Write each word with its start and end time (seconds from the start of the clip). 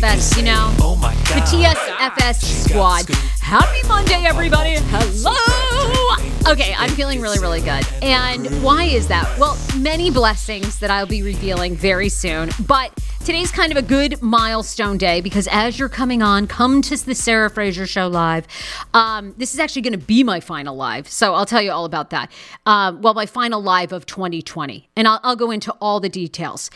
TSFS, 0.00 0.36
you 0.36 0.44
know, 0.44 0.72
Oh 0.80 0.94
my 0.94 1.12
The 1.14 1.40
god. 1.40 1.76
TSFS 1.76 2.68
squad. 2.68 3.08
Happy 3.40 3.86
Monday, 3.88 4.24
everybody. 4.24 4.76
Hello. 4.78 6.52
Okay, 6.52 6.72
I'm 6.78 6.90
feeling 6.90 7.20
really, 7.20 7.40
really 7.40 7.60
good. 7.60 7.84
And 8.02 8.46
why 8.62 8.84
is 8.84 9.08
that? 9.08 9.36
Well, 9.40 9.58
many 9.76 10.10
blessings 10.12 10.78
that 10.78 10.90
I'll 10.90 11.06
be 11.06 11.22
revealing 11.22 11.74
very 11.74 12.08
soon. 12.08 12.50
But 12.66 12.96
today's 13.24 13.50
kind 13.50 13.72
of 13.72 13.76
a 13.76 13.82
good 13.82 14.22
milestone 14.22 14.98
day 14.98 15.20
because 15.20 15.48
as 15.50 15.78
you're 15.80 15.88
coming 15.88 16.22
on, 16.22 16.46
come 16.46 16.80
to 16.82 16.96
the 17.04 17.14
Sarah 17.14 17.50
Fraser 17.50 17.86
Show 17.86 18.06
live. 18.06 18.46
Um, 18.94 19.34
this 19.36 19.52
is 19.52 19.58
actually 19.58 19.82
going 19.82 19.98
to 19.98 20.06
be 20.06 20.22
my 20.22 20.38
final 20.38 20.76
live. 20.76 21.08
So 21.08 21.34
I'll 21.34 21.44
tell 21.46 21.60
you 21.60 21.72
all 21.72 21.84
about 21.84 22.10
that. 22.10 22.30
Um, 22.66 23.02
well, 23.02 23.14
my 23.14 23.26
final 23.26 23.60
live 23.60 23.90
of 23.92 24.06
2020. 24.06 24.88
And 24.96 25.08
I'll, 25.08 25.20
I'll 25.24 25.36
go 25.36 25.50
into 25.50 25.72
all 25.80 25.98
the 25.98 26.08
details. 26.08 26.70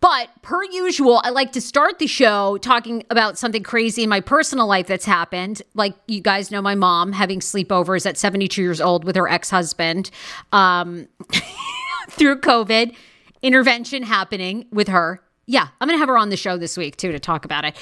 But 0.00 0.28
per 0.42 0.62
usual, 0.64 1.20
I 1.24 1.30
like 1.30 1.52
to 1.52 1.60
start 1.60 1.98
the 1.98 2.06
show 2.06 2.58
talking 2.58 3.04
about 3.10 3.38
something 3.38 3.62
crazy 3.62 4.02
in 4.02 4.08
my 4.08 4.20
personal 4.20 4.66
life 4.66 4.86
that's 4.86 5.04
happened. 5.04 5.62
Like 5.74 5.94
you 6.06 6.20
guys 6.20 6.50
know, 6.50 6.60
my 6.60 6.74
mom 6.74 7.12
having 7.12 7.40
sleepovers 7.40 8.06
at 8.06 8.18
72 8.18 8.60
years 8.60 8.80
old 8.80 9.04
with 9.04 9.16
her 9.16 9.28
ex 9.28 9.50
husband 9.50 10.10
um, 10.52 11.08
through 12.10 12.40
COVID, 12.40 12.94
intervention 13.42 14.02
happening 14.02 14.66
with 14.70 14.88
her. 14.88 15.22
Yeah, 15.48 15.68
I'm 15.80 15.86
going 15.86 15.96
to 15.96 16.00
have 16.00 16.08
her 16.08 16.18
on 16.18 16.30
the 16.30 16.36
show 16.36 16.56
this 16.56 16.76
week 16.76 16.96
too 16.96 17.12
to 17.12 17.20
talk 17.20 17.44
about 17.44 17.64
it. 17.64 17.76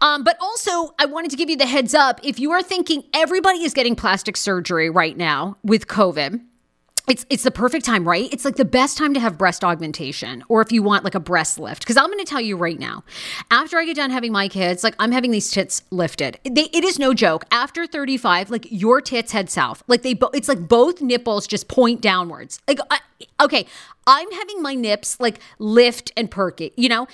Um, 0.00 0.22
but 0.22 0.36
also, 0.40 0.94
I 0.98 1.06
wanted 1.06 1.32
to 1.32 1.36
give 1.36 1.50
you 1.50 1.56
the 1.56 1.66
heads 1.66 1.92
up 1.92 2.20
if 2.22 2.38
you 2.38 2.52
are 2.52 2.62
thinking 2.62 3.02
everybody 3.12 3.64
is 3.64 3.74
getting 3.74 3.96
plastic 3.96 4.36
surgery 4.36 4.88
right 4.88 5.16
now 5.16 5.56
with 5.64 5.88
COVID 5.88 6.40
it's 7.10 7.26
it's 7.28 7.42
the 7.42 7.50
perfect 7.50 7.84
time, 7.84 8.06
right? 8.06 8.32
It's 8.32 8.44
like 8.44 8.56
the 8.56 8.64
best 8.64 8.96
time 8.96 9.14
to 9.14 9.20
have 9.20 9.36
breast 9.36 9.64
augmentation 9.64 10.44
or 10.48 10.62
if 10.62 10.70
you 10.70 10.82
want 10.82 11.02
like 11.02 11.16
a 11.16 11.20
breast 11.20 11.58
lift. 11.58 11.84
Cuz 11.84 11.96
I'm 11.96 12.06
going 12.06 12.18
to 12.18 12.24
tell 12.24 12.40
you 12.40 12.56
right 12.56 12.78
now. 12.78 13.02
After 13.50 13.78
I 13.78 13.84
get 13.84 13.96
done 13.96 14.10
having 14.10 14.32
my 14.32 14.48
kids, 14.48 14.84
like 14.84 14.94
I'm 14.98 15.10
having 15.10 15.32
these 15.32 15.50
tits 15.50 15.82
lifted. 15.90 16.38
They, 16.44 16.68
it 16.72 16.84
is 16.84 16.98
no 16.98 17.12
joke. 17.12 17.44
After 17.50 17.86
35, 17.86 18.50
like 18.50 18.66
your 18.70 19.00
tits 19.00 19.32
head 19.32 19.50
south. 19.50 19.82
Like 19.88 20.02
they 20.02 20.14
bo- 20.14 20.30
it's 20.32 20.48
like 20.48 20.68
both 20.68 21.02
nipples 21.02 21.46
just 21.46 21.66
point 21.68 22.00
downwards. 22.00 22.60
Like 22.68 22.78
I, 22.90 23.00
okay, 23.42 23.66
I'm 24.06 24.30
having 24.30 24.62
my 24.62 24.74
nips 24.74 25.18
like 25.18 25.40
lift 25.58 26.12
and 26.16 26.30
perk 26.30 26.60
it, 26.60 26.72
you 26.76 26.88
know? 26.88 27.08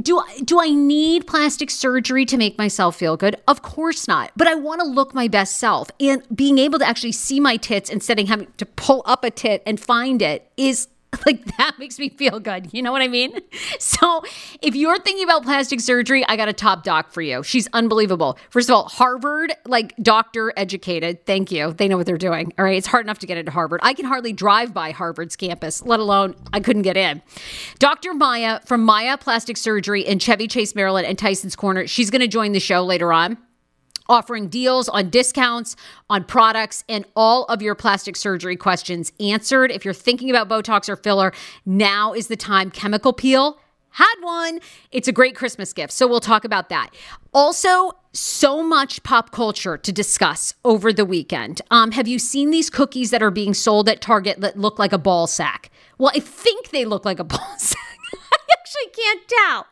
Do 0.00 0.18
I, 0.18 0.38
do 0.44 0.60
I 0.60 0.70
need 0.70 1.26
plastic 1.26 1.70
surgery 1.70 2.24
to 2.26 2.36
make 2.36 2.58
myself 2.58 2.96
feel 2.96 3.16
good? 3.16 3.36
Of 3.48 3.62
course 3.62 4.06
not. 4.06 4.32
But 4.36 4.46
I 4.46 4.54
want 4.54 4.80
to 4.80 4.86
look 4.86 5.14
my 5.14 5.28
best 5.28 5.58
self. 5.58 5.90
And 6.00 6.22
being 6.34 6.58
able 6.58 6.78
to 6.78 6.86
actually 6.86 7.12
see 7.12 7.40
my 7.40 7.56
tits 7.56 7.90
instead 7.90 8.18
of 8.18 8.28
having 8.28 8.48
to 8.58 8.66
pull 8.66 9.02
up 9.06 9.24
a 9.24 9.30
tit 9.30 9.62
and 9.66 9.80
find 9.80 10.22
it 10.22 10.50
is 10.56 10.88
like 11.26 11.44
that 11.56 11.78
makes 11.78 11.98
me 11.98 12.08
feel 12.08 12.40
good. 12.40 12.72
You 12.72 12.82
know 12.82 12.92
what 12.92 13.02
I 13.02 13.08
mean? 13.08 13.38
So, 13.78 14.22
if 14.62 14.74
you're 14.74 14.98
thinking 14.98 15.24
about 15.24 15.42
plastic 15.42 15.80
surgery, 15.80 16.24
I 16.26 16.36
got 16.36 16.48
a 16.48 16.52
top 16.52 16.82
doc 16.82 17.12
for 17.12 17.22
you. 17.22 17.42
She's 17.42 17.68
unbelievable. 17.72 18.38
First 18.50 18.68
of 18.68 18.74
all, 18.74 18.88
Harvard, 18.88 19.54
like 19.66 19.94
doctor 20.02 20.52
educated. 20.56 21.24
Thank 21.26 21.50
you. 21.50 21.72
They 21.72 21.88
know 21.88 21.96
what 21.96 22.06
they're 22.06 22.16
doing. 22.16 22.52
All 22.58 22.64
right. 22.64 22.76
It's 22.76 22.86
hard 22.86 23.06
enough 23.06 23.18
to 23.20 23.26
get 23.26 23.38
into 23.38 23.52
Harvard. 23.52 23.80
I 23.82 23.94
can 23.94 24.04
hardly 24.06 24.32
drive 24.32 24.74
by 24.74 24.90
Harvard's 24.90 25.36
campus, 25.36 25.82
let 25.82 26.00
alone 26.00 26.34
I 26.52 26.60
couldn't 26.60 26.82
get 26.82 26.96
in. 26.96 27.22
Dr. 27.78 28.14
Maia 28.14 28.60
from 28.64 28.84
Maia 28.84 29.16
Plastic 29.18 29.56
Surgery 29.56 30.02
in 30.02 30.18
Chevy 30.18 30.48
Chase, 30.48 30.74
Maryland, 30.74 31.06
and 31.06 31.18
Tyson's 31.18 31.56
Corner. 31.56 31.86
She's 31.86 32.10
going 32.10 32.22
to 32.22 32.28
join 32.28 32.52
the 32.52 32.60
show 32.60 32.84
later 32.84 33.12
on 33.12 33.38
offering 34.08 34.48
deals 34.48 34.88
on 34.88 35.10
discounts 35.10 35.76
on 36.08 36.24
products 36.24 36.84
and 36.88 37.04
all 37.14 37.44
of 37.44 37.62
your 37.62 37.74
plastic 37.74 38.16
surgery 38.16 38.56
questions 38.56 39.12
answered. 39.20 39.70
If 39.70 39.84
you're 39.84 39.94
thinking 39.94 40.30
about 40.30 40.48
Botox 40.48 40.88
or 40.88 40.96
filler, 40.96 41.32
now 41.64 42.12
is 42.12 42.28
the 42.28 42.36
time. 42.36 42.70
Chemical 42.70 43.12
peel 43.12 43.58
had 43.96 44.14
one. 44.20 44.60
It's 44.92 45.08
a 45.08 45.12
great 45.12 45.34
Christmas 45.34 45.72
gift. 45.72 45.90
So 45.90 46.06
we'll 46.06 46.20
talk 46.20 46.44
about 46.44 46.68
that. 46.68 46.90
Also, 47.32 47.92
so 48.12 48.62
much 48.62 49.02
pop 49.02 49.30
culture 49.30 49.78
to 49.78 49.90
discuss 49.90 50.52
over 50.66 50.92
the 50.92 51.06
weekend. 51.06 51.62
Um, 51.70 51.92
have 51.92 52.06
you 52.06 52.18
seen 52.18 52.50
these 52.50 52.68
cookies 52.68 53.10
that 53.10 53.22
are 53.22 53.30
being 53.30 53.54
sold 53.54 53.88
at 53.88 54.02
Target 54.02 54.40
that 54.42 54.58
look 54.58 54.78
like 54.78 54.92
a 54.92 54.98
ball 54.98 55.26
sack? 55.26 55.70
Well, 55.96 56.12
I 56.14 56.20
think 56.20 56.70
they 56.70 56.84
look 56.84 57.06
like 57.06 57.18
a 57.18 57.24
ball 57.34 57.54
sack. 57.56 57.78
I 58.14 58.38
actually 58.52 59.02
can't 59.02 59.28
tell. 59.28 59.66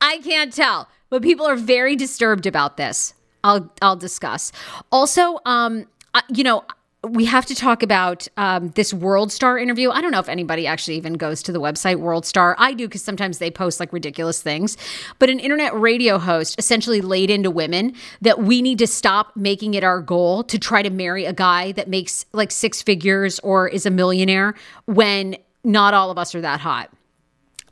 I 0.00 0.18
can't 0.18 0.52
tell, 0.52 0.88
but 1.10 1.22
people 1.22 1.46
are 1.46 1.56
very 1.56 1.94
disturbed 1.94 2.46
about 2.46 2.78
this. 2.78 3.12
I'll 3.44 3.72
I'll 3.80 3.96
discuss. 3.96 4.52
Also, 4.90 5.38
um, 5.44 5.86
you 6.28 6.44
know, 6.44 6.64
we 7.04 7.24
have 7.24 7.46
to 7.46 7.54
talk 7.54 7.82
about 7.82 8.28
um, 8.36 8.70
this 8.70 8.94
World 8.94 9.32
Star 9.32 9.58
interview. 9.58 9.90
I 9.90 10.00
don't 10.00 10.12
know 10.12 10.20
if 10.20 10.28
anybody 10.28 10.68
actually 10.68 10.96
even 10.96 11.14
goes 11.14 11.42
to 11.44 11.52
the 11.52 11.60
website 11.60 11.96
World 11.96 12.24
Star. 12.24 12.54
I 12.58 12.74
do 12.74 12.86
because 12.86 13.02
sometimes 13.02 13.38
they 13.38 13.50
post 13.50 13.80
like 13.80 13.92
ridiculous 13.92 14.40
things. 14.40 14.76
But 15.18 15.28
an 15.28 15.40
internet 15.40 15.74
radio 15.74 16.18
host 16.18 16.54
essentially 16.58 17.00
laid 17.00 17.28
into 17.28 17.50
women 17.50 17.94
that 18.20 18.40
we 18.40 18.62
need 18.62 18.78
to 18.78 18.86
stop 18.86 19.34
making 19.36 19.74
it 19.74 19.82
our 19.82 20.00
goal 20.00 20.44
to 20.44 20.58
try 20.58 20.82
to 20.82 20.90
marry 20.90 21.24
a 21.24 21.32
guy 21.32 21.72
that 21.72 21.88
makes 21.88 22.24
like 22.32 22.52
six 22.52 22.82
figures 22.82 23.40
or 23.40 23.68
is 23.68 23.84
a 23.84 23.90
millionaire 23.90 24.54
when 24.86 25.36
not 25.64 25.94
all 25.94 26.10
of 26.10 26.18
us 26.18 26.34
are 26.36 26.40
that 26.40 26.60
hot. 26.60 26.88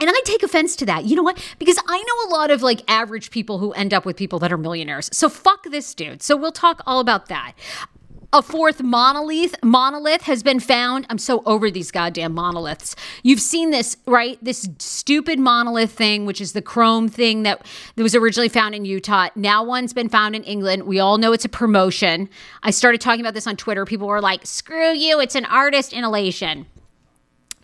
And 0.01 0.09
I 0.09 0.21
take 0.25 0.43
offense 0.43 0.77
to 0.77 0.87
that. 0.87 1.05
You 1.05 1.15
know 1.15 1.23
what? 1.23 1.39
Because 1.59 1.79
I 1.87 1.99
know 1.99 2.31
a 2.31 2.33
lot 2.35 2.51
of 2.51 2.63
like 2.63 2.83
average 2.89 3.31
people 3.31 3.59
who 3.59 3.73
end 3.73 3.93
up 3.93 4.07
with 4.07 4.17
people 4.17 4.39
that 4.39 4.51
are 4.51 4.57
millionaires. 4.57 5.11
So 5.13 5.29
fuck 5.29 5.65
this 5.65 5.95
dude. 5.95 6.23
So 6.23 6.37
we'll 6.37 6.53
talk 6.53 6.83
all 6.87 7.01
about 7.01 7.27
that. 7.27 7.53
A 8.33 8.43
fourth 8.43 8.81
monolith 8.81 9.57
monolith 9.61 10.23
has 10.23 10.45
been 10.45 10.61
found. 10.61 11.05
I'm 11.11 11.19
so 11.19 11.43
over 11.47 11.69
these 11.69 11.91
goddamn 11.91 12.33
monoliths. 12.33 12.95
You've 13.25 13.41
seen 13.41 13.73
this, 13.73 13.97
right? 14.07 14.39
This 14.41 14.69
stupid 14.79 15.41
monolith 15.41 15.91
thing, 15.91 16.27
which 16.27 16.41
is 16.41 16.53
the 16.53 16.63
chrome 16.63 17.09
thing 17.09 17.43
that, 17.43 17.67
that 17.97 18.03
was 18.03 18.15
originally 18.15 18.49
found 18.49 18.77
in 18.77 18.85
Utah. 18.85 19.31
Now 19.35 19.65
one's 19.65 19.93
been 19.93 20.09
found 20.09 20.37
in 20.37 20.45
England. 20.45 20.85
We 20.85 21.01
all 21.01 21.19
know 21.19 21.33
it's 21.33 21.45
a 21.45 21.49
promotion. 21.49 22.29
I 22.63 22.71
started 22.71 23.01
talking 23.01 23.21
about 23.21 23.35
this 23.35 23.49
on 23.49 23.57
Twitter. 23.57 23.85
People 23.85 24.07
were 24.07 24.21
like, 24.21 24.47
"Screw 24.47 24.93
you! 24.93 25.21
It's 25.21 25.35
an 25.35 25.45
artist 25.45 25.93
inhalation." 25.93 26.67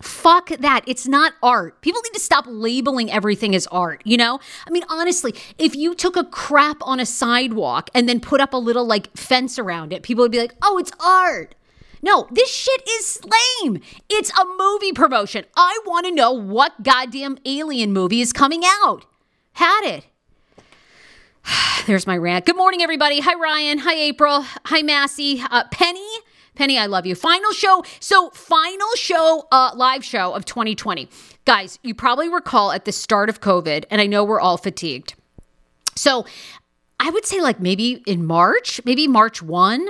Fuck 0.01 0.49
that. 0.49 0.83
It's 0.85 1.07
not 1.07 1.33
art. 1.41 1.81
People 1.81 2.01
need 2.03 2.13
to 2.13 2.19
stop 2.19 2.45
labeling 2.47 3.11
everything 3.11 3.55
as 3.55 3.65
art, 3.67 4.01
you 4.05 4.15
know? 4.15 4.39
I 4.67 4.69
mean, 4.69 4.83
honestly, 4.89 5.33
if 5.57 5.75
you 5.75 5.95
took 5.95 6.15
a 6.15 6.23
crap 6.23 6.77
on 6.81 6.99
a 6.99 7.05
sidewalk 7.05 7.89
and 7.95 8.07
then 8.07 8.19
put 8.19 8.39
up 8.39 8.53
a 8.53 8.57
little 8.57 8.85
like 8.85 9.15
fence 9.17 9.57
around 9.57 9.93
it, 9.93 10.03
people 10.03 10.23
would 10.23 10.31
be 10.31 10.39
like, 10.39 10.53
oh, 10.61 10.77
it's 10.77 10.91
art. 10.99 11.55
No, 12.03 12.27
this 12.29 12.49
shit 12.53 12.87
is 12.87 13.19
lame. 13.23 13.81
It's 14.07 14.29
a 14.37 14.45
movie 14.45 14.91
promotion. 14.91 15.45
I 15.55 15.79
want 15.85 16.05
to 16.05 16.11
know 16.13 16.31
what 16.31 16.83
goddamn 16.83 17.39
alien 17.43 17.91
movie 17.91 18.21
is 18.21 18.31
coming 18.31 18.61
out. 18.65 19.05
Had 19.53 19.81
it. 19.83 20.05
There's 21.87 22.05
my 22.05 22.17
rant. 22.17 22.45
Good 22.45 22.57
morning, 22.57 22.83
everybody. 22.83 23.19
Hi, 23.21 23.33
Ryan. 23.33 23.79
Hi, 23.79 23.95
April. 23.95 24.45
Hi, 24.65 24.83
Massey. 24.83 25.41
Uh, 25.49 25.63
Penny 25.71 26.07
Penny, 26.57 26.79
I 26.79 26.87
love 26.87 27.05
you. 27.05 27.13
Final 27.13 27.51
show. 27.51 27.83
So, 27.99 28.31
final 28.31 28.89
show, 28.95 29.47
uh, 29.51 29.71
live 29.75 30.03
show 30.03 30.33
of 30.33 30.43
2020. 30.45 31.07
Guys, 31.45 31.77
you 31.83 31.93
probably 31.93 32.29
recall 32.29 32.71
at 32.71 32.83
the 32.83 32.91
start 32.91 33.29
of 33.29 33.39
COVID, 33.41 33.85
and 33.91 34.01
I 34.01 34.07
know 34.07 34.23
we're 34.23 34.39
all 34.39 34.57
fatigued. 34.57 35.13
So, 35.95 36.25
I 36.99 37.11
would 37.11 37.25
say 37.25 37.41
like 37.41 37.59
maybe 37.59 38.01
in 38.07 38.25
March, 38.25 38.81
maybe 38.85 39.07
March 39.07 39.43
1 39.43 39.87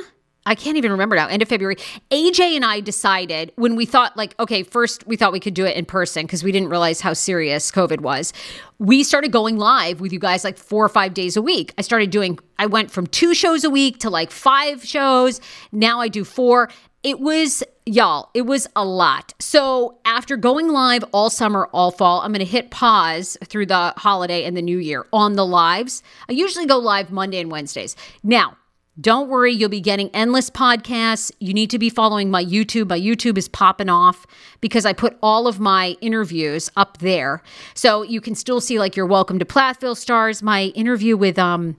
I 0.48 0.56
can't 0.56 0.78
even 0.78 0.92
remember 0.92 1.18
now, 1.18 1.28
end 1.28 1.42
of 1.42 1.50
February. 1.50 1.76
AJ 2.10 2.56
and 2.56 2.64
I 2.64 2.80
decided 2.80 3.52
when 3.58 3.76
we 3.76 3.86
thought, 3.86 4.16
like, 4.16 4.34
okay, 4.40 4.64
first 4.64 5.06
we 5.06 5.18
thought 5.18 5.34
we 5.34 5.42
could 5.42 5.54
do 5.54 5.66
it 5.66 5.76
in 5.76 5.84
person 5.84 6.26
because 6.26 6.42
we 6.42 6.54
didn't 6.54 6.70
realize 6.70 7.02
how 7.02 7.12
serious 7.12 7.70
COVID 7.70 8.00
was. 8.00 8.32
We 8.80 9.04
started 9.04 9.34
going 9.34 9.58
live 9.58 10.00
with 10.00 10.14
you 10.14 10.20
guys 10.20 10.46
like 10.46 10.58
four 10.58 10.86
or 10.86 10.90
five 10.90 11.14
days 11.14 11.36
a 11.36 11.42
week. 11.42 11.74
I 11.78 11.82
started 11.82 12.12
doing, 12.12 12.40
I 12.58 12.66
went 12.66 12.92
from 12.92 13.08
two 13.08 13.34
shows 13.34 13.66
a 13.66 13.70
week 13.70 14.00
to 14.00 14.10
like 14.10 14.32
five 14.32 14.86
shows. 14.86 15.42
Now 15.74 16.00
I 16.00 16.08
do 16.08 16.24
four. 16.24 16.70
It 17.04 17.20
was, 17.20 17.62
y'all, 17.86 18.30
it 18.34 18.44
was 18.44 18.68
a 18.74 18.86
lot. 18.86 19.34
So 19.40 19.98
after 20.06 20.38
going 20.38 20.70
live 20.70 21.04
all 21.12 21.30
summer, 21.30 21.68
all 21.74 21.92
fall, 21.92 22.22
I'm 22.22 22.32
going 22.32 22.40
to 22.40 22.46
hit 22.46 22.72
pause 22.72 23.38
through 23.44 23.66
the 23.66 23.94
holiday 23.98 24.46
and 24.46 24.56
the 24.56 24.62
new 24.62 24.78
year 24.78 25.08
on 25.12 25.34
the 25.34 25.46
lives. 25.46 26.04
I 26.30 26.32
usually 26.32 26.66
go 26.66 26.78
live 26.78 27.12
Monday 27.12 27.42
and 27.42 27.52
Wednesdays. 27.52 27.98
Now, 28.24 28.56
don't 29.00 29.30
worry, 29.30 29.54
you'll 29.54 29.70
be 29.70 29.82
getting 29.82 30.10
endless 30.10 30.50
podcasts. 30.50 31.32
You 31.40 31.54
need 31.54 31.70
to 31.70 31.78
be 31.78 31.90
following 31.90 32.32
my 32.32 32.44
YouTube. 32.44 32.90
My 32.90 33.00
YouTube 33.00 33.38
is 33.38 33.48
popping 33.48 33.90
off 33.90 34.26
because 34.60 34.86
I 34.86 34.94
put 34.94 35.18
all 35.22 35.48
of 35.48 35.60
my 35.60 35.96
interviews 36.02 36.72
up 36.76 36.98
there. 36.98 37.44
So 37.76 38.02
you 38.02 38.22
can 38.22 38.34
still 38.34 38.60
see 38.60 38.80
like 38.80 38.96
your 38.96 39.06
Welcome 39.06 39.38
to 39.40 39.46
Plathville 39.46 39.96
stars, 39.96 40.42
my 40.42 40.66
interview 40.76 41.16
with 41.16 41.38
um 41.38 41.78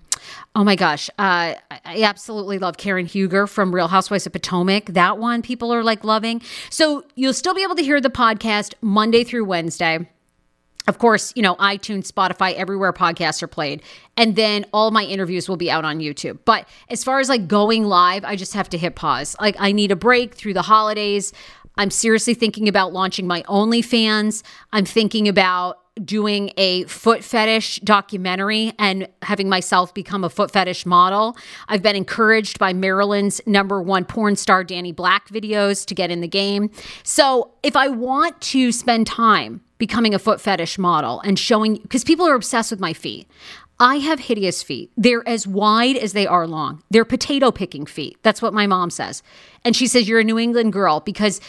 oh 0.56 0.65
my 0.65 0.75
gosh, 0.75 1.09
uh, 1.11 1.55
I 1.70 2.03
absolutely 2.03 2.59
love 2.59 2.76
Karen 2.76 3.06
Huger 3.06 3.47
from 3.47 3.73
Real 3.73 3.87
Housewives 3.87 4.26
of 4.26 4.32
Potomac. 4.32 4.87
That 4.87 5.19
one 5.19 5.43
people 5.43 5.73
are 5.73 5.85
like 5.85 6.03
loving. 6.03 6.43
So 6.70 7.05
you'll 7.15 7.35
still 7.35 7.55
be 7.55 7.62
able 7.62 7.76
to 7.76 7.85
hear 7.85 8.00
the 8.00 8.11
podcast 8.11 8.75
Monday 8.81 9.23
through 9.23 9.44
Wednesday 9.44 10.09
of 10.88 10.99
course, 10.99 11.32
you 11.37 11.43
know, 11.43 11.55
iTunes, 11.56 12.11
Spotify, 12.11 12.55
everywhere 12.55 12.93
podcasts 12.93 13.43
are 13.43 13.46
played. 13.49 13.82
And 14.17 14.35
then 14.37 14.64
all 14.73 14.90
my 14.90 15.05
interviews 15.05 15.49
will 15.49 15.58
be 15.58 15.70
out 15.70 15.85
on 15.85 16.00
YouTube. 16.00 16.38
But 16.46 16.67
as 16.88 17.05
far 17.05 17.20
as 17.20 17.29
like 17.29 17.46
going 17.46 17.85
live, 17.85 18.25
I 18.25 18.35
just 18.37 18.55
have 18.55 18.70
to 18.70 18.79
hit 18.79 18.96
pause. 18.96 19.37
Like, 19.38 19.55
I 19.58 19.70
need 19.70 19.93
a 19.93 19.96
break 19.96 20.35
through 20.35 20.55
the 20.55 20.62
holidays. 20.62 21.32
I'm 21.76 21.90
seriously 21.90 22.35
thinking 22.35 22.69
about 22.69 22.93
launching 22.94 23.26
my 23.26 23.43
OnlyFans. 23.43 24.43
I'm 24.73 24.87
thinking 24.87 25.29
about 25.29 25.79
doing 26.05 26.52
a 26.56 26.85
foot 26.85 27.23
fetish 27.23 27.81
documentary 27.81 28.73
and 28.79 29.08
having 29.23 29.49
myself 29.49 29.93
become 29.93 30.25
a 30.25 30.31
foot 30.31 30.50
fetish 30.50 30.87
model. 30.87 31.37
I've 31.69 31.82
been 31.82 31.96
encouraged 31.96 32.58
by 32.58 32.73
Maryland's 32.73 33.41
number 33.46 33.82
one 33.82 34.05
porn 34.05 34.37
star, 34.37 34.64
Danny 34.64 34.93
Black, 34.93 35.29
videos 35.29 35.84
to 35.87 35.94
get 35.94 36.11
in 36.11 36.20
the 36.20 36.29
game. 36.29 36.70
So 37.02 37.52
if 37.62 37.76
I 37.76 37.88
want 37.88 38.41
to 38.41 38.73
spend 38.73 39.06
time 39.06 39.61
becoming 39.78 40.14
a 40.14 40.19
foot 40.19 40.40
fetish 40.40 40.78
model 40.78 41.20
and 41.20 41.38
showing, 41.38 41.76
because 41.76 42.04
people 42.04 42.26
are 42.26 42.34
obsessed 42.34 42.70
with 42.70 42.80
my 42.80 42.92
feet. 42.92 43.28
I 43.80 43.96
have 43.96 44.19
hideous 44.19 44.62
feet. 44.62 44.90
They're 44.96 45.26
as 45.26 45.46
wide 45.46 45.96
as 45.96 46.12
they 46.12 46.26
are 46.26 46.48
long. 46.48 46.82
They're 46.90 47.04
potato 47.04 47.52
picking 47.52 47.86
feet. 47.86 48.19
That's 48.25 48.42
what 48.42 48.52
my 48.52 48.66
mom 48.66 48.90
says. 48.90 49.22
And 49.64 49.76
she 49.76 49.86
says, 49.86 50.08
You're 50.08 50.19
a 50.19 50.25
New 50.25 50.38
England 50.38 50.72
girl 50.72 50.98
because 50.98 51.40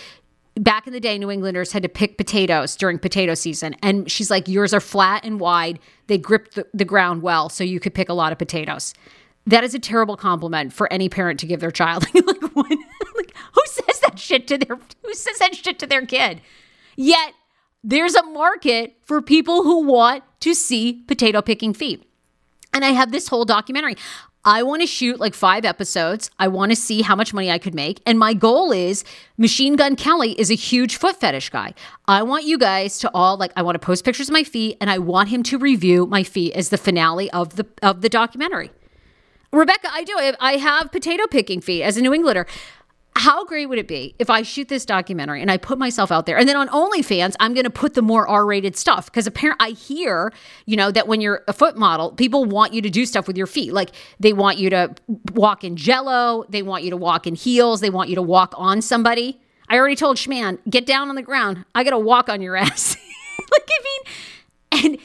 back 0.60 0.88
in 0.88 0.94
the 0.94 1.00
day, 1.00 1.18
New 1.18 1.32
Englanders 1.32 1.72
had 1.72 1.84
to 1.84 1.90
pick 1.90 2.18
potatoes 2.18 2.76
during 2.76 3.00
potato 3.00 3.34
season. 3.34 3.76
And 3.82 4.10
she's 4.12 4.30
like, 4.30 4.48
yours 4.48 4.74
are 4.74 4.80
flat 4.80 5.26
and 5.26 5.40
wide. 5.40 5.80
They 6.08 6.18
grip 6.18 6.54
the, 6.54 6.68
the 6.74 6.86
ground 6.86 7.22
well, 7.22 7.50
so 7.50 7.64
you 7.64 7.80
could 7.80 7.94
pick 7.94 8.10
a 8.10 8.14
lot 8.14 8.32
of 8.32 8.38
potatoes. 8.38 8.94
That 9.48 9.64
is 9.64 9.74
a 9.74 9.80
terrible 9.80 10.18
compliment 10.18 10.74
for 10.74 10.92
any 10.92 11.10
parent 11.10 11.40
to 11.40 11.48
give 11.48 11.60
their 11.60 11.72
child. 11.72 12.06
like, 12.14 12.26
like, 12.56 13.34
who 13.54 13.62
says 13.66 14.00
that 14.02 14.20
shit 14.20 14.48
to 14.50 14.58
their 14.58 14.78
who 15.04 15.14
says 15.14 15.40
that 15.40 15.56
shit 15.56 15.80
to 15.80 15.88
their 15.88 16.06
kid? 16.06 16.42
Yet 16.96 17.34
there's 17.84 18.16
a 18.16 18.24
market 18.24 18.98
for 19.04 19.22
people 19.22 19.64
who 19.64 19.86
want 19.86 20.24
to 20.42 20.54
see 20.54 21.04
potato 21.08 21.42
picking 21.42 21.74
feet. 21.74 22.04
And 22.74 22.86
I 22.86 22.90
have 22.90 23.12
this 23.12 23.28
whole 23.28 23.46
documentary. 23.46 23.96
I 24.46 24.64
want 24.64 24.82
to 24.82 24.88
shoot 24.88 25.20
like 25.20 25.34
five 25.34 25.66
episodes. 25.66 26.32
I 26.40 26.48
want 26.48 26.72
to 26.72 26.76
see 26.76 27.02
how 27.02 27.16
much 27.16 27.34
money 27.34 27.52
I 27.52 27.58
could 27.58 27.76
make. 27.76 28.02
And 28.06 28.18
my 28.18 28.34
goal 28.34 28.72
is 28.72 29.04
Machine 29.38 29.76
Gun 29.76 29.96
Kelly 29.96 30.40
is 30.40 30.50
a 30.50 30.56
huge 30.56 30.96
foot 30.96 31.20
fetish 31.20 31.50
guy. 31.50 31.74
I 32.08 32.24
want 32.24 32.46
you 32.46 32.58
guys 32.58 33.00
to 33.00 33.12
all 33.14 33.38
like 33.38 33.52
I 33.58 33.64
want 33.64 33.76
to 33.76 33.86
post 33.86 34.06
pictures 34.06 34.30
of 34.30 34.34
my 34.34 34.44
feet 34.44 34.78
and 34.80 34.90
I 34.90 34.98
want 34.98 35.30
him 35.30 35.44
to 35.44 35.58
review 35.58 36.06
my 36.06 36.24
feet 36.24 36.54
as 36.54 36.70
the 36.70 36.78
finale 36.78 37.30
of 37.32 37.58
the 37.58 37.66
of 37.82 38.02
the 38.02 38.10
documentary. 38.10 38.72
Rebecca, 39.52 39.90
I 39.92 40.04
do. 40.04 40.16
I 40.40 40.58
have 40.58 40.92
potato 40.92 41.26
picking 41.28 41.60
feet 41.60 41.84
as 41.84 41.98
a 41.98 42.02
New 42.02 42.14
Englander 42.14 42.46
how 43.16 43.44
great 43.44 43.66
would 43.66 43.80
it 43.80 43.88
be 43.88 44.16
if 44.18 44.30
I 44.30 44.44
shoot 44.44 44.70
this 44.70 44.86
documentary 44.86 45.42
and 45.42 45.52
I 45.52 45.58
put 45.58 45.78
myself 45.78 46.12
out 46.12 46.26
there 46.26 46.38
and 46.38 46.48
then 46.48 46.56
on 46.56 46.70
OnlyFans, 46.70 47.36
I'm 47.40 47.54
going 47.54 47.66
to 47.66 47.70
put 47.70 47.94
the 47.94 48.02
more 48.02 48.28
R 48.28 48.46
rated 48.46 48.78
stuff 48.78 49.08
because 49.08 49.28
apparently 49.28 49.68
I 49.68 49.72
hear, 49.72 50.32
you 50.66 50.78
know, 50.78 50.90
that 50.92 51.08
when 51.08 51.20
you're 51.20 51.44
a 51.48 51.54
foot 51.54 51.78
model, 51.78 52.12
people 52.12 52.46
want 52.46 52.74
you 52.74 52.82
to 52.82 52.90
do 52.90 53.06
stuff 53.06 53.28
with 53.28 53.38
your 53.38 53.48
feet. 53.48 53.74
Like 53.74 53.92
they 54.20 54.32
want 54.32 54.58
you 54.58 54.70
to 54.70 54.96
walk 55.34 55.64
in 55.64 55.76
jello, 55.76 56.46
they 56.50 56.62
want 56.62 56.84
you 56.84 56.92
to 56.92 56.98
walk 56.98 57.28
in 57.28 57.36
heels, 57.36 57.82
they 57.82 57.90
want 57.90 58.10
you 58.10 58.16
to 58.16 58.22
walk 58.22 58.54
on 58.58 58.82
somebody. 58.82 59.42
I 59.68 59.78
already 59.78 59.96
told 59.96 60.18
Schman, 60.18 60.60
get 60.70 60.86
down 60.86 61.10
on 61.10 61.16
the 61.16 61.22
ground. 61.22 61.66
I 61.76 61.84
got 61.84 61.92
to 61.92 62.00
walk 62.00 62.30
on 62.30 62.42
your 62.42 62.56
ass. 62.58 62.96
like, 63.52 63.70
I 63.70 63.84
mean, 63.84 64.86
and 64.86 64.98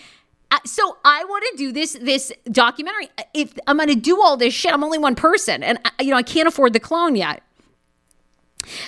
uh, 0.50 0.58
so 0.64 0.98
I 1.04 1.24
want 1.24 1.44
to 1.50 1.56
do 1.56 1.72
this 1.72 1.96
this 2.00 2.32
documentary. 2.50 3.08
If 3.32 3.54
I'm 3.66 3.76
going 3.76 3.88
to 3.88 3.94
do 3.96 4.22
all 4.22 4.36
this 4.36 4.54
shit, 4.54 4.72
I'm 4.72 4.84
only 4.84 4.98
one 4.98 5.16
person, 5.16 5.62
and 5.62 5.78
uh, 5.84 5.90
you 6.00 6.10
know 6.10 6.16
I 6.16 6.22
can't 6.22 6.46
afford 6.46 6.72
the 6.72 6.80
clone 6.80 7.16
yet. 7.16 7.42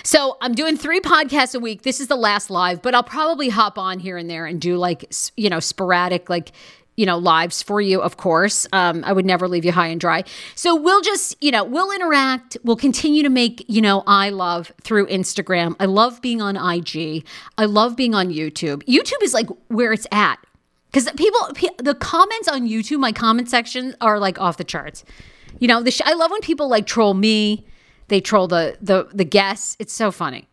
So 0.03 0.37
I'm 0.41 0.53
doing 0.53 0.77
three 0.77 0.99
podcasts 0.99 1.55
a 1.55 1.59
week. 1.59 1.83
This 1.83 1.99
is 1.99 2.07
the 2.07 2.15
last 2.15 2.49
live, 2.49 2.81
but 2.81 2.95
I'll 2.95 3.03
probably 3.03 3.49
hop 3.49 3.77
on 3.77 3.99
here 3.99 4.17
and 4.17 4.29
there 4.29 4.45
and 4.45 4.59
do 4.59 4.77
like, 4.77 5.11
you 5.35 5.49
know, 5.49 5.59
sporadic, 5.59 6.29
like, 6.29 6.51
you 6.97 7.05
know, 7.05 7.17
lives 7.17 7.61
for 7.61 7.79
you, 7.79 8.01
of 8.01 8.17
course. 8.17 8.67
Um, 8.73 9.03
I 9.05 9.13
would 9.13 9.25
never 9.25 9.47
leave 9.47 9.63
you 9.63 9.71
high 9.71 9.87
and 9.87 10.01
dry. 10.01 10.23
So 10.55 10.75
we'll 10.75 11.01
just, 11.01 11.41
you 11.41 11.51
know, 11.51 11.63
we'll 11.63 11.91
interact. 11.91 12.57
We'll 12.63 12.75
continue 12.75 13.21
to 13.21 13.29
make, 13.29 13.63
you 13.69 13.81
know, 13.81 14.03
I 14.07 14.31
love 14.31 14.71
through 14.81 15.07
Instagram. 15.07 15.75
I 15.79 15.85
love 15.85 16.21
being 16.21 16.41
on 16.41 16.57
IG. 16.57 17.23
I 17.57 17.65
love 17.65 17.95
being 17.95 18.15
on 18.15 18.29
YouTube. 18.29 18.83
YouTube 18.85 19.21
is 19.21 19.33
like 19.33 19.47
where 19.67 19.93
it's 19.93 20.07
at. 20.11 20.37
Because 20.91 21.11
people, 21.11 21.39
the 21.77 21.93
comments 21.93 22.47
on 22.47 22.67
YouTube, 22.67 22.99
my 22.99 23.11
comment 23.11 23.49
section 23.49 23.95
are 24.01 24.19
like 24.19 24.39
off 24.41 24.57
the 24.57 24.63
charts. 24.63 25.05
You 25.59 25.67
know, 25.67 25.83
the 25.83 25.91
sh- 25.91 26.01
I 26.03 26.13
love 26.13 26.31
when 26.31 26.41
people 26.41 26.67
like 26.67 26.87
troll 26.87 27.13
me 27.13 27.65
they 28.07 28.21
troll 28.21 28.47
the 28.47 28.77
the 28.81 29.07
the 29.13 29.25
guests. 29.25 29.75
It's 29.79 29.93
so 29.93 30.11
funny. 30.11 30.47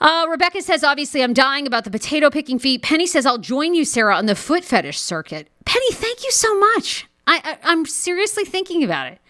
Uh, 0.00 0.26
Rebecca 0.28 0.60
says, 0.62 0.82
obviously, 0.82 1.22
I'm 1.22 1.32
dying 1.32 1.64
about 1.64 1.84
the 1.84 1.90
potato 1.90 2.28
picking 2.28 2.58
feet. 2.58 2.82
Penny 2.82 3.06
says, 3.06 3.24
I'll 3.24 3.38
join 3.38 3.72
you, 3.72 3.84
Sarah, 3.84 4.16
on 4.16 4.26
the 4.26 4.34
foot 4.34 4.64
fetish 4.64 4.98
circuit. 4.98 5.48
Penny, 5.64 5.92
thank 5.92 6.24
you 6.24 6.32
so 6.32 6.58
much. 6.58 7.06
I, 7.28 7.40
I, 7.44 7.58
I'm 7.62 7.86
seriously 7.86 8.44
thinking 8.44 8.82
about 8.82 9.12
it. 9.12 9.20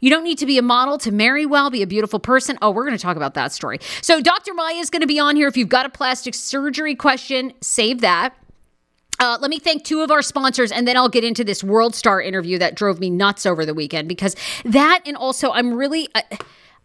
You 0.00 0.10
don't 0.10 0.24
need 0.24 0.36
to 0.38 0.44
be 0.44 0.58
a 0.58 0.62
model 0.62 0.98
to 0.98 1.10
marry 1.10 1.46
well, 1.46 1.70
be 1.70 1.80
a 1.80 1.86
beautiful 1.86 2.18
person. 2.18 2.58
Oh, 2.60 2.70
we're 2.70 2.84
going 2.84 2.96
to 2.96 3.02
talk 3.02 3.16
about 3.16 3.32
that 3.32 3.52
story. 3.52 3.78
So, 4.02 4.20
Dr. 4.20 4.52
Maia 4.52 4.74
is 4.74 4.90
going 4.90 5.00
to 5.00 5.06
be 5.06 5.18
on 5.18 5.36
here. 5.36 5.48
If 5.48 5.56
you've 5.56 5.70
got 5.70 5.86
a 5.86 5.90
plastic 5.90 6.34
surgery 6.34 6.94
question, 6.94 7.54
save 7.62 8.02
that. 8.02 8.34
Uh, 9.18 9.38
let 9.40 9.50
me 9.50 9.58
thank 9.58 9.84
two 9.84 10.00
of 10.00 10.10
our 10.10 10.22
sponsors, 10.22 10.72
and 10.72 10.88
then 10.88 10.96
I'll 10.98 11.10
get 11.10 11.24
into 11.24 11.44
this 11.44 11.64
World 11.64 11.94
Star 11.94 12.20
interview 12.20 12.58
that 12.58 12.74
drove 12.74 13.00
me 13.00 13.10
nuts 13.10 13.44
over 13.44 13.66
the 13.66 13.74
weekend 13.74 14.08
because 14.08 14.36
that, 14.64 15.00
and 15.06 15.16
also 15.16 15.50
I'm 15.50 15.74
really. 15.74 16.08
Uh, 16.14 16.22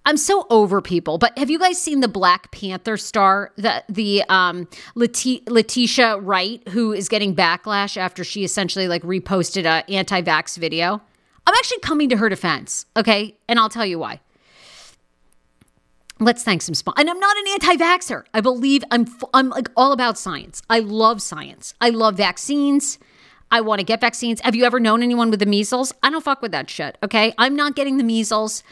I'm 0.05 0.17
so 0.17 0.45
over 0.49 0.81
people, 0.81 1.17
but 1.17 1.35
have 1.37 1.49
you 1.49 1.57
guys 1.57 1.81
seen 1.81 1.99
the 1.99 2.07
Black 2.07 2.51
Panther 2.51 2.95
star, 2.95 3.51
the 3.55 3.83
the 3.89 4.23
um, 4.29 4.67
Letitia 4.95 6.19
Wright, 6.19 6.67
who 6.69 6.93
is 6.93 7.09
getting 7.09 7.35
backlash 7.35 7.97
after 7.97 8.23
she 8.23 8.43
essentially 8.43 8.87
like 8.87 9.01
reposted 9.01 9.65
a 9.65 9.89
anti-vax 9.91 10.57
video? 10.57 11.01
I'm 11.47 11.53
actually 11.55 11.79
coming 11.79 12.09
to 12.09 12.17
her 12.17 12.29
defense, 12.29 12.85
okay, 12.95 13.35
and 13.47 13.59
I'll 13.59 13.69
tell 13.69 13.85
you 13.85 13.97
why. 13.99 14.19
Let's 16.19 16.43
thank 16.43 16.61
some 16.61 16.75
sponsors. 16.75 17.01
And 17.01 17.09
I'm 17.09 17.19
not 17.19 17.35
an 17.35 17.43
anti-vaxxer. 17.53 18.23
I 18.33 18.41
believe 18.41 18.83
I'm 18.91 19.05
I'm 19.33 19.49
like 19.49 19.69
all 19.75 19.91
about 19.91 20.17
science. 20.17 20.61
I 20.69 20.79
love 20.79 21.21
science. 21.21 21.73
I 21.81 21.89
love 21.89 22.15
vaccines. 22.15 22.99
I 23.51 23.61
want 23.61 23.79
to 23.79 23.85
get 23.85 24.01
vaccines. 24.01 24.41
Have 24.41 24.55
you 24.55 24.65
ever 24.65 24.79
known 24.79 25.03
anyone 25.03 25.29
with 25.29 25.39
the 25.39 25.45
measles? 25.45 25.93
I 26.01 26.09
don't 26.09 26.23
fuck 26.23 26.41
with 26.41 26.51
that 26.51 26.69
shit. 26.69 26.97
Okay, 27.03 27.33
I'm 27.37 27.55
not 27.55 27.75
getting 27.75 27.97
the 27.97 28.03
measles. 28.03 28.63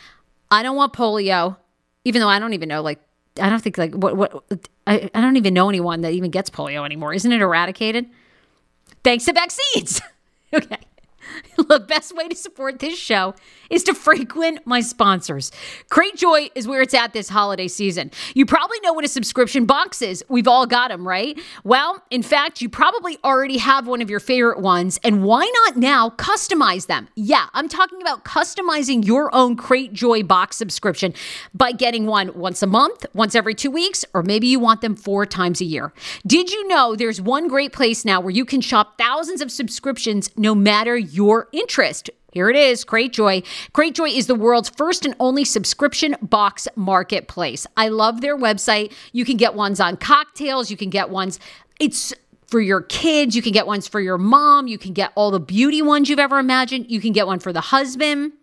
I 0.51 0.63
don't 0.63 0.75
want 0.75 0.93
polio, 0.93 1.57
even 2.05 2.19
though 2.21 2.27
I 2.27 2.39
don't 2.39 2.53
even 2.53 2.69
know, 2.69 2.81
like, 2.81 2.99
I 3.41 3.49
don't 3.49 3.61
think, 3.61 3.77
like, 3.77 3.93
what, 3.93 4.15
what, 4.15 4.43
I, 4.85 5.09
I 5.13 5.21
don't 5.21 5.37
even 5.37 5.53
know 5.53 5.69
anyone 5.69 6.01
that 6.01 6.13
even 6.13 6.29
gets 6.31 6.49
polio 6.49 6.85
anymore. 6.85 7.13
Isn't 7.13 7.31
it 7.31 7.41
eradicated? 7.41 8.05
Thanks 9.03 9.25
to 9.25 9.33
vaccines. 9.33 10.01
okay. 10.53 10.77
Look, 11.57 11.87
best 11.87 12.15
way 12.15 12.27
to 12.27 12.35
support 12.35 12.79
this 12.79 12.97
show 12.97 13.35
is 13.69 13.83
to 13.83 13.93
frequent 13.93 14.59
my 14.65 14.81
sponsors. 14.81 15.51
Crate 15.89 16.15
Joy 16.15 16.49
is 16.55 16.67
where 16.67 16.81
it's 16.81 16.93
at 16.93 17.13
this 17.13 17.29
holiday 17.29 17.67
season. 17.67 18.11
You 18.35 18.45
probably 18.45 18.79
know 18.81 18.93
what 18.93 19.05
a 19.05 19.07
subscription 19.07 19.65
box 19.65 20.01
is. 20.01 20.23
We've 20.29 20.47
all 20.47 20.65
got 20.65 20.89
them, 20.89 21.07
right? 21.07 21.39
Well, 21.63 22.03
in 22.09 22.21
fact, 22.21 22.61
you 22.61 22.69
probably 22.69 23.17
already 23.23 23.57
have 23.57 23.87
one 23.87 24.01
of 24.01 24.09
your 24.09 24.19
favorite 24.19 24.59
ones, 24.59 24.99
and 25.03 25.23
why 25.23 25.49
not 25.65 25.77
now 25.77 26.09
customize 26.11 26.87
them? 26.87 27.07
Yeah, 27.15 27.47
I'm 27.53 27.67
talking 27.67 28.01
about 28.01 28.25
customizing 28.25 29.05
your 29.05 29.33
own 29.33 29.55
Crate 29.55 29.93
Joy 29.93 30.23
box 30.23 30.57
subscription 30.57 31.13
by 31.53 31.71
getting 31.71 32.05
one 32.05 32.31
once 32.35 32.61
a 32.61 32.67
month, 32.67 33.05
once 33.13 33.35
every 33.35 33.55
two 33.55 33.71
weeks, 33.71 34.05
or 34.13 34.21
maybe 34.23 34.47
you 34.47 34.59
want 34.59 34.81
them 34.81 34.95
four 34.95 35.25
times 35.25 35.61
a 35.61 35.65
year. 35.65 35.93
Did 36.25 36.51
you 36.51 36.67
know 36.67 36.95
there's 36.95 37.21
one 37.21 37.47
great 37.47 37.73
place 37.73 38.05
now 38.05 38.19
where 38.21 38.31
you 38.31 38.45
can 38.45 38.61
shop 38.61 38.97
thousands 38.97 39.41
of 39.41 39.51
subscriptions 39.51 40.29
no 40.37 40.53
matter 40.53 40.95
your 41.13 41.47
interest? 41.51 42.09
Here 42.31 42.49
it 42.49 42.55
is, 42.55 42.83
Cratejoy. 42.83 43.45
Cratejoy 43.73 44.17
is 44.17 44.27
the 44.27 44.35
world's 44.35 44.69
first 44.69 45.05
and 45.05 45.15
only 45.19 45.45
subscription 45.45 46.15
box 46.21 46.67
marketplace. 46.75 47.67
I 47.77 47.89
love 47.89 48.21
their 48.21 48.35
website. 48.35 48.91
You 49.11 49.23
can 49.23 49.37
get 49.37 49.53
ones 49.53 49.79
on 49.79 49.97
cocktails, 49.97 50.71
you 50.71 50.77
can 50.77 50.89
get 50.89 51.09
ones 51.09 51.39
it's 51.79 52.13
for 52.47 52.61
your 52.61 52.81
kids, 52.81 53.35
you 53.35 53.41
can 53.41 53.51
get 53.51 53.65
ones 53.67 53.87
for 53.87 53.99
your 53.99 54.17
mom, 54.17 54.67
you 54.67 54.77
can 54.77 54.93
get 54.93 55.11
all 55.15 55.31
the 55.31 55.39
beauty 55.39 55.81
ones 55.81 56.09
you've 56.09 56.19
ever 56.19 56.39
imagined, 56.39 56.89
you 56.89 57.01
can 57.01 57.11
get 57.11 57.27
one 57.27 57.39
for 57.39 57.51
the 57.51 57.61
husband 57.61 58.33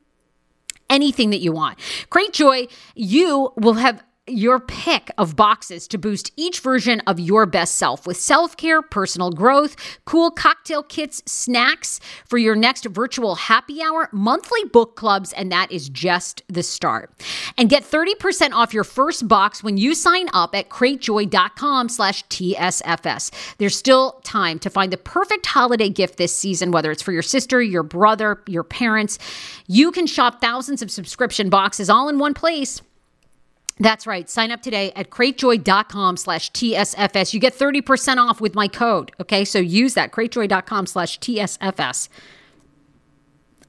anything 0.91 1.31
that 1.31 1.39
you 1.39 1.53
want. 1.53 1.79
Cratejoy, 2.11 2.71
you 2.95 3.53
will 3.57 3.75
have 3.75 4.03
your 4.33 4.61
pick 4.61 5.11
of 5.19 5.37
boxes 5.37 5.87
to 5.89 5.99
boost 5.99 6.33
each 6.37 6.61
version 6.61 7.01
of 7.07 7.21
your 7.21 7.47
best 7.47 7.75
self 7.75 8.07
with 8.07 8.17
self 8.17 8.57
care, 8.57 8.83
personal 8.83 9.31
growth, 9.31 9.77
cool 10.05 10.31
cocktail 10.31 10.83
kits, 10.83 11.23
snacks 11.27 12.01
for 12.27 12.39
your 12.39 12.55
next 12.55 12.85
virtual 12.87 13.35
happy 13.35 13.83
hour, 13.83 14.09
monthly 14.13 14.65
book 14.73 14.97
clubs, 14.97 15.33
and 15.33 15.51
that 15.51 15.71
is 15.73 15.89
just 15.89 16.43
the 16.49 16.63
start. 16.63 17.11
And 17.57 17.69
get 17.69 17.83
30% 17.83 18.53
off 18.53 18.75
your 18.75 18.85
first 18.85 19.27
box 19.27 19.63
when 19.63 19.77
you 19.77 19.95
sign 19.95 20.29
up 20.33 20.55
at 20.55 20.69
cratejoy.com 20.69 21.89
slash 21.89 22.25
TSFS. 22.27 23.31
There's 23.59 23.77
still 23.77 24.21
time 24.25 24.59
to 24.61 24.71
find 24.71 24.93
the 24.93 24.97
perfect 24.97 25.47
holiday 25.47 25.89
gift 25.89 26.17
this 26.17 26.37
season, 26.37 26.71
whether 26.71 26.91
it's 26.91 27.03
for 27.03 27.13
your 27.13 27.23
sister, 27.23 27.63
your 27.63 27.83
brother, 27.83 28.43
your 28.47 28.65
parents. 28.65 29.19
You 29.67 29.91
can 29.91 30.07
shop 30.07 30.41
thousands 30.41 30.83
of 30.83 30.91
subscription 30.91 31.51
boxes 31.51 31.91
all 31.91 32.09
in 32.09 32.19
one 32.19 32.35
place 32.35 32.83
that's 33.81 34.07
right. 34.07 34.29
Sign 34.29 34.51
up 34.51 34.63
today 34.63 34.93
at 34.95 35.11
cratejoy.com 35.11 36.19
slash 36.19 36.53
TSFS. 36.53 37.33
You 37.33 37.41
get 37.41 37.59
30% 37.59 38.19
off 38.19 38.41
with 38.41 38.55
my 38.55 38.69
code. 38.69 39.11
Okay. 39.21 39.45
So 39.45 39.59
use 39.59 39.95
that 39.95 40.13
cratejoy.com 40.13 40.87
slash 40.87 41.19
TSFS. 41.19 42.09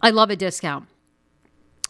I 0.02 0.10
love 0.10 0.30
a 0.30 0.36
discount. 0.36 0.88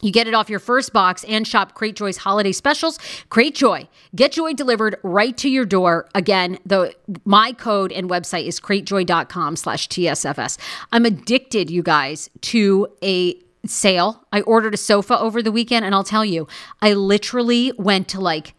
You 0.02 0.10
get 0.10 0.26
it 0.26 0.34
off 0.34 0.50
your 0.50 0.58
first 0.58 0.92
box 0.92 1.24
and 1.24 1.46
shop 1.46 1.74
Cratejoy's 1.74 2.18
holiday 2.18 2.50
specials. 2.50 2.98
Cratejoy. 3.30 3.86
Get 4.16 4.32
joy 4.32 4.52
delivered 4.52 4.96
right 5.04 5.36
to 5.38 5.48
your 5.48 5.64
door. 5.64 6.08
Again, 6.14 6.58
the 6.66 6.94
my 7.24 7.52
code 7.52 7.92
and 7.92 8.10
website 8.10 8.46
is 8.46 8.58
cratejoy.com 8.58 9.56
slash 9.56 9.88
TSFS. 9.88 10.58
I'm 10.90 11.06
addicted, 11.06 11.70
you 11.70 11.84
guys, 11.84 12.28
to 12.42 12.88
a 13.02 13.34
sale. 13.66 14.24
I 14.32 14.40
ordered 14.42 14.74
a 14.74 14.78
sofa 14.78 15.18
over 15.18 15.42
the 15.42 15.52
weekend, 15.52 15.84
and 15.84 15.94
I'll 15.94 16.04
tell 16.04 16.24
you, 16.24 16.48
I 16.80 16.94
literally 16.94 17.72
went 17.78 18.08
to 18.08 18.20
like 18.20 18.54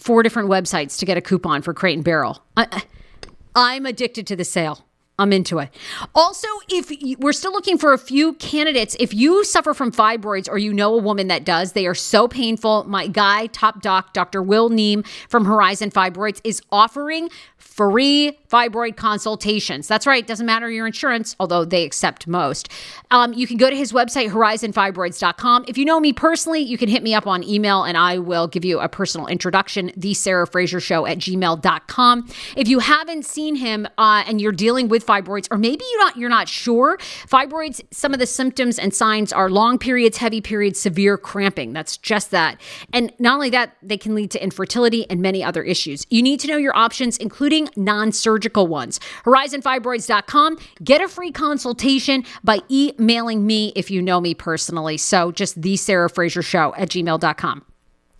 four 0.00 0.22
different 0.22 0.48
websites 0.48 0.98
to 0.98 1.06
get 1.06 1.16
a 1.16 1.20
coupon 1.20 1.62
for 1.62 1.74
Crate 1.74 1.96
and 1.96 2.04
Barrel. 2.04 2.42
I, 2.56 2.82
I'm 3.54 3.86
addicted 3.86 4.26
to 4.28 4.36
the 4.36 4.44
sale. 4.44 4.86
I'm 5.18 5.32
into 5.32 5.58
it. 5.60 5.70
Also, 6.14 6.46
if 6.68 6.90
you, 6.90 7.16
we're 7.18 7.32
still 7.32 7.52
looking 7.52 7.78
for 7.78 7.94
a 7.94 7.98
few 7.98 8.34
candidates, 8.34 8.94
if 9.00 9.14
you 9.14 9.44
suffer 9.44 9.72
from 9.72 9.90
fibroids 9.90 10.46
or 10.46 10.58
you 10.58 10.74
know 10.74 10.94
a 10.94 11.00
woman 11.00 11.28
that 11.28 11.44
does, 11.44 11.72
they 11.72 11.86
are 11.86 11.94
so 11.94 12.28
painful. 12.28 12.84
My 12.84 13.06
guy, 13.06 13.46
top 13.46 13.80
doc, 13.80 14.12
Dr. 14.12 14.42
Will 14.42 14.68
Neem 14.68 15.04
from 15.28 15.46
Horizon 15.46 15.90
Fibroids, 15.90 16.40
is 16.44 16.60
offering 16.70 17.30
free 17.56 18.38
fibroid 18.48 18.96
consultations. 18.96 19.88
That's 19.88 20.06
right. 20.06 20.26
Doesn't 20.26 20.46
matter 20.46 20.70
your 20.70 20.86
insurance, 20.86 21.36
although 21.38 21.64
they 21.64 21.84
accept 21.84 22.26
most. 22.26 22.68
Um, 23.10 23.32
you 23.32 23.46
can 23.46 23.56
go 23.56 23.70
to 23.70 23.76
his 23.76 23.92
website, 23.92 24.30
horizonfibroids.com. 24.30 25.64
If 25.68 25.78
you 25.78 25.84
know 25.84 26.00
me 26.00 26.12
personally, 26.12 26.60
you 26.60 26.78
can 26.78 26.88
hit 26.88 27.02
me 27.02 27.14
up 27.14 27.26
on 27.26 27.44
email 27.44 27.84
and 27.84 27.96
I 27.96 28.18
will 28.18 28.46
give 28.46 28.64
you 28.64 28.80
a 28.80 28.88
personal 28.88 29.26
introduction, 29.26 29.92
the 29.96 30.14
Sarah 30.14 30.46
Fraser 30.46 30.80
Show 30.80 31.06
at 31.06 31.18
gmail.com. 31.18 32.28
If 32.56 32.68
you 32.68 32.78
haven't 32.78 33.24
seen 33.24 33.56
him 33.56 33.86
uh, 33.98 34.24
and 34.26 34.40
you're 34.40 34.52
dealing 34.52 34.88
with 34.88 35.06
fibroids, 35.06 35.48
or 35.50 35.58
maybe 35.58 35.84
you're 35.90 36.00
not, 36.00 36.16
you're 36.16 36.30
not 36.30 36.48
sure, 36.48 36.98
fibroids, 36.98 37.80
some 37.90 38.12
of 38.12 38.18
the 38.18 38.26
symptoms 38.26 38.78
and 38.78 38.94
signs 38.94 39.32
are 39.32 39.50
long 39.50 39.78
periods, 39.78 40.18
heavy 40.18 40.40
periods, 40.40 40.80
severe 40.80 41.18
cramping. 41.18 41.72
That's 41.72 41.96
just 41.96 42.30
that. 42.30 42.60
And 42.92 43.12
not 43.18 43.34
only 43.34 43.50
that, 43.50 43.76
they 43.82 43.98
can 43.98 44.14
lead 44.14 44.30
to 44.32 44.42
infertility 44.42 45.08
and 45.10 45.20
many 45.20 45.42
other 45.42 45.62
issues. 45.62 46.06
You 46.10 46.22
need 46.22 46.40
to 46.40 46.48
know 46.48 46.56
your 46.56 46.76
options, 46.76 47.16
including 47.18 47.68
non 47.76 48.12
surgical 48.12 48.35
ones. 48.66 49.00
HorizonFibroids.com. 49.24 50.58
Get 50.82 51.00
a 51.00 51.08
free 51.08 51.32
consultation 51.32 52.24
by 52.44 52.60
emailing 52.70 53.46
me 53.46 53.72
if 53.76 53.90
you 53.90 54.02
know 54.02 54.20
me 54.20 54.34
personally. 54.34 54.96
So 54.96 55.32
just 55.32 55.60
the 55.60 55.76
Sarah 55.76 56.10
Fraser 56.10 56.42
Show 56.42 56.74
at 56.76 56.90
gmail.com. 56.90 57.64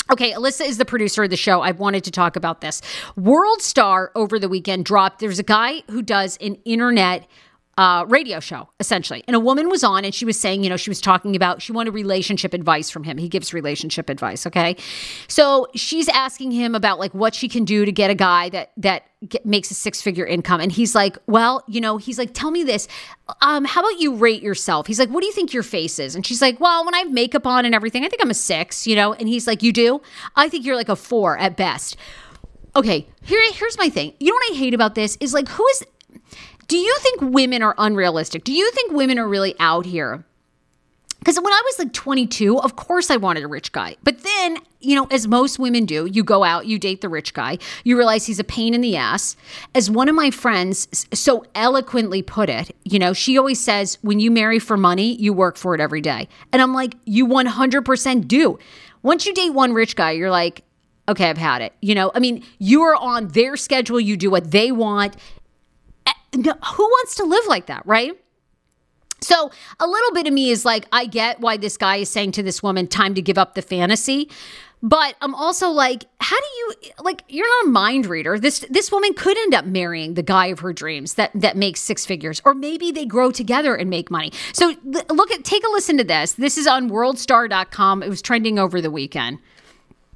Okay, 0.09 0.33
Alyssa 0.33 0.65
is 0.65 0.79
the 0.79 0.85
producer 0.85 1.25
of 1.25 1.31
the 1.31 1.37
show. 1.37 1.63
I 1.63 1.73
wanted 1.73 2.05
to 2.05 2.13
talk 2.13 2.37
about 2.37 2.61
this. 2.61 2.81
World 3.17 3.61
Star 3.61 4.13
over 4.15 4.39
the 4.39 4.49
weekend 4.49 4.85
dropped. 4.85 5.19
There's 5.19 5.41
a 5.41 5.45
guy 5.45 5.83
who 5.91 6.01
does 6.01 6.37
an 6.41 6.59
internet 6.65 7.27
uh, 7.77 8.07
radio 8.09 8.41
show, 8.41 8.69
essentially. 8.81 9.23
And 9.27 9.37
a 9.37 9.41
woman 9.41 9.69
was 9.69 9.85
on 9.85 10.05
and 10.05 10.15
she 10.15 10.25
was 10.25 10.41
saying, 10.41 10.65
you 10.65 10.71
know, 10.71 10.79
she 10.79 10.89
was 10.89 11.01
talking 11.01 11.37
about, 11.37 11.61
she 11.61 11.73
wanted 11.73 11.93
relationship 11.93 12.55
advice 12.55 12.89
from 12.89 13.05
him. 13.05 13.19
He 13.19 13.29
gives 13.29 13.53
relationship 13.53 14.09
advice, 14.09 14.47
okay? 14.47 14.77
So 15.29 15.69
she's 15.75 16.09
asking 16.09 16.53
him 16.53 16.75
about 16.75 16.99
like 16.99 17.13
what 17.13 17.35
she 17.35 17.49
can 17.49 17.65
do 17.65 17.85
to 17.85 17.93
get 17.93 18.11
a 18.11 18.15
guy 18.15 18.49
that, 18.49 18.73
that 18.79 19.05
get, 19.29 19.45
makes 19.45 19.71
a 19.71 19.75
six 19.75 20.01
figure 20.01 20.25
income. 20.25 20.61
And 20.61 20.73
he's 20.73 20.95
like, 20.95 21.19
well, 21.27 21.65
you 21.69 21.83
know, 21.83 21.99
he's 21.99 22.19
like, 22.19 22.33
tell 22.33 22.51
me 22.51 22.65
this. 22.65 22.89
Um, 23.43 23.67
how 23.67 23.83
about 23.83 24.01
you 24.01 24.15
rate 24.15 24.43
yourself? 24.43 24.87
He's 24.87 24.99
like, 24.99 25.11
what 25.11 25.21
do 25.21 25.27
you 25.27 25.33
think 25.33 25.53
your 25.53 25.63
face 25.63 25.99
is? 25.99 26.15
And 26.15 26.25
she's 26.25 26.41
like, 26.41 26.59
well, 26.59 26.83
when 26.83 26.95
I 26.95 27.01
have 27.01 27.13
makeup 27.13 27.47
on 27.47 27.67
and 27.67 27.75
everything, 27.75 28.05
I 28.05 28.09
think 28.09 28.23
I'm 28.23 28.31
a 28.31 28.35
six, 28.35 28.87
you 28.87 28.97
know? 28.97 29.13
And 29.13 29.29
he's 29.29 29.47
like, 29.47 29.63
you 29.63 29.73
do? 29.73 30.01
I 30.35 30.49
think 30.49 30.65
you're 30.65 30.77
like 30.77 30.89
a 30.89 30.97
four 30.97 31.37
at 31.37 31.59
best. 31.59 31.99
Okay, 32.75 33.07
here, 33.23 33.41
here's 33.53 33.77
my 33.77 33.91
thing. 33.91 34.15
You 34.19 34.29
know 34.29 34.35
what 34.35 34.53
I 34.53 34.57
hate 34.57 34.75
about 34.75 34.95
this 34.95 35.17
is 35.21 35.35
like, 35.35 35.49
who 35.49 35.67
is 35.69 35.85
do 36.69 36.77
you 36.77 36.97
think 37.01 37.21
women 37.21 37.63
are 37.63 37.75
unrealistic? 37.79 38.45
Do 38.45 38.53
you 38.53 38.71
think 38.73 38.93
women 38.93 39.19
are 39.19 39.29
really 39.29 39.55
out 39.59 39.87
here? 39.87 40.25
Because 41.27 41.41
when 41.41 41.53
I 41.53 41.63
was 41.65 41.79
like 41.81 41.93
22, 41.93 42.61
of 42.61 42.77
course 42.77 43.11
I 43.11 43.17
wanted 43.17 43.43
a 43.43 43.49
rich 43.49 43.73
guy. 43.73 43.97
But 44.05 44.23
then, 44.23 44.59
you 44.79 44.95
know, 44.95 45.07
as 45.07 45.27
most 45.27 45.59
women 45.59 45.85
do, 45.85 46.07
you 46.07 46.23
go 46.23 46.45
out, 46.45 46.67
you 46.67 46.79
date 46.79 47.01
the 47.01 47.09
rich 47.09 47.35
guy, 47.35 47.59
you 47.83 47.97
realize 47.97 48.27
he's 48.27 48.39
a 48.39 48.45
pain 48.45 48.75
in 48.75 48.81
the 48.81 48.97
ass. 48.97 49.35
As 49.75 49.91
one 49.91 50.09
of 50.09 50.15
my 50.15 50.31
friends 50.31 51.07
so 51.13 51.45
eloquently 51.57 52.23
put 52.23 52.49
it, 52.49 52.71
you 52.85 53.01
know, 53.01 53.13
she 53.13 53.37
always 53.37 53.61
says, 53.61 53.99
when 54.03 54.21
you 54.21 54.31
marry 54.31 54.61
for 54.61 54.77
money, 54.77 55.17
you 55.17 55.33
work 55.33 55.57
for 55.57 55.75
it 55.75 55.81
every 55.81 56.01
day. 56.01 56.29
And 56.53 56.63
I'm 56.63 56.73
like, 56.73 56.95
you 57.07 57.27
100% 57.27 58.29
do. 58.29 58.59
Once 59.03 59.27
you 59.27 59.35
date 59.35 59.51
one 59.51 59.73
rich 59.73 59.97
guy, 59.97 60.13
you're 60.13 60.31
like, 60.31 60.63
okay, 61.09 61.29
I've 61.29 61.39
had 61.39 61.61
it. 61.61 61.73
You 61.81 61.97
know, 61.97 62.13
I 62.15 62.21
mean, 62.21 62.45
you 62.59 62.83
are 62.83 62.95
on 62.95 63.29
their 63.29 63.57
schedule, 63.57 63.99
you 63.99 64.17
do 64.17 64.31
what 64.31 64.51
they 64.51 64.71
want 64.71 65.17
who 66.45 66.85
wants 66.85 67.15
to 67.17 67.25
live 67.25 67.47
like 67.47 67.67
that, 67.67 67.85
right? 67.87 68.19
So 69.21 69.51
a 69.81 69.87
little 69.87 70.13
bit 70.13 70.27
of 70.27 70.33
me 70.33 70.51
is 70.51 70.65
like, 70.65 70.87
I 70.93 71.07
get 71.07 71.41
why 71.41 71.57
this 71.57 71.77
guy 71.77 71.97
is 71.97 72.11
saying 72.11 72.33
to 72.33 72.43
this 72.43 72.63
woman, 72.63 72.87
time 72.87 73.15
to 73.15 73.23
give 73.23 73.39
up 73.39 73.55
the 73.55 73.63
fantasy. 73.63 74.29
But 74.83 75.17
I'm 75.23 75.35
also 75.35 75.71
like, 75.71 76.05
how 76.21 76.37
do 76.39 76.47
you 76.59 76.75
like 77.03 77.25
you're 77.29 77.49
not 77.65 77.69
a 77.69 77.71
mind 77.71 78.07
reader. 78.07 78.39
This 78.39 78.65
this 78.71 78.93
woman 78.93 79.15
could 79.15 79.37
end 79.39 79.55
up 79.55 79.65
marrying 79.65 80.15
the 80.15 80.23
guy 80.23 80.47
of 80.47 80.61
her 80.61 80.73
dreams 80.73 81.15
that 81.15 81.31
that 81.35 81.57
makes 81.57 81.81
six 81.81 82.05
figures 82.05 82.43
or 82.45 82.55
maybe 82.55 82.93
they 82.93 83.07
grow 83.07 83.31
together 83.31 83.75
and 83.75 83.89
make 83.89 84.11
money. 84.11 84.33
So 84.53 84.75
look 84.85 85.31
at 85.31 85.45
take 85.45 85.65
a 85.67 85.71
listen 85.71 85.97
to 85.97 86.05
this. 86.05 86.35
This 86.35 86.59
is 86.59 86.67
on 86.67 86.91
worldstar.com. 86.91 88.03
It 88.03 88.09
was 88.09 88.21
trending 88.21 88.59
over 88.59 88.83
the 88.83 88.91
weekend. 88.91 89.39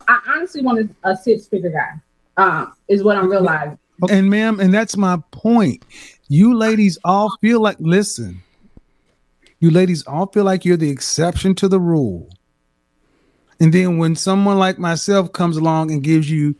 I 0.06 0.20
honestly 0.28 0.60
want 0.60 0.90
a, 1.04 1.08
a 1.08 1.16
six 1.16 1.48
figure 1.48 1.70
guy. 1.70 2.00
Um, 2.36 2.72
is 2.88 3.02
what 3.02 3.16
I'm 3.16 3.30
realizing. 3.30 3.78
And 4.08 4.30
ma'am, 4.30 4.60
and 4.60 4.72
that's 4.72 4.96
my 4.96 5.18
point. 5.30 5.84
You 6.28 6.56
ladies 6.56 6.98
all 7.04 7.36
feel 7.40 7.60
like 7.60 7.76
listen. 7.80 8.42
You 9.58 9.70
ladies 9.70 10.06
all 10.06 10.26
feel 10.26 10.44
like 10.44 10.64
you're 10.64 10.76
the 10.76 10.90
exception 10.90 11.54
to 11.56 11.68
the 11.68 11.80
rule. 11.80 12.30
And 13.58 13.74
then 13.74 13.98
when 13.98 14.16
someone 14.16 14.58
like 14.58 14.78
myself 14.78 15.32
comes 15.32 15.56
along 15.58 15.90
and 15.90 16.02
gives 16.02 16.30
you 16.30 16.56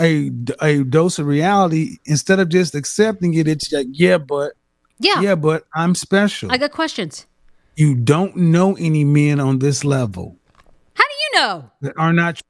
a 0.00 0.30
a 0.60 0.84
dose 0.84 1.18
of 1.18 1.26
reality, 1.26 1.96
instead 2.04 2.40
of 2.40 2.50
just 2.50 2.74
accepting 2.74 3.34
it, 3.34 3.48
it's 3.48 3.72
like, 3.72 3.86
yeah, 3.90 4.18
but 4.18 4.52
yeah, 4.98 5.20
yeah, 5.20 5.34
but 5.34 5.64
I'm 5.74 5.94
special. 5.94 6.52
I 6.52 6.58
got 6.58 6.72
questions. 6.72 7.26
You 7.76 7.94
don't 7.94 8.36
know 8.36 8.76
any 8.76 9.04
men 9.04 9.40
on 9.40 9.60
this 9.60 9.82
level. 9.82 10.36
How 10.94 11.04
do 11.04 11.14
you 11.14 11.40
know? 11.40 11.70
That 11.80 11.94
are 11.96 12.12
not 12.12 12.42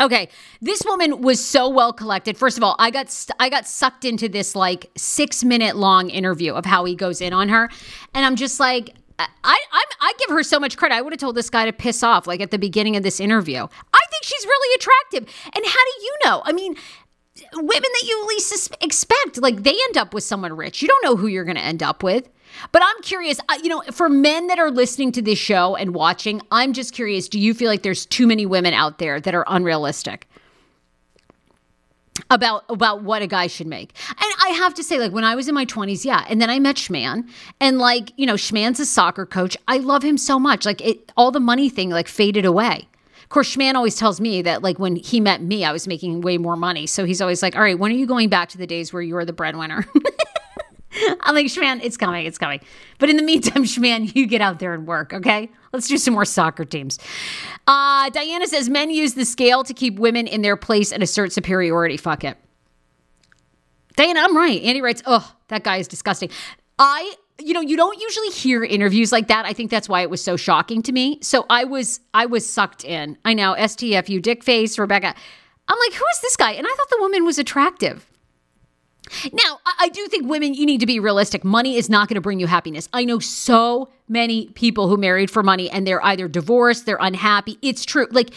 Okay, 0.00 0.28
this 0.62 0.82
woman 0.84 1.20
was 1.20 1.44
so 1.44 1.68
well 1.68 1.92
collected. 1.92 2.38
First 2.38 2.56
of 2.56 2.64
all, 2.64 2.74
I 2.78 2.90
got 2.90 3.10
st- 3.10 3.36
I 3.38 3.50
got 3.50 3.68
sucked 3.68 4.04
into 4.04 4.28
this 4.28 4.56
like 4.56 4.90
six 4.96 5.44
minute 5.44 5.76
long 5.76 6.08
interview 6.08 6.54
of 6.54 6.64
how 6.64 6.84
he 6.84 6.94
goes 6.94 7.20
in 7.20 7.32
on 7.32 7.50
her, 7.50 7.68
and 8.14 8.24
I'm 8.24 8.36
just 8.36 8.58
like, 8.58 8.94
I, 9.18 9.26
I 9.44 9.84
I 10.00 10.12
give 10.18 10.30
her 10.30 10.42
so 10.42 10.58
much 10.58 10.76
credit. 10.78 10.94
I 10.94 11.02
would 11.02 11.12
have 11.12 11.20
told 11.20 11.36
this 11.36 11.50
guy 11.50 11.66
to 11.66 11.72
piss 11.72 12.02
off 12.02 12.26
like 12.26 12.40
at 12.40 12.50
the 12.50 12.58
beginning 12.58 12.96
of 12.96 13.02
this 13.02 13.20
interview. 13.20 13.58
I 13.58 14.00
think 14.10 14.22
she's 14.24 14.44
really 14.44 14.74
attractive. 14.76 15.34
And 15.54 15.64
how 15.66 15.84
do 15.84 16.02
you 16.02 16.16
know? 16.24 16.42
I 16.44 16.52
mean, 16.52 16.74
women 17.54 17.68
that 17.82 18.04
you 18.06 18.26
least 18.28 18.74
expect, 18.80 19.38
like 19.38 19.62
they 19.62 19.72
end 19.72 19.96
up 19.96 20.14
with 20.14 20.24
someone 20.24 20.54
rich. 20.56 20.82
You 20.82 20.88
don't 20.88 21.04
know 21.04 21.16
who 21.16 21.26
you're 21.26 21.44
going 21.44 21.56
to 21.56 21.62
end 21.62 21.82
up 21.82 22.02
with. 22.02 22.28
But 22.72 22.82
I'm 22.84 23.02
curious, 23.02 23.40
uh, 23.48 23.58
you 23.62 23.68
know, 23.68 23.82
for 23.90 24.08
men 24.08 24.46
that 24.48 24.58
are 24.58 24.70
listening 24.70 25.12
to 25.12 25.22
this 25.22 25.38
show 25.38 25.76
and 25.76 25.94
watching, 25.94 26.40
I'm 26.50 26.72
just 26.72 26.94
curious, 26.94 27.28
do 27.28 27.38
you 27.38 27.54
feel 27.54 27.68
like 27.68 27.82
there's 27.82 28.06
too 28.06 28.26
many 28.26 28.46
women 28.46 28.74
out 28.74 28.98
there 28.98 29.20
that 29.20 29.34
are 29.34 29.44
unrealistic? 29.48 30.26
about 32.30 32.64
about 32.68 33.02
what 33.02 33.22
a 33.22 33.26
guy 33.26 33.46
should 33.46 33.66
make. 33.66 33.92
And 34.08 34.32
I 34.42 34.50
have 34.50 34.74
to 34.74 34.84
say, 34.84 34.98
like 34.98 35.12
when 35.12 35.24
I 35.24 35.34
was 35.34 35.48
in 35.48 35.54
my 35.54 35.64
20s, 35.64 36.04
yeah. 36.04 36.24
And 36.28 36.40
then 36.40 36.50
I 36.50 36.58
met 36.58 36.76
Schman. 36.76 37.28
And 37.60 37.78
like, 37.78 38.12
you 38.16 38.26
know, 38.26 38.34
Schman's 38.34 38.80
a 38.80 38.86
soccer 38.86 39.26
coach. 39.26 39.56
I 39.68 39.78
love 39.78 40.02
him 40.02 40.18
so 40.18 40.38
much. 40.38 40.66
Like 40.66 40.80
it 40.80 41.12
all 41.16 41.30
the 41.30 41.40
money 41.40 41.68
thing 41.68 41.90
like 41.90 42.08
faded 42.08 42.44
away. 42.44 42.88
Of 43.22 43.28
course, 43.28 43.54
Schman 43.54 43.74
always 43.74 43.94
tells 43.94 44.20
me 44.20 44.42
that 44.42 44.62
like 44.62 44.78
when 44.78 44.96
he 44.96 45.20
met 45.20 45.40
me, 45.42 45.64
I 45.64 45.72
was 45.72 45.86
making 45.86 46.20
way 46.20 46.36
more 46.36 46.56
money. 46.56 46.86
So 46.86 47.04
he's 47.04 47.20
always 47.20 47.42
like, 47.42 47.56
All 47.56 47.62
right, 47.62 47.78
when 47.78 47.92
are 47.92 47.96
you 47.96 48.06
going 48.06 48.28
back 48.28 48.48
to 48.50 48.58
the 48.58 48.66
days 48.66 48.92
where 48.92 49.02
you 49.02 49.14
were 49.14 49.24
the 49.24 49.32
breadwinner? 49.32 49.86
I'm 51.20 51.34
like, 51.34 51.46
Schman, 51.46 51.80
it's 51.82 51.96
coming, 51.96 52.26
it's 52.26 52.38
coming. 52.38 52.60
But 52.98 53.10
in 53.10 53.16
the 53.16 53.22
meantime, 53.22 53.64
Schman, 53.64 54.14
you 54.14 54.26
get 54.26 54.40
out 54.40 54.58
there 54.58 54.74
and 54.74 54.86
work, 54.86 55.12
okay? 55.12 55.50
Let's 55.72 55.88
do 55.88 55.98
some 55.98 56.14
more 56.14 56.24
soccer 56.24 56.64
teams. 56.64 56.98
Uh, 57.66 58.10
Diana 58.10 58.46
says 58.46 58.68
men 58.68 58.90
use 58.90 59.14
the 59.14 59.24
scale 59.24 59.62
to 59.64 59.74
keep 59.74 59.98
women 59.98 60.26
in 60.26 60.42
their 60.42 60.56
place 60.56 60.92
and 60.92 61.02
assert 61.02 61.32
superiority. 61.32 61.96
Fuck 61.96 62.24
it. 62.24 62.36
Diana, 63.96 64.20
I'm 64.20 64.36
right. 64.36 64.60
Andy 64.62 64.82
writes, 64.82 65.02
oh, 65.06 65.34
that 65.48 65.62
guy 65.62 65.76
is 65.76 65.86
disgusting. 65.88 66.30
I 66.78 67.14
you 67.42 67.54
know 67.54 67.60
you 67.60 67.76
don't 67.76 67.98
usually 68.00 68.28
hear 68.28 68.62
interviews 68.62 69.12
like 69.12 69.28
that 69.28 69.46
i 69.46 69.52
think 69.54 69.70
that's 69.70 69.88
why 69.88 70.02
it 70.02 70.10
was 70.10 70.22
so 70.22 70.36
shocking 70.36 70.82
to 70.82 70.92
me 70.92 71.18
so 71.22 71.46
i 71.48 71.64
was 71.64 72.00
i 72.12 72.26
was 72.26 72.46
sucked 72.46 72.84
in 72.84 73.16
i 73.24 73.32
know 73.32 73.54
stfu 73.58 74.20
dick 74.20 74.44
face 74.44 74.78
rebecca 74.78 75.14
i'm 75.68 75.78
like 75.78 75.92
who 75.94 76.04
is 76.12 76.20
this 76.20 76.36
guy 76.36 76.52
and 76.52 76.66
i 76.66 76.74
thought 76.76 76.90
the 76.90 76.98
woman 77.00 77.24
was 77.24 77.38
attractive 77.38 78.09
now, 79.32 79.58
I 79.78 79.88
do 79.88 80.06
think 80.08 80.28
women, 80.28 80.54
you 80.54 80.66
need 80.66 80.80
to 80.80 80.86
be 80.86 81.00
realistic. 81.00 81.44
Money 81.44 81.76
is 81.76 81.88
not 81.88 82.08
going 82.08 82.16
to 82.16 82.20
bring 82.20 82.40
you 82.40 82.46
happiness. 82.46 82.88
I 82.92 83.04
know 83.04 83.18
so 83.18 83.88
many 84.08 84.48
people 84.48 84.88
who 84.88 84.96
married 84.96 85.30
for 85.30 85.42
money 85.42 85.70
and 85.70 85.86
they're 85.86 86.04
either 86.04 86.28
divorced, 86.28 86.86
they're 86.86 86.98
unhappy. 87.00 87.58
It's 87.62 87.84
true. 87.84 88.06
Like, 88.10 88.30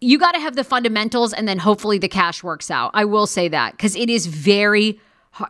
you 0.00 0.18
got 0.18 0.32
to 0.32 0.40
have 0.40 0.56
the 0.56 0.64
fundamentals 0.64 1.32
and 1.32 1.46
then 1.46 1.58
hopefully 1.58 1.98
the 1.98 2.08
cash 2.08 2.42
works 2.42 2.70
out. 2.70 2.90
I 2.94 3.04
will 3.04 3.26
say 3.26 3.48
that 3.48 3.72
because 3.72 3.94
it 3.96 4.08
is 4.08 4.26
very 4.26 4.98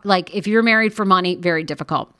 like 0.03 0.33
if 0.35 0.47
you're 0.47 0.63
married 0.63 0.93
for 0.93 1.05
money, 1.05 1.35
very 1.35 1.63
difficult. 1.63 2.13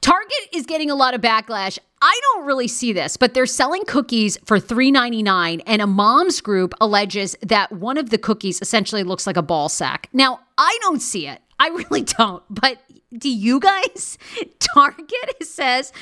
Target 0.00 0.48
is 0.52 0.66
getting 0.66 0.90
a 0.90 0.94
lot 0.94 1.14
of 1.14 1.20
backlash. 1.20 1.78
I 2.00 2.20
don't 2.22 2.46
really 2.46 2.68
see 2.68 2.92
this, 2.92 3.16
but 3.16 3.34
they're 3.34 3.46
selling 3.46 3.84
cookies 3.84 4.36
for 4.44 4.58
$3.99 4.58 5.62
and 5.66 5.82
a 5.82 5.86
mom's 5.86 6.40
group 6.40 6.74
alleges 6.80 7.36
that 7.42 7.70
one 7.70 7.96
of 7.96 8.10
the 8.10 8.18
cookies 8.18 8.60
essentially 8.60 9.04
looks 9.04 9.26
like 9.26 9.36
a 9.36 9.42
ball 9.42 9.68
sack. 9.68 10.08
Now, 10.12 10.40
I 10.58 10.76
don't 10.80 11.00
see 11.00 11.28
it. 11.28 11.41
I 11.62 11.68
really 11.68 12.02
don't. 12.02 12.42
But 12.50 12.78
do 13.16 13.30
you 13.30 13.60
guys? 13.60 14.18
Target 14.58 15.42
says, 15.42 15.92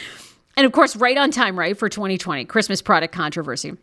and 0.57 0.65
of 0.65 0.73
course, 0.73 0.97
right 0.97 1.19
on 1.19 1.31
time, 1.31 1.59
right, 1.59 1.77
for 1.77 1.91
2020, 1.91 2.47
Christmas 2.47 2.81
product 2.81 3.15
controversy. 3.15 3.77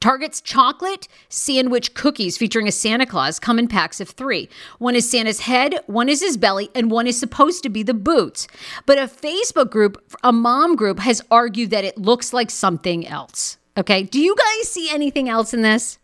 Target's 0.00 0.40
chocolate 0.40 1.06
sandwich 1.28 1.94
cookies 1.94 2.36
featuring 2.36 2.66
a 2.66 2.72
Santa 2.72 3.06
Claus 3.06 3.38
come 3.38 3.60
in 3.60 3.68
packs 3.68 4.00
of 4.00 4.10
three. 4.10 4.48
One 4.78 4.96
is 4.96 5.08
Santa's 5.08 5.40
head, 5.40 5.78
one 5.86 6.08
is 6.08 6.20
his 6.20 6.36
belly, 6.36 6.70
and 6.74 6.90
one 6.90 7.06
is 7.06 7.18
supposed 7.18 7.62
to 7.62 7.68
be 7.68 7.84
the 7.84 7.94
boots. 7.94 8.48
But 8.84 8.98
a 8.98 9.02
Facebook 9.02 9.70
group, 9.70 10.02
a 10.24 10.32
mom 10.32 10.74
group, 10.74 10.98
has 10.98 11.22
argued 11.30 11.70
that 11.70 11.84
it 11.84 11.96
looks 11.96 12.32
like 12.32 12.50
something 12.50 13.06
else. 13.06 13.58
Okay. 13.76 14.02
Do 14.02 14.20
you 14.20 14.34
guys 14.34 14.68
see 14.68 14.90
anything 14.90 15.28
else 15.28 15.54
in 15.54 15.62
this? 15.62 16.00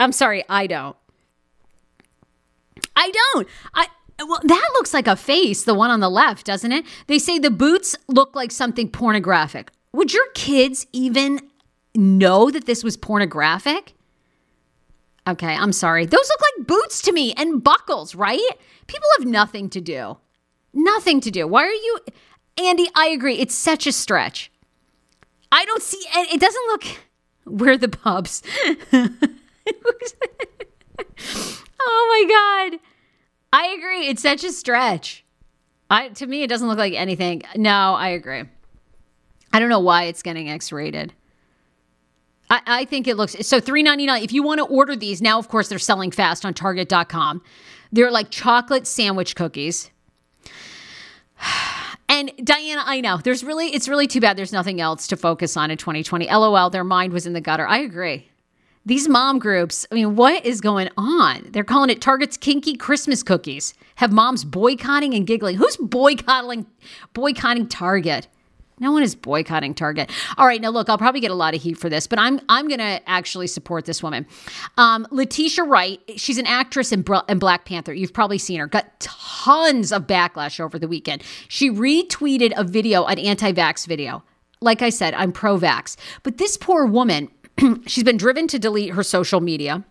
I'm 0.00 0.12
sorry, 0.12 0.42
I 0.48 0.66
don't. 0.66 0.96
I 2.96 3.10
don't. 3.10 3.48
I 3.74 3.86
well, 4.26 4.40
that 4.42 4.70
looks 4.74 4.92
like 4.92 5.06
a 5.06 5.16
face, 5.16 5.64
the 5.64 5.74
one 5.74 5.90
on 5.90 6.00
the 6.00 6.10
left, 6.10 6.46
doesn't 6.46 6.72
it? 6.72 6.84
They 7.06 7.18
say 7.18 7.38
the 7.38 7.50
boots 7.50 7.96
look 8.08 8.36
like 8.36 8.50
something 8.50 8.90
pornographic. 8.90 9.70
Would 9.92 10.12
your 10.12 10.26
kids 10.34 10.86
even 10.92 11.40
know 11.94 12.50
that 12.50 12.66
this 12.66 12.84
was 12.84 12.96
pornographic? 12.96 13.94
Okay, 15.26 15.54
I'm 15.54 15.72
sorry. 15.72 16.06
Those 16.06 16.28
look 16.28 16.40
like 16.58 16.66
boots 16.66 17.02
to 17.02 17.12
me 17.12 17.34
and 17.36 17.62
buckles, 17.62 18.14
right? 18.14 18.40
People 18.86 19.08
have 19.18 19.26
nothing 19.26 19.70
to 19.70 19.80
do. 19.80 20.18
Nothing 20.72 21.20
to 21.22 21.30
do. 21.30 21.46
Why 21.46 21.64
are 21.64 21.70
you 21.70 21.98
Andy, 22.58 22.88
I 22.94 23.08
agree. 23.08 23.38
It's 23.38 23.54
such 23.54 23.86
a 23.86 23.92
stretch. 23.92 24.50
I 25.50 25.64
don't 25.64 25.82
see 25.82 26.02
it 26.12 26.40
doesn't 26.40 26.66
look 26.66 26.84
where 27.60 27.78
the 27.78 27.88
pubs. 27.88 28.42
oh 31.80 32.68
my 32.68 32.70
god. 32.72 32.80
I 33.52 33.74
agree. 33.78 34.08
It's 34.08 34.22
such 34.22 34.44
a 34.44 34.52
stretch. 34.52 35.24
I 35.90 36.08
to 36.08 36.26
me 36.26 36.42
it 36.42 36.48
doesn't 36.48 36.68
look 36.68 36.78
like 36.78 36.94
anything. 36.94 37.42
No, 37.56 37.94
I 37.94 38.08
agree. 38.08 38.44
I 39.52 39.58
don't 39.58 39.68
know 39.68 39.80
why 39.80 40.04
it's 40.04 40.22
getting 40.22 40.48
X 40.48 40.70
rated. 40.70 41.12
I, 42.48 42.60
I 42.66 42.84
think 42.84 43.08
it 43.08 43.16
looks 43.16 43.36
so 43.46 43.60
three 43.60 43.82
ninety 43.82 44.06
nine. 44.06 44.22
If 44.22 44.32
you 44.32 44.42
want 44.42 44.58
to 44.58 44.64
order 44.64 44.94
these 44.94 45.20
now, 45.20 45.38
of 45.38 45.48
course 45.48 45.68
they're 45.68 45.78
selling 45.78 46.10
fast 46.10 46.44
on 46.44 46.54
Target.com. 46.54 47.42
They're 47.92 48.10
like 48.10 48.30
chocolate 48.30 48.86
sandwich 48.86 49.34
cookies. 49.34 49.90
And 52.12 52.32
Diana, 52.42 52.82
I 52.84 53.00
know 53.00 53.18
there's 53.18 53.44
really 53.44 53.68
it's 53.68 53.88
really 53.88 54.08
too 54.08 54.20
bad 54.20 54.36
there's 54.36 54.52
nothing 54.52 54.80
else 54.80 55.06
to 55.06 55.16
focus 55.16 55.56
on 55.56 55.70
in 55.70 55.78
2020. 55.78 56.26
LOL, 56.26 56.68
their 56.68 56.82
mind 56.82 57.12
was 57.12 57.24
in 57.24 57.34
the 57.34 57.40
gutter. 57.40 57.64
I 57.64 57.78
agree. 57.78 58.28
These 58.86 59.08
mom 59.08 59.38
groups, 59.38 59.86
I 59.92 59.94
mean, 59.94 60.16
what 60.16 60.44
is 60.44 60.62
going 60.62 60.88
on? 60.96 61.48
They're 61.50 61.64
calling 61.64 61.90
it 61.90 62.00
Target's 62.00 62.38
kinky 62.38 62.76
Christmas 62.76 63.22
cookies. 63.22 63.74
Have 63.96 64.10
moms 64.10 64.42
boycotting 64.42 65.12
and 65.12 65.26
giggling. 65.26 65.56
Who's 65.56 65.76
boycotting 65.76 66.66
boycotting 67.12 67.68
Target? 67.68 68.26
No 68.78 68.90
one 68.92 69.02
is 69.02 69.14
boycotting 69.14 69.74
Target. 69.74 70.10
All 70.38 70.46
right, 70.46 70.60
now 70.60 70.70
look, 70.70 70.88
I'll 70.88 70.96
probably 70.96 71.20
get 71.20 71.30
a 71.30 71.34
lot 71.34 71.54
of 71.54 71.60
heat 71.60 71.76
for 71.76 71.90
this, 71.90 72.06
but 72.06 72.18
I'm 72.18 72.40
I'm 72.48 72.66
gonna 72.68 73.00
actually 73.06 73.46
support 73.46 73.84
this 73.84 74.02
woman, 74.02 74.26
um, 74.78 75.06
Letitia 75.10 75.64
Wright. 75.64 76.00
She's 76.16 76.38
an 76.38 76.46
actress 76.46 76.90
in, 76.90 77.04
in 77.28 77.38
Black 77.38 77.66
Panther. 77.66 77.92
You've 77.92 78.14
probably 78.14 78.38
seen 78.38 78.58
her. 78.58 78.66
Got 78.66 78.98
tons 78.98 79.92
of 79.92 80.06
backlash 80.06 80.58
over 80.58 80.78
the 80.78 80.88
weekend. 80.88 81.22
She 81.48 81.70
retweeted 81.70 82.54
a 82.56 82.64
video, 82.64 83.04
an 83.04 83.18
anti-vax 83.18 83.86
video. 83.86 84.24
Like 84.62 84.80
I 84.80 84.88
said, 84.88 85.12
I'm 85.14 85.32
pro-vax, 85.32 85.96
but 86.22 86.38
this 86.38 86.56
poor 86.56 86.86
woman 86.86 87.28
she's 87.86 88.04
been 88.04 88.16
driven 88.16 88.46
to 88.48 88.58
delete 88.58 88.94
her 88.94 89.02
social 89.02 89.40
media. 89.40 89.84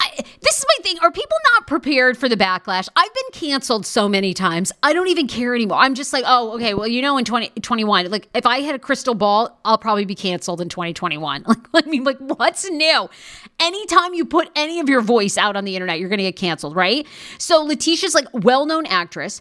I, 0.00 0.24
this 0.40 0.58
is 0.58 0.64
my 0.66 0.82
thing. 0.82 0.98
Are 1.00 1.10
people 1.10 1.36
not 1.52 1.66
prepared 1.66 2.16
for 2.16 2.28
the 2.28 2.36
backlash? 2.36 2.88
I've 2.96 3.14
been 3.14 3.30
canceled 3.32 3.84
so 3.86 4.08
many 4.08 4.32
times. 4.32 4.72
I 4.82 4.92
don't 4.92 5.08
even 5.08 5.26
care 5.26 5.54
anymore. 5.54 5.78
I'm 5.78 5.94
just 5.94 6.12
like, 6.12 6.24
oh, 6.26 6.54
okay. 6.54 6.74
Well, 6.74 6.86
you 6.86 7.02
know, 7.02 7.18
in 7.18 7.24
2021, 7.24 8.10
like 8.10 8.28
if 8.34 8.46
I 8.46 8.60
had 8.60 8.74
a 8.74 8.78
crystal 8.78 9.14
ball, 9.14 9.58
I'll 9.64 9.78
probably 9.78 10.04
be 10.04 10.14
canceled 10.14 10.60
in 10.60 10.68
2021. 10.68 11.44
Like, 11.72 11.86
I 11.86 11.88
mean, 11.88 12.02
like, 12.02 12.18
what's 12.18 12.68
new? 12.68 13.08
Anytime 13.60 14.14
you 14.14 14.24
put 14.24 14.50
any 14.56 14.80
of 14.80 14.88
your 14.88 15.00
voice 15.00 15.38
out 15.38 15.54
on 15.56 15.64
the 15.64 15.76
internet, 15.76 16.00
you're 16.00 16.08
going 16.08 16.18
to 16.18 16.24
get 16.24 16.34
canceled, 16.34 16.74
right? 16.74 17.06
So 17.38 17.62
Letitia's 17.62 18.14
like 18.14 18.26
well 18.32 18.66
known 18.66 18.86
actress 18.86 19.40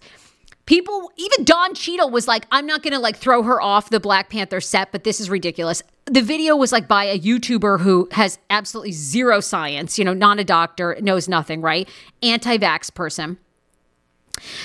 People, 0.69 1.11
even 1.17 1.45
Don 1.45 1.73
Cheadle 1.73 2.11
was 2.11 2.27
like, 2.27 2.45
I'm 2.51 2.67
not 2.67 2.83
going 2.83 2.93
to 2.93 2.99
like 2.99 3.17
throw 3.17 3.41
her 3.41 3.59
off 3.59 3.89
the 3.89 3.99
Black 3.99 4.29
Panther 4.29 4.61
set, 4.61 4.91
but 4.91 5.03
this 5.03 5.19
is 5.19 5.27
ridiculous. 5.27 5.81
The 6.05 6.21
video 6.21 6.55
was 6.55 6.71
like 6.71 6.87
by 6.87 7.05
a 7.05 7.17
YouTuber 7.17 7.79
who 7.79 8.07
has 8.11 8.37
absolutely 8.51 8.91
zero 8.91 9.39
science, 9.39 9.97
you 9.97 10.05
know, 10.05 10.13
not 10.13 10.37
a 10.39 10.43
doctor, 10.43 10.95
knows 11.01 11.27
nothing, 11.27 11.63
right? 11.63 11.89
Anti 12.21 12.59
vax 12.59 12.93
person. 12.93 13.39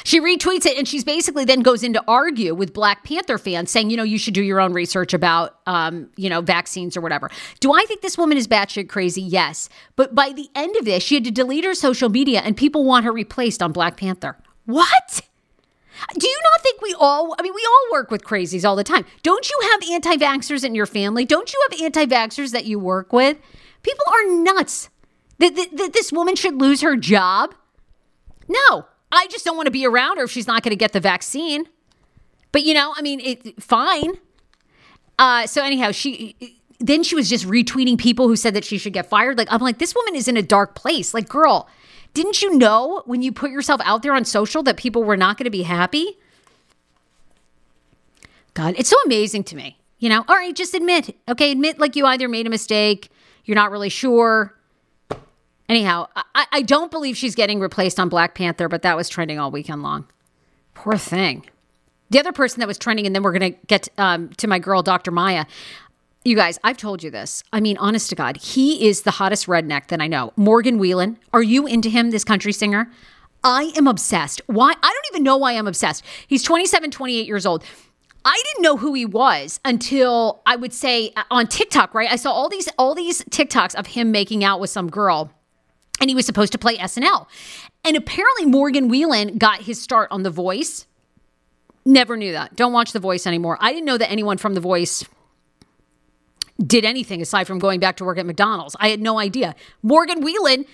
She 0.05 0.21
retweets 0.21 0.67
it 0.67 0.77
and 0.77 0.87
she's 0.87 1.05
basically 1.05 1.47
then 1.47 1.63
goes 1.63 1.83
in 1.83 1.95
to 1.95 2.05
argue 2.07 2.55
with 2.55 2.75
Black 2.75 3.03
Panther 3.05 3.39
fans 3.39 3.71
saying, 3.71 3.89
you 3.89 3.97
know, 3.97 4.03
you 4.03 4.19
should 4.19 4.35
do 4.35 4.43
your 4.43 4.61
own 4.61 4.75
research 4.75 5.15
about, 5.15 5.59
um, 5.67 6.11
you 6.17 6.29
know, 6.29 6.43
vaccines 6.43 6.99
or 6.99 7.01
whatever. 7.01 7.31
Do 7.61 7.73
I 7.73 7.87
think 7.87 8.03
this 8.03 8.19
woman 8.19 8.37
is 8.37 8.47
batshit 8.47 8.91
crazy? 8.91 9.23
Yes. 9.23 9.71
But 9.97 10.15
by 10.15 10.35
the 10.35 10.51
end 10.55 10.77
of 10.77 10.85
this, 10.85 11.03
she 11.03 11.15
had 11.15 11.25
to 11.25 11.31
delete 11.31 11.65
her 11.65 11.75
social 11.75 12.11
media 12.11 12.43
and 12.43 12.59
people 12.59 12.85
want 12.85 13.07
her 13.07 13.13
replaced 13.13 13.63
on 13.63 13.73
Black 13.73 13.97
Panther. 13.97 14.37
What? 14.67 15.23
Do 16.19 16.29
you 16.29 16.39
not 16.53 16.63
think 16.63 16.83
we 16.83 16.95
all, 16.99 17.35
I 17.39 17.43
mean, 17.43 17.55
we 17.55 17.67
all 17.67 17.93
work 17.93 18.11
with 18.11 18.25
crazies 18.25 18.65
all 18.65 18.77
the 18.77 18.85
time. 18.85 19.05
Don't 19.23 19.49
you 19.49 19.59
have 19.73 19.91
anti 19.91 20.17
vaxxers 20.17 20.65
in 20.65 20.75
your 20.75 20.87
family? 20.87 21.25
Don't 21.25 21.53
you 21.53 21.67
have 21.71 21.81
anti 21.81 22.07
vaxxers 22.07 22.53
that 22.53 22.67
you 22.67 22.79
work 22.79 23.13
with? 23.13 23.39
People 23.83 24.05
are 24.13 24.37
nuts. 24.43 24.91
That, 25.39 25.57
that, 25.57 25.77
that 25.77 25.93
this 25.93 26.13
woman 26.13 26.37
should 26.37 26.61
lose 26.61 26.81
her 26.83 26.97
job? 26.97 27.55
No, 28.49 28.87
I 29.11 29.27
just 29.29 29.45
don't 29.45 29.57
want 29.57 29.67
to 29.67 29.73
be 29.73 29.87
around 29.87 30.19
her 30.19 30.25
if 30.25 30.31
she's 30.31 30.47
not 30.47 30.63
going 30.63 30.71
to 30.71 30.77
get 30.77 30.93
the 30.93 31.01
vaccine. 31.01 31.69
But, 32.53 32.63
you 32.63 32.75
know, 32.75 32.95
I 32.97 33.03
mean, 33.03 33.21
it, 33.21 33.63
fine. 33.63 34.13
Uh, 35.19 35.47
so, 35.47 35.63
anyhow, 35.63 35.91
she 35.91 36.61
then 36.81 37.03
she 37.03 37.15
was 37.15 37.29
just 37.29 37.47
retweeting 37.47 37.99
people 37.99 38.29
who 38.29 38.37
said 38.37 38.55
that 38.55 38.65
she 38.65 38.79
should 38.79 38.93
get 38.93 39.07
fired. 39.07 39.39
Like, 39.39 39.49
I'm 39.51 39.61
like, 39.61 39.79
this 39.79 39.95
woman 39.95 40.15
is 40.15 40.29
in 40.29 40.37
a 40.37 40.43
dark 40.43 40.75
place. 40.75 41.15
Like, 41.15 41.29
girl, 41.29 41.69
didn't 42.15 42.41
you 42.41 42.57
know 42.57 43.03
when 43.07 43.23
you 43.23 43.33
put 43.33 43.51
yourself 43.51 43.81
out 43.85 44.03
there 44.03 44.15
on 44.15 44.25
social 44.25 44.63
that 44.63 44.77
people 44.77 45.03
were 45.03 45.17
not 45.17 45.37
going 45.37 45.45
to 45.45 45.51
be 45.51 45.63
happy? 45.63 46.17
God, 48.55 48.77
it's 48.79 48.89
so 48.89 48.97
amazing 49.05 49.45
to 49.45 49.57
me. 49.57 49.77
You 49.99 50.09
know, 50.09 50.25
all 50.29 50.37
right, 50.37 50.55
just 50.55 50.75
admit. 50.75 51.17
Okay, 51.29 51.51
admit 51.51 51.79
like 51.79 51.97
you 51.97 52.07
either 52.07 52.29
made 52.29 52.47
a 52.47 52.51
mistake, 52.51 53.11
you're 53.45 53.57
not 53.57 53.71
really 53.71 53.89
sure. 53.89 54.55
Anyhow, 55.69 56.09
I, 56.35 56.47
I 56.53 56.63
don't 56.63 56.91
believe 56.91 57.17
she's 57.17 57.35
getting 57.35 57.59
replaced 57.59 57.99
on 57.99 58.09
Black 58.09 58.35
Panther, 58.35 58.69
but 58.69 58.83
that 58.83 58.97
was 58.97 59.09
trending 59.09 59.39
all 59.39 59.51
weekend 59.51 59.83
long. 59.83 60.07
Poor 60.75 60.97
thing. 60.97 61.47
The 62.11 62.21
other 62.21 62.33
person 62.33 62.61
that 62.61 62.69
was 62.69 62.79
trending, 62.79 63.07
and 63.07 63.15
then 63.15 63.23
we're 63.23 63.37
going 63.37 63.55
to 63.55 63.59
get 63.67 63.89
um, 63.97 64.29
to 64.35 64.47
my 64.47 64.59
girl, 64.59 64.83
Dr. 64.83 65.11
Maia. 65.11 65.47
You 66.27 66.37
guys, 66.37 66.59
I've 66.65 66.79
told 66.79 67.03
you 67.03 67.11
this. 67.11 67.45
I 67.53 67.61
mean, 67.61 67.77
honest 67.77 68.09
to 68.09 68.17
God, 68.17 68.39
he 68.39 68.89
is 68.89 69.03
the 69.03 69.11
hottest 69.11 69.47
redneck 69.47 69.89
that 69.89 70.01
I 70.01 70.07
know. 70.07 70.33
Morgan 70.37 70.79
Wallen. 70.79 71.19
Are 71.35 71.43
you 71.43 71.67
into 71.67 71.91
him, 71.91 72.13
this 72.13 72.25
country 72.25 72.55
singer? 72.55 72.91
I 73.45 73.75
am 73.77 73.87
obsessed. 73.87 74.41
Why? 74.47 74.71
I 74.71 74.73
don't 74.73 75.15
even 75.15 75.23
know 75.23 75.37
why 75.37 75.53
I'm 75.53 75.67
obsessed. 75.67 76.03
He's 76.27 76.43
27, 76.43 76.91
28 76.91 77.27
years 77.27 77.45
old. 77.45 77.63
I 78.25 78.43
didn't 78.47 78.63
know 78.63 78.79
who 78.79 78.95
he 78.95 79.05
was 79.05 79.61
until 79.67 80.41
I 80.47 80.57
would 80.57 80.73
say 80.73 81.13
uh, 81.15 81.25
on 81.31 81.47
TikTok, 81.47 81.93
right? 81.93 82.11
I 82.11 82.17
saw 82.17 82.33
all 82.33 82.49
these 82.49 82.71
all 82.79 82.95
these 82.95 83.23
TikToks 83.25 83.75
of 83.75 83.89
him 83.89 84.11
making 84.11 84.43
out 84.43 84.61
with 84.61 84.71
some 84.71 84.89
girl 84.89 85.31
and 86.01 86.09
he 86.09 86.15
was 86.15 86.25
supposed 86.25 86.53
to 86.53 86.59
play 86.59 86.79
SNL. 86.79 87.27
And 87.85 87.99
apparently 87.99 88.47
Morgan 88.47 88.89
Wallen 88.89 89.37
got 89.37 89.61
his 89.61 89.79
start 89.79 90.09
on 90.11 90.23
The 90.23 90.31
Voice. 90.31 90.87
Never 91.85 92.17
knew 92.17 92.33
that. 92.33 92.57
Don't 92.57 92.73
watch 92.73 92.93
The 92.93 92.99
Voice 92.99 93.27
anymore. 93.27 93.59
I 93.61 93.75
didn't 93.75 93.85
know 93.85 93.99
that 93.99 94.11
anyone 94.11 94.39
from 94.39 94.55
The 94.55 94.61
Voice 94.63 95.05
did 96.65 96.85
anything 96.85 97.21
aside 97.21 97.47
from 97.47 97.59
going 97.59 97.81
back 97.81 97.97
to 97.97 98.05
work 98.05 98.19
at 98.19 98.27
McDonald's. 98.27 98.77
I 98.79 98.89
had 98.89 99.01
no 99.01 99.19
idea. 99.19 99.55
Morgan 99.83 100.21
Wallen, 100.21 100.65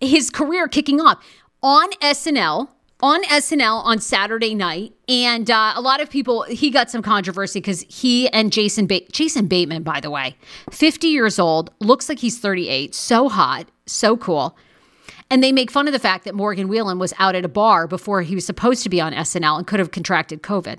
his 0.00 0.30
career 0.30 0.68
kicking 0.68 1.00
off 1.00 1.24
on 1.62 1.90
SNL, 1.94 2.68
on 3.00 3.22
SNL 3.24 3.84
on 3.84 4.00
Saturday 4.00 4.54
night, 4.54 4.92
and 5.08 5.50
uh, 5.50 5.72
a 5.74 5.80
lot 5.80 6.00
of 6.00 6.10
people 6.10 6.42
he 6.42 6.70
got 6.70 6.90
some 6.90 7.02
controversy 7.02 7.60
because 7.60 7.82
he 7.88 8.28
and 8.30 8.52
Jason 8.52 8.86
ba- 8.86 9.06
Jason 9.12 9.46
Bateman, 9.46 9.82
by 9.82 10.00
the 10.00 10.10
way, 10.10 10.36
fifty 10.70 11.08
years 11.08 11.38
old, 11.38 11.70
looks 11.80 12.08
like 12.08 12.18
he's 12.18 12.38
thirty 12.38 12.68
eight, 12.68 12.94
so 12.94 13.28
hot, 13.28 13.68
so 13.86 14.16
cool. 14.16 14.56
And 15.30 15.44
they 15.44 15.52
make 15.52 15.70
fun 15.70 15.86
of 15.86 15.92
the 15.92 15.98
fact 15.98 16.24
that 16.24 16.34
Morgan 16.34 16.68
Wallen 16.68 16.98
was 16.98 17.12
out 17.18 17.34
at 17.34 17.44
a 17.44 17.48
bar 17.48 17.86
before 17.86 18.22
he 18.22 18.34
was 18.34 18.46
supposed 18.46 18.82
to 18.82 18.88
be 18.88 19.00
on 19.00 19.12
SNL 19.12 19.58
and 19.58 19.66
could 19.66 19.78
have 19.78 19.90
contracted 19.90 20.42
COVID. 20.42 20.78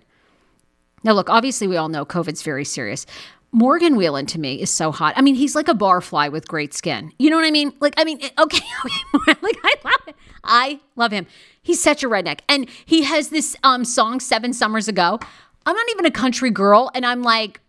Now, 1.04 1.14
look, 1.14 1.30
obviously, 1.30 1.68
we 1.68 1.78
all 1.78 1.88
know 1.88 2.04
COVID's 2.04 2.42
very 2.42 2.66
serious. 2.66 3.06
Morgan 3.52 3.96
Wallen 3.96 4.26
to 4.28 4.40
me 4.40 4.62
is 4.62 4.70
so 4.70 4.92
hot. 4.92 5.14
I 5.18 5.22
mean, 5.22 5.36
he's 5.36 5.56
like 5.56 5.68
a 5.68 5.74
barfly 5.74 6.32
with 6.32 6.48
great 6.48 6.74
skin. 6.74 7.12
You 7.18 7.30
know 7.30 7.36
what 7.36 7.46
I 7.46 7.52
mean? 7.52 7.74
Like, 7.80 7.96
I 7.98 8.04
mean, 8.04 8.20
okay, 8.40 8.66
like 9.28 9.58
I 9.64 9.74
love 9.84 10.08
it. 10.08 10.16
I 10.44 10.80
love 10.96 11.12
him. 11.12 11.26
He's 11.62 11.82
such 11.82 12.04
a 12.04 12.08
redneck, 12.10 12.40
and 12.48 12.70
he 12.86 13.04
has 13.04 13.30
this 13.30 13.56
um 13.64 13.86
song 13.86 14.20
seven 14.20 14.54
summers 14.54 14.88
ago. 14.88 15.20
I'm 15.66 15.76
not 15.76 15.86
even 15.92 16.06
a 16.06 16.12
country 16.12 16.52
girl, 16.52 16.92
and 16.94 17.06
I'm 17.06 17.22
like, 17.22 17.60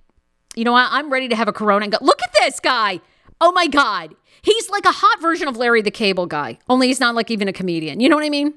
you 0.54 0.64
know 0.64 0.72
what? 0.72 0.88
I'm 0.90 1.10
ready 1.12 1.28
to 1.28 1.36
have 1.36 1.48
a 1.48 1.52
Corona 1.52 1.84
and 1.84 1.92
go. 1.92 1.98
Look 2.00 2.22
at 2.22 2.32
this 2.32 2.60
guy. 2.60 3.00
Oh 3.40 3.52
my 3.52 3.66
god, 3.66 4.14
he's 4.42 4.68
like 4.70 4.84
a 4.84 4.92
hot 4.92 5.20
version 5.20 5.48
of 5.48 5.56
Larry 5.56 5.82
the 5.82 5.90
Cable 5.90 6.26
Guy. 6.26 6.58
Only 6.68 6.88
he's 6.88 7.00
not 7.00 7.14
like 7.14 7.30
even 7.30 7.48
a 7.48 7.52
comedian. 7.52 8.00
You 8.00 8.08
know 8.08 8.16
what 8.16 8.24
I 8.24 8.30
mean? 8.30 8.54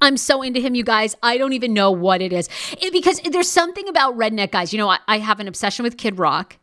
I'm 0.00 0.16
so 0.16 0.42
into 0.42 0.60
him, 0.60 0.74
you 0.74 0.84
guys. 0.84 1.16
I 1.22 1.38
don't 1.38 1.52
even 1.52 1.72
know 1.72 1.90
what 1.90 2.20
it 2.20 2.32
is. 2.32 2.48
It, 2.80 2.92
because 2.92 3.20
there's 3.20 3.50
something 3.50 3.88
about 3.88 4.16
redneck 4.16 4.50
guys. 4.50 4.72
You 4.72 4.78
know, 4.78 4.88
I, 4.88 4.98
I 5.08 5.18
have 5.18 5.40
an 5.40 5.48
obsession 5.48 5.82
with 5.82 5.96
Kid 5.96 6.18
Rock. 6.18 6.56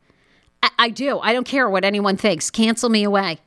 I, 0.62 0.70
I, 0.80 0.90
do. 0.90 1.20
I 1.20 1.34
don't 1.34 1.46
care 1.46 1.70
what 1.70 1.84
anyone 1.84 2.18
thinks. 2.18 2.50
Cancel 2.50 2.90
me 2.90 3.04
away. 3.04 3.40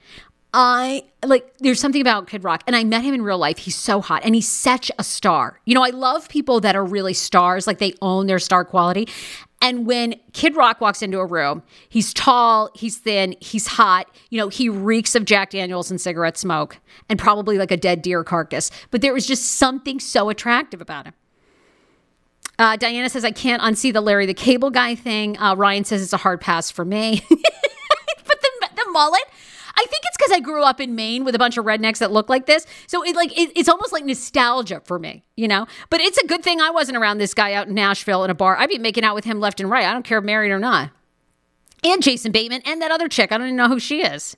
I 0.58 1.04
like, 1.22 1.52
there's 1.58 1.78
something 1.78 2.00
about 2.00 2.28
Kid 2.28 2.42
Rock, 2.42 2.62
and 2.66 2.74
I 2.74 2.82
met 2.82 3.04
him 3.04 3.12
in 3.12 3.20
real 3.20 3.36
life. 3.36 3.58
He's 3.58 3.76
so 3.76 4.00
hot, 4.00 4.22
and 4.24 4.34
he's 4.34 4.48
such 4.48 4.90
a 4.98 5.04
star. 5.04 5.60
You 5.66 5.74
know, 5.74 5.84
I 5.84 5.90
love 5.90 6.30
people 6.30 6.60
that 6.60 6.74
are 6.74 6.84
really 6.84 7.12
stars, 7.12 7.66
like 7.66 7.76
they 7.78 7.92
own 8.00 8.26
their 8.26 8.38
star 8.38 8.64
quality. 8.64 9.06
And 9.62 9.86
when 9.86 10.16
Kid 10.32 10.54
Rock 10.54 10.80
walks 10.80 11.02
into 11.02 11.18
a 11.18 11.26
room, 11.26 11.62
he's 11.88 12.12
tall, 12.12 12.70
he's 12.74 12.98
thin, 12.98 13.34
he's 13.40 13.66
hot. 13.66 14.06
You 14.30 14.38
know, 14.38 14.48
he 14.48 14.68
reeks 14.68 15.14
of 15.14 15.24
Jack 15.24 15.50
Daniels 15.50 15.90
and 15.90 16.00
cigarette 16.00 16.36
smoke 16.36 16.78
and 17.08 17.18
probably 17.18 17.56
like 17.58 17.70
a 17.70 17.76
dead 17.76 18.02
deer 18.02 18.22
carcass. 18.22 18.70
But 18.90 19.00
there 19.00 19.14
was 19.14 19.26
just 19.26 19.56
something 19.56 19.98
so 19.98 20.28
attractive 20.28 20.80
about 20.80 21.06
him. 21.06 21.14
Uh, 22.58 22.76
Diana 22.76 23.08
says, 23.08 23.24
I 23.24 23.32
can't 23.32 23.62
unsee 23.62 23.92
the 23.92 24.00
Larry 24.00 24.26
the 24.26 24.34
Cable 24.34 24.70
Guy 24.70 24.94
thing. 24.94 25.38
Uh, 25.38 25.54
Ryan 25.54 25.84
says 25.84 26.02
it's 26.02 26.12
a 26.12 26.18
hard 26.18 26.40
pass 26.40 26.70
for 26.70 26.84
me. 26.84 27.22
but 27.28 28.40
the, 28.40 28.68
the 28.76 28.90
mullet, 28.90 29.24
I 29.76 29.84
think 29.84 30.04
it's 30.06 30.16
because 30.16 30.32
I 30.32 30.40
grew 30.40 30.62
up 30.62 30.80
in 30.80 30.94
Maine 30.94 31.24
with 31.24 31.34
a 31.34 31.38
bunch 31.38 31.58
of 31.58 31.64
rednecks 31.64 31.98
that 31.98 32.10
look 32.10 32.28
like 32.28 32.46
this. 32.46 32.66
So 32.86 33.04
it 33.04 33.14
like 33.14 33.36
it, 33.36 33.52
it's 33.54 33.68
almost 33.68 33.92
like 33.92 34.04
nostalgia 34.04 34.80
for 34.84 34.98
me, 34.98 35.24
you 35.36 35.48
know. 35.48 35.66
But 35.90 36.00
it's 36.00 36.18
a 36.18 36.26
good 36.26 36.42
thing 36.42 36.60
I 36.60 36.70
wasn't 36.70 36.96
around 36.96 37.18
this 37.18 37.34
guy 37.34 37.52
out 37.52 37.68
in 37.68 37.74
Nashville 37.74 38.24
in 38.24 38.30
a 38.30 38.34
bar. 38.34 38.56
I'd 38.56 38.70
be 38.70 38.78
making 38.78 39.04
out 39.04 39.14
with 39.14 39.24
him 39.24 39.38
left 39.38 39.60
and 39.60 39.70
right. 39.70 39.84
I 39.84 39.92
don't 39.92 40.04
care 40.04 40.18
if 40.18 40.24
married 40.24 40.50
or 40.50 40.58
not. 40.58 40.90
And 41.84 42.02
Jason 42.02 42.32
Bateman 42.32 42.62
and 42.64 42.80
that 42.80 42.90
other 42.90 43.08
chick. 43.08 43.32
I 43.32 43.38
don't 43.38 43.48
even 43.48 43.56
know 43.56 43.68
who 43.68 43.78
she 43.78 44.02
is. 44.02 44.36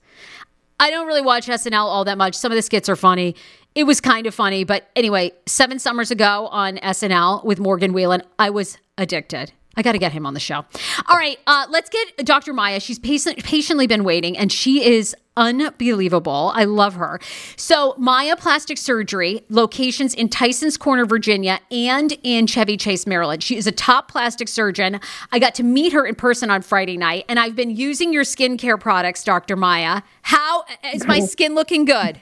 I 0.81 0.91
don't 0.91 1.07
really 1.07 1.23
watch 1.23 1.47
SNL 1.47 1.85
all 1.85 2.05
that 2.05 2.19
much. 2.19 2.35
Some 2.35 2.53
of 2.53 2.57
the 2.57 2.63
skits 2.63 2.89
are 2.89 2.97
funny. 2.97 3.35
It 3.75 3.85
was 3.85 4.01
kind 4.01 4.27
of 4.27 4.35
funny, 4.35 4.65
but 4.65 4.89
anyway, 4.97 5.33
seven 5.47 5.79
summers 5.79 6.11
ago 6.11 6.49
on 6.51 6.77
SNL 6.79 7.45
with 7.45 7.61
Morgan 7.61 7.93
Wallen, 7.93 8.23
I 8.39 8.51
was 8.51 8.79
addicted. 8.97 9.53
I 9.77 9.83
got 9.83 9.93
to 9.93 9.99
get 9.99 10.11
him 10.11 10.27
on 10.27 10.35
the 10.35 10.41
show. 10.41 10.65
All 11.07 11.17
right, 11.17 11.39
uh, 11.47 11.67
let's 11.71 11.89
get 11.89 12.27
Dr. 12.27 12.53
Maia. 12.53 12.81
She's 12.81 12.99
patient, 12.99 13.45
patiently 13.45 13.87
been 13.87 14.03
waiting, 14.03 14.37
and 14.37 14.51
she 14.51 14.85
is 14.85 15.15
unbelievable. 15.39 16.53
I 16.55 16.65
love 16.65 16.95
her. 16.95 17.21
So, 17.57 17.95
Maia 17.97 18.37
Plastic 18.37 18.77
Surgery, 18.77 19.43
locations 19.49 20.13
in 20.13 20.29
Tyson's 20.29 20.77
Corner, 20.77 21.07
Virginia, 21.07 21.61
and 21.71 22.19
in 22.23 22.47
Chevy 22.47 22.77
Chase, 22.77 23.07
Maryland. 23.07 23.43
She 23.43 23.57
is 23.57 23.67
a 23.67 23.73
top 23.73 24.11
plastic 24.11 24.49
surgeon. 24.49 25.01
I 25.31 25.39
got 25.39 25.55
to 25.55 25.63
meet 25.63 25.93
her 25.93 26.05
in 26.05 26.17
person 26.17 26.51
on 26.51 26.63
Friday 26.63 26.97
night, 26.97 27.25
and 27.29 27.39
I've 27.39 27.55
been 27.55 27.71
using 27.71 28.13
your 28.13 28.25
skincare 28.25 28.79
products, 28.81 29.23
Dr. 29.23 29.57
Maia. 29.57 30.03
How 30.23 30.65
is 30.93 31.07
my 31.07 31.21
skin 31.21 31.55
looking 31.55 31.85
good? 31.85 32.21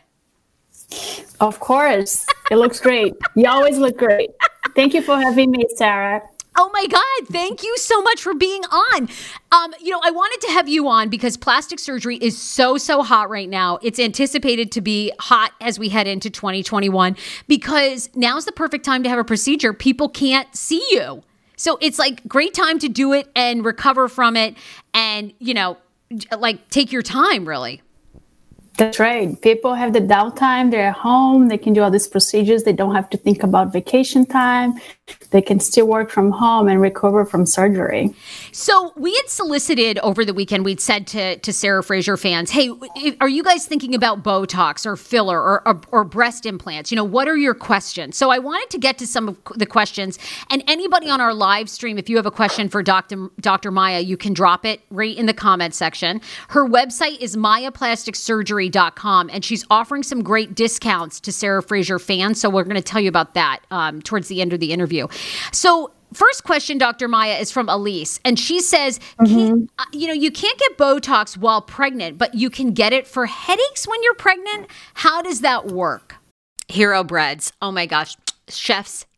Of 1.41 1.59
course. 1.59 2.27
It 2.51 2.57
looks 2.57 2.81
great. 2.81 3.15
You 3.35 3.49
always 3.49 3.79
look 3.79 3.97
great. 3.97 4.31
Thank 4.75 4.95
you 4.95 5.03
for 5.03 5.17
having 5.17 5.51
me, 5.51 5.65
Sarah. 5.75 6.23
Oh 6.59 6.71
my 6.73 6.87
God. 6.87 7.29
Thank 7.31 7.63
you 7.63 7.77
so 7.77 8.01
much 8.01 8.23
for 8.23 8.33
being 8.35 8.63
on. 8.65 9.09
Um, 9.53 9.75
you 9.81 9.91
know, 9.91 10.01
I 10.03 10.11
wanted 10.11 10.41
to 10.47 10.53
have 10.53 10.69
you 10.69 10.89
on 10.89 11.11
because 11.11 11.37
plastic 11.37 11.79
surgery 11.79 12.17
is 12.17 12.41
so, 12.41 12.79
so 12.79 13.03
hot 13.03 13.29
right 13.29 13.49
now. 13.49 13.79
It's 13.83 13.99
anticipated 13.99 14.73
to 14.73 14.81
be 14.81 15.13
hot 15.19 15.53
as 15.61 15.79
we 15.79 15.91
head 15.91 16.07
into 16.07 16.31
2021 16.31 17.17
because 17.47 18.09
now's 18.15 18.47
the 18.47 18.53
perfect 18.53 18.85
time 18.85 19.03
to 19.03 19.09
have 19.11 19.19
a 19.19 19.25
procedure. 19.25 19.75
People 19.75 20.09
can't 20.09 20.55
see 20.57 20.85
you. 20.91 21.23
So 21.57 21.79
it's 21.81 21.99
like 21.99 22.27
great 22.27 22.55
time 22.55 22.79
to 22.79 22.89
do 22.89 23.13
it 23.13 23.31
and 23.37 23.65
recover 23.65 24.09
from 24.09 24.37
it 24.37 24.57
and, 24.95 25.33
you 25.39 25.55
know, 25.55 25.77
like 26.37 26.69
take 26.71 26.93
your 26.93 27.03
time 27.03 27.47
really. 27.47 27.83
That's 28.77 28.99
right. 28.99 29.41
People 29.41 29.75
have 29.75 29.95
the 29.95 30.01
downtime. 30.01 30.71
They're 30.71 30.89
at 30.89 30.97
home. 30.97 31.49
They 31.49 31.57
can 31.57 31.73
do 31.73 31.83
all 31.83 31.91
these 31.91 32.07
procedures. 32.07 32.65
They 32.65 32.75
don't 32.75 32.95
have 32.95 33.09
to 33.11 33.17
think 33.17 33.43
about 33.43 33.73
vacation 33.73 34.27
time. 34.27 34.75
They 35.31 35.41
can 35.43 35.61
still 35.61 35.87
work 35.87 36.11
from 36.11 36.33
home 36.33 36.67
and 36.67 36.81
recover 36.81 37.25
from 37.25 37.47
surgery. 37.47 38.13
So 38.53 38.93
we 38.97 39.15
had 39.15 39.29
solicited 39.29 39.99
over 40.01 40.25
the 40.25 40.35
weekend. 40.35 40.65
We'd 40.65 40.81
said 40.81 41.07
to 41.09 41.37
to 41.39 41.53
Sarah 41.53 41.83
Fraser 41.83 42.17
fans, 42.17 42.51
"Hey, 42.51 42.71
are 43.21 43.29
you 43.29 43.43
guys 43.45 43.67
thinking 43.67 43.95
about 43.95 44.23
Botox 44.25 44.87
or 44.87 44.97
filler 44.97 45.39
or, 45.41 45.67
or, 45.69 45.81
or 45.93 46.05
breast 46.05 46.47
implants? 46.47 46.91
You 46.91 46.97
know, 46.97 47.05
what 47.05 47.29
are 47.29 47.37
your 47.37 47.55
questions?" 47.55 48.17
So 48.17 48.31
I 48.31 48.39
wanted 48.39 48.71
to 48.71 48.79
get 48.79 48.99
to 48.99 49.07
some 49.07 49.29
of 49.29 49.37
the 49.55 49.67
questions. 49.67 50.19
And 50.51 50.65
anybody 50.67 51.09
on 51.11 51.21
our 51.21 51.35
live 51.35 51.69
stream, 51.69 51.99
if 51.99 52.09
you 52.09 52.17
have 52.17 52.27
a 52.27 52.31
question 52.31 52.69
for 52.69 52.83
Dr. 52.83 53.29
Dr. 53.41 53.71
Maia, 53.71 54.01
you 54.01 54.17
can 54.17 54.33
drop 54.33 54.65
it 54.65 54.81
right 54.91 55.17
in 55.17 55.27
the 55.27 55.35
comment 55.35 55.75
section. 55.75 56.21
Her 56.49 56.67
website 56.67 57.21
is 57.21 57.37
maiaplasticsurgery.com, 57.37 59.31
and 59.33 59.45
she's 59.45 59.65
offering 59.71 60.03
some 60.03 60.23
great 60.23 60.55
discounts 60.55 61.21
to 61.21 61.31
Sarah 61.31 61.63
Fraser 61.63 61.99
fans. 61.99 62.41
So 62.41 62.49
we're 62.49 62.65
going 62.65 62.77
to 62.77 62.83
tell 62.83 63.01
you 63.01 63.09
about 63.09 63.35
that 63.35 63.61
um, 63.71 64.01
towards 64.03 64.29
the 64.29 64.41
end 64.41 64.53
of 64.53 64.61
the 64.61 64.73
interview. 64.73 64.96
So 65.53 65.93
First 66.13 66.45
question, 66.45 66.79
Dr. 66.79 67.09
Maia, 67.09 67.37
is 67.39 67.51
from 67.51 67.69
Elise, 67.69 68.21
and 68.25 68.39
she 68.39 68.61
says, 68.61 69.01
mm-hmm. 69.21 69.65
uh, 69.79 69.85
"You 69.93 70.07
know, 70.07 70.15
you 70.15 70.31
can't 70.31 70.59
get 70.59 70.79
Botox 70.79 71.37
while 71.37 71.61
pregnant, 71.61 72.17
but 72.17 72.35
you 72.35 72.49
can 72.49 72.73
get 72.73 72.93
it 72.93 73.07
for 73.07 73.27
headaches 73.27 73.87
when 73.89 74.03
you're 74.03 74.15
pregnant. 74.15 74.69
How 74.95 75.21
does 75.21 75.41
that 75.41 75.67
work?" 75.67 76.17
Hero 76.69 77.03
breads. 77.03 77.53
Oh 77.61 77.73
my 77.73 77.87
gosh, 77.87 78.17
chef's 78.49 79.05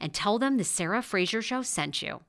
and 0.00 0.12
tell 0.12 0.38
them 0.38 0.56
the 0.56 0.64
Sarah 0.64 1.02
Fraser 1.02 1.42
Show 1.42 1.62
sent 1.62 2.02
you. 2.02 2.20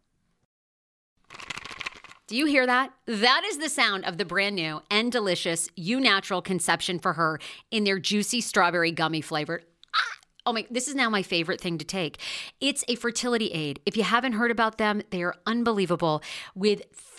Do 2.32 2.38
you 2.38 2.46
hear 2.46 2.66
that? 2.66 2.94
That 3.08 3.44
is 3.46 3.58
the 3.58 3.68
sound 3.68 4.06
of 4.06 4.18
the 4.18 4.24
brand 4.24 4.56
new 4.56 4.82
and 4.90 5.12
delicious 5.12 5.68
Eu 5.76 6.00
Natural 6.00 6.42
Conception 6.42 6.98
for 6.98 7.12
Her 7.14 7.40
in 7.72 7.84
their 7.84 8.00
juicy 8.00 8.40
strawberry 8.40 8.94
gummy 8.94 9.20
flavored. 9.20 9.66
Ah! 9.94 10.18
Oh 10.46 10.54
my, 10.54 10.66
this 10.72 10.88
is 10.88 10.96
now 10.96 11.10
my 11.10 11.24
favorite 11.24 11.60
thing 11.60 11.78
to 11.78 11.84
take. 11.84 12.20
It's 12.62 12.86
a 12.88 12.96
fertility 12.96 13.48
aid. 13.48 13.82
If 13.86 13.98
you 13.98 14.04
haven't 14.04 14.32
heard 14.32 14.50
about 14.50 14.78
them, 14.78 15.02
they 15.10 15.24
are 15.24 15.36
unbelievable 15.46 16.24
with 16.56 16.84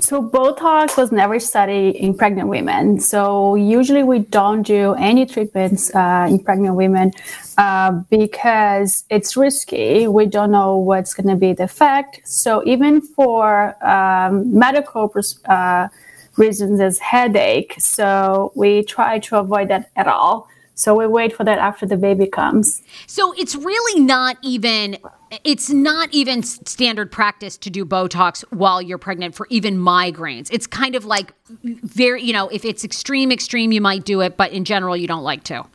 So 0.00 0.26
Botox 0.26 0.96
was 0.96 1.12
never 1.12 1.38
studied 1.38 1.96
in 1.96 2.16
pregnant 2.16 2.48
women. 2.48 3.00
So 3.00 3.54
usually 3.54 4.02
we 4.02 4.20
don't 4.20 4.62
do 4.62 4.94
any 4.94 5.26
treatments 5.26 5.94
uh, 5.94 6.26
in 6.30 6.38
pregnant 6.38 6.74
women 6.76 7.12
uh, 7.58 7.92
because 8.08 9.04
it's 9.10 9.36
risky. 9.36 10.08
We 10.08 10.26
don't 10.26 10.50
know 10.50 10.76
what's 10.76 11.12
going 11.12 11.28
to 11.28 11.36
be 11.36 11.52
the 11.52 11.64
effect. 11.64 12.20
So 12.24 12.62
even 12.66 13.02
for 13.02 13.76
um, 13.86 14.58
medical 14.58 15.12
uh, 15.44 15.88
reasons, 16.36 16.80
as 16.80 16.98
headache. 16.98 17.74
So 17.78 18.52
we 18.54 18.82
try 18.82 19.18
to 19.18 19.36
avoid 19.36 19.68
that 19.68 19.90
at 19.96 20.08
all. 20.08 20.48
So 20.80 20.94
we 20.94 21.06
wait 21.06 21.36
for 21.36 21.44
that 21.44 21.58
after 21.58 21.84
the 21.84 21.98
baby 21.98 22.26
comes. 22.26 22.82
So 23.06 23.34
it's 23.36 23.54
really 23.54 24.00
not 24.00 24.38
even 24.40 24.96
it's 25.44 25.68
not 25.68 26.08
even 26.10 26.42
standard 26.42 27.12
practice 27.12 27.58
to 27.58 27.68
do 27.68 27.84
Botox 27.84 28.40
while 28.50 28.80
you're 28.80 28.96
pregnant 28.96 29.34
for 29.34 29.46
even 29.50 29.76
migraines. 29.76 30.48
It's 30.50 30.66
kind 30.66 30.94
of 30.94 31.04
like 31.04 31.34
mm, 31.62 31.78
very, 31.82 32.22
you 32.22 32.32
know, 32.32 32.48
if 32.48 32.64
it's 32.64 32.82
extreme, 32.82 33.30
extreme, 33.30 33.72
you 33.72 33.82
might 33.82 34.06
do 34.06 34.22
it, 34.22 34.38
but 34.38 34.52
in 34.52 34.64
general, 34.64 34.96
you 34.96 35.06
don't 35.06 35.22
like 35.22 35.44
to. 35.44 35.66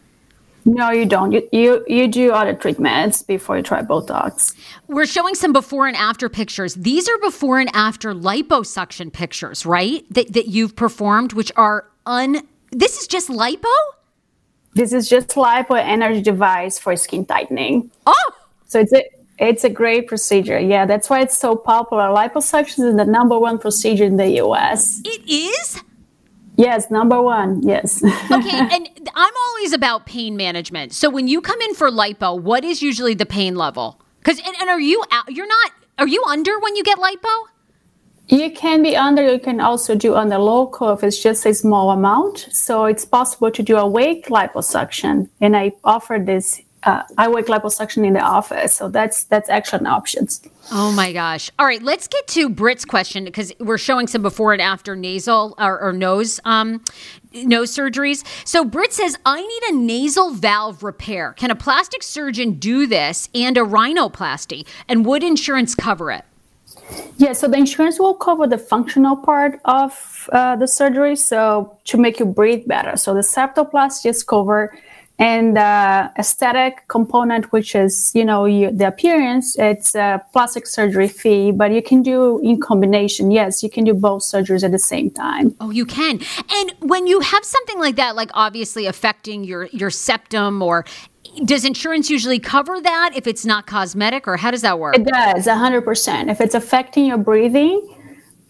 No, 0.66 0.90
you 0.90 1.06
don't. 1.06 1.32
You, 1.32 1.48
you 1.52 1.86
you 1.88 2.08
do 2.08 2.32
other 2.32 2.56
treatments 2.56 3.22
before 3.22 3.58
you 3.58 3.62
try 3.62 3.84
Botox. 3.84 4.56
We're 4.88 5.06
showing 5.06 5.36
some 5.36 5.54
before 5.54 5.86
and 5.86 5.96
after 5.96 6.30
pictures. 6.30 6.74
These 6.74 7.08
are 7.08 7.20
before 7.20 7.60
and 7.60 7.70
after 7.76 8.12
liposuction 8.16 9.14
pictures, 9.14 9.68
right? 9.68 10.04
That 10.10 10.34
that 10.34 10.48
you've 10.48 10.76
performed, 10.76 11.34
which 11.34 11.52
are 11.56 11.86
un. 12.08 12.42
This 12.72 13.00
is 13.00 13.06
just 13.06 13.30
lipo. 13.30 13.72
This 14.76 14.92
is 14.94 15.08
just 15.10 15.30
lipo 15.30 15.78
energy 15.82 16.22
device 16.22 16.78
for 16.78 16.96
skin 16.96 17.26
tightening. 17.26 17.90
Oh, 18.06 18.32
So 18.68 18.80
it's 18.82 18.94
a 18.94 19.04
it's 19.38 19.64
a 19.64 19.70
great 19.70 20.08
procedure. 20.08 20.60
Yeah, 20.60 20.86
that's 20.86 21.10
why 21.10 21.22
it's 21.22 21.38
so 21.38 21.56
popular. 21.56 22.04
Liposuction 22.04 22.88
is 22.90 22.96
the 22.96 23.06
number 23.06 23.38
one 23.40 23.58
procedure 23.58 24.06
in 24.06 24.18
the 24.18 24.30
US. 24.44 25.02
it 25.04 25.22
is. 25.30 25.82
Yes, 26.58 26.90
number 26.90 27.22
one. 27.22 27.62
Yes. 27.64 28.02
Okay, 28.32 28.60
and 28.76 28.90
I'm 29.16 29.34
always 29.50 29.74
about 29.74 30.06
pain 30.06 30.36
management. 30.38 30.94
So 30.94 31.10
when 31.10 31.28
you 31.28 31.42
come 31.42 31.60
in 31.62 31.74
for 31.76 31.90
lipo, 31.90 32.40
what 32.42 32.64
is 32.64 32.82
usually 32.82 33.14
the 33.14 33.26
pain 33.26 33.56
level? 33.56 34.00
Because 34.20 34.40
and, 34.40 34.56
and 34.62 34.70
are 34.70 34.80
you 34.80 35.04
out? 35.12 35.32
You're 35.32 35.48
not. 35.48 35.72
Are 36.00 36.08
you 36.08 36.24
under 36.28 36.60
when 36.60 36.76
you 36.76 36.84
get 36.84 36.98
lipo? 36.98 37.34
You 38.28 38.52
can 38.52 38.82
be 38.82 38.96
under, 38.96 39.32
you 39.32 39.40
can 39.40 39.60
also 39.60 39.94
do 39.96 40.16
under 40.16 40.38
local 40.38 40.92
if 40.94 41.04
it's 41.04 41.22
just 41.22 41.46
a 41.46 41.54
small 41.54 41.92
amount. 41.92 42.48
So 42.52 42.86
it's 42.86 43.06
possible 43.06 43.52
to 43.52 43.62
do 43.62 43.78
awake 43.78 44.28
liposuction. 44.28 45.30
And 45.42 45.56
I 45.56 45.74
offer 45.84 46.18
this 46.20 46.62
uh, 46.86 47.04
awake 47.18 47.48
liposuction 47.48 48.06
in 48.06 48.14
the 48.14 48.22
office. 48.22 48.76
So 48.76 48.90
that's 48.90 49.24
that's 49.26 49.50
actually 49.50 49.80
an 49.80 49.88
option. 49.88 50.28
Oh 50.72 50.92
my 50.92 51.12
gosh! 51.12 51.50
All 51.58 51.66
right, 51.66 51.82
let's 51.82 52.08
get 52.08 52.28
to 52.28 52.48
Britt's 52.50 52.86
question 52.86 53.26
because 53.26 53.52
we're 53.60 53.80
showing 53.80 54.08
some 54.08 54.22
before 54.22 54.54
and 54.54 54.62
after 54.62 54.96
nasal 54.96 55.56
or, 55.58 55.80
or 55.80 55.94
nose 55.94 56.40
um, 56.46 56.84
nose 57.34 57.76
surgeries. 57.76 58.24
So 58.46 58.64
Britt 58.64 58.94
says, 58.94 59.18
"I 59.26 59.42
need 59.42 59.64
a 59.70 59.76
nasal 59.76 60.32
valve 60.32 60.84
repair. 60.84 61.34
Can 61.34 61.50
a 61.50 61.56
plastic 61.56 62.04
surgeon 62.04 62.54
do 62.54 62.86
this 62.88 63.30
and 63.34 63.58
a 63.58 63.62
rhinoplasty? 63.62 64.68
And 64.88 65.06
would 65.06 65.24
insurance 65.24 65.74
cover 65.76 66.12
it?" 66.12 66.24
Yeah, 67.18 67.34
so 67.34 67.48
the 67.48 67.58
insurance 67.58 67.98
will 68.00 68.14
cover 68.14 68.46
the 68.46 68.58
functional 68.58 69.16
part 69.16 69.60
of 69.66 70.30
uh, 70.34 70.56
the 70.58 70.68
surgery, 70.68 71.16
so 71.16 71.78
to 71.86 71.98
make 71.98 72.20
you 72.20 72.26
breathe 72.26 72.68
better. 72.68 72.98
So 72.98 73.14
the 73.14 73.22
septoplasty 73.22 74.10
is 74.10 74.22
covered, 74.24 74.78
and 75.18 75.56
the 75.56 76.12
aesthetic 76.20 76.88
component, 76.90 77.52
which 77.54 77.74
is 77.74 78.12
you 78.14 78.26
know 78.26 78.46
you, 78.46 78.70
the 78.72 78.88
appearance, 78.88 79.58
it's 79.58 79.96
a 79.96 80.22
plastic 80.34 80.68
surgery 80.68 81.08
fee, 81.08 81.52
but 81.52 81.72
you 81.72 81.82
can 81.82 82.04
do 82.04 82.40
in 82.40 82.60
combination. 82.60 83.32
Yes, 83.32 83.64
you 83.64 83.70
can 83.70 83.86
do 83.86 83.94
both 83.94 84.22
surgeries 84.24 84.64
at 84.64 84.72
the 84.72 84.80
same 84.80 85.10
time. 85.10 85.56
Oh, 85.62 85.72
you 85.72 85.86
can. 85.86 86.20
And 86.52 86.74
when 86.80 87.08
you 87.08 87.22
have 87.22 87.46
something 87.46 87.80
like 87.80 87.96
that, 87.96 88.18
like 88.18 88.30
obviously 88.34 88.88
affecting 88.88 89.46
your 89.46 89.68
your 89.68 89.90
septum, 89.90 90.62
or 90.62 90.86
does 91.44 91.66
insurance 91.66 92.10
usually 92.10 92.40
cover 92.40 92.80
that 92.80 93.12
if 93.16 93.28
it's 93.28 93.46
not 93.46 93.68
cosmetic, 93.68 94.28
or 94.28 94.38
how 94.38 94.52
does 94.52 94.62
that 94.62 94.80
work? 94.80 94.96
It 94.96 95.06
does, 95.06 95.48
100%. 95.48 96.32
If 96.32 96.40
it's 96.40 96.56
affecting 96.56 97.06
your 97.06 97.18
breathing, 97.18 97.98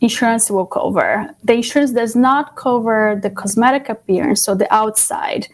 insurance 0.01 0.51
will 0.51 0.65
cover. 0.65 1.29
The 1.43 1.53
insurance 1.53 1.91
does 1.91 2.15
not 2.15 2.55
cover 2.55 3.19
the 3.21 3.29
cosmetic 3.29 3.89
appearance, 3.89 4.43
so 4.43 4.55
the 4.55 4.71
outside. 4.73 5.47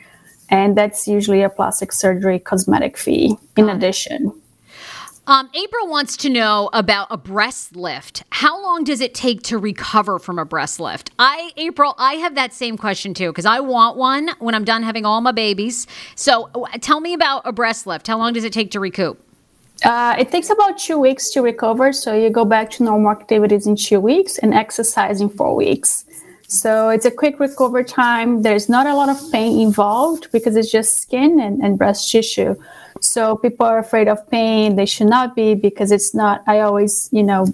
And 0.50 0.78
that's 0.78 1.08
usually 1.08 1.42
a 1.44 1.50
plastic 1.50 1.94
surgery 1.94 2.40
cosmetic 2.40 2.98
fee 2.98 3.38
in 3.56 3.70
addition. 3.70 4.34
Um, 5.28 5.50
April 5.54 5.88
wants 5.88 6.18
to 6.18 6.30
know 6.30 6.70
about 6.74 7.08
a 7.12 7.18
breast 7.18 7.76
lift. 7.76 8.24
How 8.32 8.62
long 8.62 8.84
does 8.84 9.02
it 9.02 9.14
take 9.14 9.44
to 9.44 9.60
recover 9.60 10.18
from 10.18 10.40
a 10.40 10.46
breast 10.46 10.80
lift? 10.80 11.12
I, 11.20 11.52
April, 11.58 11.94
I 12.00 12.16
have 12.16 12.34
that 12.36 12.54
same 12.54 12.76
question 12.76 13.14
too 13.14 13.30
because 13.30 13.46
I 13.46 13.60
want 13.60 13.98
one 13.98 14.32
when 14.40 14.56
I'm 14.56 14.64
done 14.64 14.82
having 14.82 15.06
all 15.06 15.22
my 15.22 15.32
babies. 15.32 15.86
So 16.16 16.50
tell 16.82 17.00
me 17.00 17.14
about 17.14 17.44
a 17.46 17.52
breast 17.52 17.86
lift. 17.86 18.08
How 18.08 18.18
long 18.18 18.34
does 18.34 18.44
it 18.44 18.52
take 18.52 18.72
to 18.72 18.80
recoup? 18.80 19.24
Uh, 19.86 20.16
it 20.18 20.32
takes 20.32 20.50
about 20.50 20.80
two 20.80 20.98
weeks 20.98 21.30
to 21.32 21.42
recover. 21.42 21.94
So 21.94 22.16
you 22.16 22.32
go 22.32 22.44
back 22.44 22.72
to 22.72 22.84
normal 22.84 23.12
activities 23.12 23.68
in 23.68 23.76
two 23.76 24.00
weeks 24.00 24.40
and 24.40 24.56
exercise 24.56 25.22
in 25.22 25.30
four 25.30 25.56
weeks. 25.56 26.06
So 26.48 26.90
it's 26.90 27.06
a 27.06 27.12
quick 27.12 27.40
recovery 27.40 27.86
time. 27.86 28.42
There's 28.42 28.70
not 28.70 28.88
a 28.88 28.96
lot 28.96 29.10
of 29.10 29.32
pain 29.32 29.60
involved 29.62 30.32
because 30.32 30.56
it's 30.56 30.72
just 30.72 31.00
skin 31.00 31.40
and, 31.40 31.62
and 31.62 31.78
breast 31.78 32.12
tissue. 32.12 32.56
So 33.02 33.36
people 33.36 33.66
are 33.66 33.80
afraid 33.80 34.08
of 34.08 34.30
pain. 34.30 34.76
They 34.76 34.86
should 34.86 35.08
not 35.08 35.36
be 35.36 35.56
because 35.56 35.92
it's 35.92 36.14
not. 36.14 36.44
I 36.48 36.60
always, 36.60 37.10
you 37.12 37.24
know, 37.24 37.48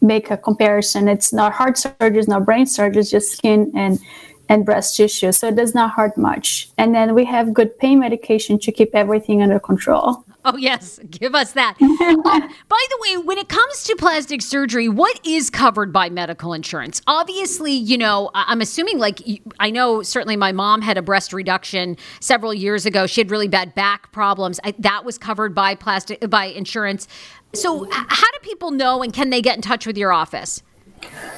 make 0.00 0.30
a 0.30 0.36
comparison. 0.36 1.08
It's 1.08 1.32
not 1.32 1.52
heart 1.52 1.76
surgery, 1.76 2.18
it's 2.18 2.28
not 2.28 2.44
brain 2.44 2.66
surgery, 2.66 3.00
it's 3.00 3.10
just 3.10 3.32
skin 3.32 3.72
and 3.74 3.98
and 4.48 4.64
breast 4.64 4.96
tissue. 4.96 5.32
So 5.32 5.48
it 5.48 5.56
does 5.56 5.74
not 5.74 5.92
hurt 5.92 6.16
much. 6.16 6.70
And 6.78 6.94
then 6.94 7.14
we 7.14 7.24
have 7.24 7.54
good 7.54 7.78
pain 7.78 8.00
medication 8.00 8.58
to 8.60 8.72
keep 8.72 8.94
everything 8.94 9.42
under 9.42 9.58
control. 9.58 10.24
Oh, 10.44 10.56
yes, 10.56 10.98
give 11.10 11.34
us 11.34 11.52
that. 11.52 11.76
Uh, 12.24 12.40
by 12.68 12.86
the 12.90 12.98
way, 13.00 13.16
when 13.18 13.36
it 13.36 13.48
comes 13.48 13.84
to 13.84 13.94
plastic 13.96 14.42
surgery, 14.42 14.88
what 14.88 15.20
is 15.26 15.50
covered 15.50 15.92
by 15.92 16.08
medical 16.08 16.52
insurance? 16.52 17.02
Obviously, 17.06 17.72
you 17.72 17.98
know, 17.98 18.30
I'm 18.34 18.60
assuming, 18.60 18.98
like, 18.98 19.20
I 19.58 19.70
know 19.70 20.02
certainly 20.02 20.36
my 20.36 20.52
mom 20.52 20.82
had 20.82 20.96
a 20.96 21.02
breast 21.02 21.32
reduction 21.32 21.96
several 22.20 22.54
years 22.54 22.86
ago. 22.86 23.06
She 23.06 23.20
had 23.20 23.30
really 23.30 23.48
bad 23.48 23.74
back 23.74 24.12
problems. 24.12 24.60
I, 24.64 24.74
that 24.78 25.04
was 25.04 25.18
covered 25.18 25.54
by 25.54 25.74
plastic, 25.74 26.28
by 26.30 26.46
insurance. 26.46 27.06
So, 27.54 27.88
how 27.90 28.30
do 28.30 28.38
people 28.42 28.70
know 28.70 29.02
and 29.02 29.12
can 29.12 29.30
they 29.30 29.42
get 29.42 29.56
in 29.56 29.62
touch 29.62 29.86
with 29.86 29.98
your 29.98 30.12
office? 30.12 30.62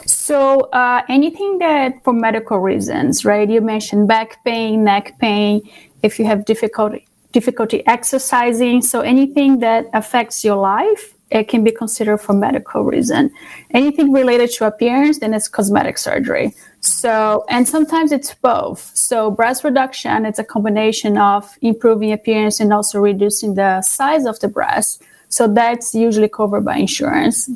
So 0.07 0.61
uh, 0.73 1.03
anything 1.09 1.59
that 1.59 2.03
for 2.05 2.13
medical 2.13 2.59
reasons, 2.59 3.25
right? 3.25 3.49
You 3.49 3.61
mentioned 3.61 4.09
back 4.09 4.45
pain, 4.45 4.85
neck 4.85 5.19
pain. 5.19 5.63
If 6.03 6.19
you 6.19 6.25
have 6.27 6.45
difficulty 6.45 7.07
difficulty 7.33 7.85
exercising, 7.87 8.81
so 8.81 9.01
anything 9.01 9.59
that 9.59 9.87
affects 9.93 10.45
your 10.45 10.55
life, 10.55 11.15
it 11.31 11.49
can 11.49 11.65
be 11.65 11.73
considered 11.73 12.19
for 12.19 12.33
medical 12.33 12.85
reason. 12.85 13.29
Anything 13.73 14.13
related 14.13 14.53
to 14.53 14.67
appearance, 14.67 15.19
then 15.19 15.35
it's 15.35 15.49
cosmetic 15.49 15.99
surgery. 15.99 16.55
So 16.81 17.45
and 17.49 17.67
sometimes 17.67 18.13
it's 18.13 18.35
both. 18.35 18.91
So 18.95 19.31
breast 19.31 19.65
reduction, 19.65 20.27
it's 20.27 20.39
a 20.39 20.45
combination 20.45 21.19
of 21.19 21.59
improving 21.63 22.13
appearance 22.13 22.61
and 22.61 22.73
also 22.73 23.01
reducing 23.01 23.55
the 23.55 23.83
size 23.83 24.27
of 24.27 24.39
the 24.41 24.49
breast. 24.49 25.03
So 25.29 25.49
that's 25.49 25.95
usually 25.95 26.29
covered 26.29 26.65
by 26.65 26.77
insurance 26.77 27.51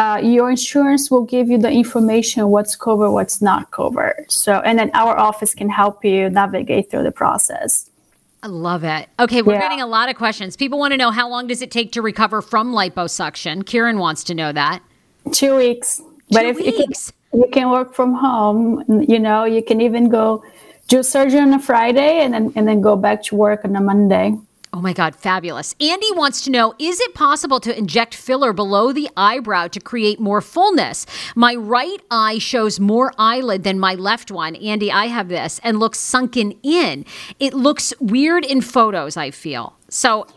uh, 0.00 0.18
your 0.22 0.48
insurance 0.50 1.10
will 1.10 1.24
give 1.34 1.50
you 1.50 1.58
the 1.58 1.70
information 1.70 2.48
what's 2.48 2.74
covered, 2.74 3.10
what's 3.10 3.42
not 3.42 3.70
covered. 3.70 4.24
So, 4.28 4.52
and 4.64 4.78
then 4.78 4.90
our 4.94 5.14
office 5.28 5.52
can 5.54 5.68
help 5.68 6.02
you 6.04 6.30
navigate 6.30 6.90
through 6.90 7.02
the 7.02 7.12
process. 7.12 7.90
I 8.42 8.46
love 8.46 8.82
it. 8.82 9.10
Okay, 9.18 9.42
we're 9.42 9.54
Yeah. 9.54 9.60
getting 9.60 9.82
a 9.82 9.86
lot 9.86 10.08
of 10.08 10.16
questions. 10.16 10.56
People 10.56 10.78
want 10.78 10.92
to 10.92 10.96
know 10.96 11.10
how 11.10 11.28
long 11.28 11.46
does 11.46 11.60
it 11.60 11.70
take 11.70 11.92
to 11.92 12.00
recover 12.00 12.40
from 12.40 12.72
liposuction? 12.72 13.66
Kieran 13.66 13.98
wants 13.98 14.24
to 14.24 14.34
know 14.34 14.50
that. 14.52 14.80
Two 15.32 15.56
weeks. 15.56 16.00
But 16.30 16.42
Two 16.42 16.48
if 16.48 16.56
you 16.60 16.72
can, 16.72 16.86
weeks. 16.88 17.12
you 17.34 17.46
can 17.52 17.68
work 17.70 17.92
from 17.94 18.14
home, 18.14 18.82
you 19.06 19.18
know, 19.18 19.44
you 19.44 19.62
can 19.62 19.82
even 19.82 20.08
go 20.08 20.42
do 20.88 21.02
surgery 21.02 21.40
on 21.40 21.52
a 21.52 21.58
Friday 21.58 22.20
and 22.24 22.32
then 22.32 22.52
and 22.56 22.66
then 22.66 22.80
go 22.80 22.96
back 22.96 23.22
to 23.24 23.36
work 23.36 23.60
on 23.66 23.76
a 23.76 23.80
Monday. 23.82 24.34
Oh 24.72 24.80
my 24.80 24.92
God, 24.92 25.16
fabulous. 25.16 25.74
Andy 25.80 26.12
wants 26.12 26.42
to 26.42 26.50
know 26.50 26.74
Is 26.78 27.00
it 27.00 27.12
possible 27.12 27.58
to 27.60 27.76
inject 27.76 28.14
filler 28.14 28.52
below 28.52 28.92
the 28.92 29.10
eyebrow 29.16 29.66
to 29.68 29.80
create 29.80 30.20
more 30.20 30.40
fullness? 30.40 31.06
My 31.34 31.56
right 31.56 32.00
eye 32.10 32.38
shows 32.38 32.78
more 32.78 33.12
eyelid 33.18 33.64
than 33.64 33.80
my 33.80 33.94
left 33.94 34.30
one. 34.30 34.54
Andy, 34.56 34.92
I 34.92 35.06
have 35.06 35.28
this 35.28 35.60
and 35.64 35.80
looks 35.80 35.98
sunken 35.98 36.52
in. 36.62 37.04
It 37.40 37.52
looks 37.52 37.92
weird 37.98 38.44
in 38.44 38.60
photos, 38.60 39.16
I 39.16 39.32
feel. 39.32 39.76
So, 39.88 40.28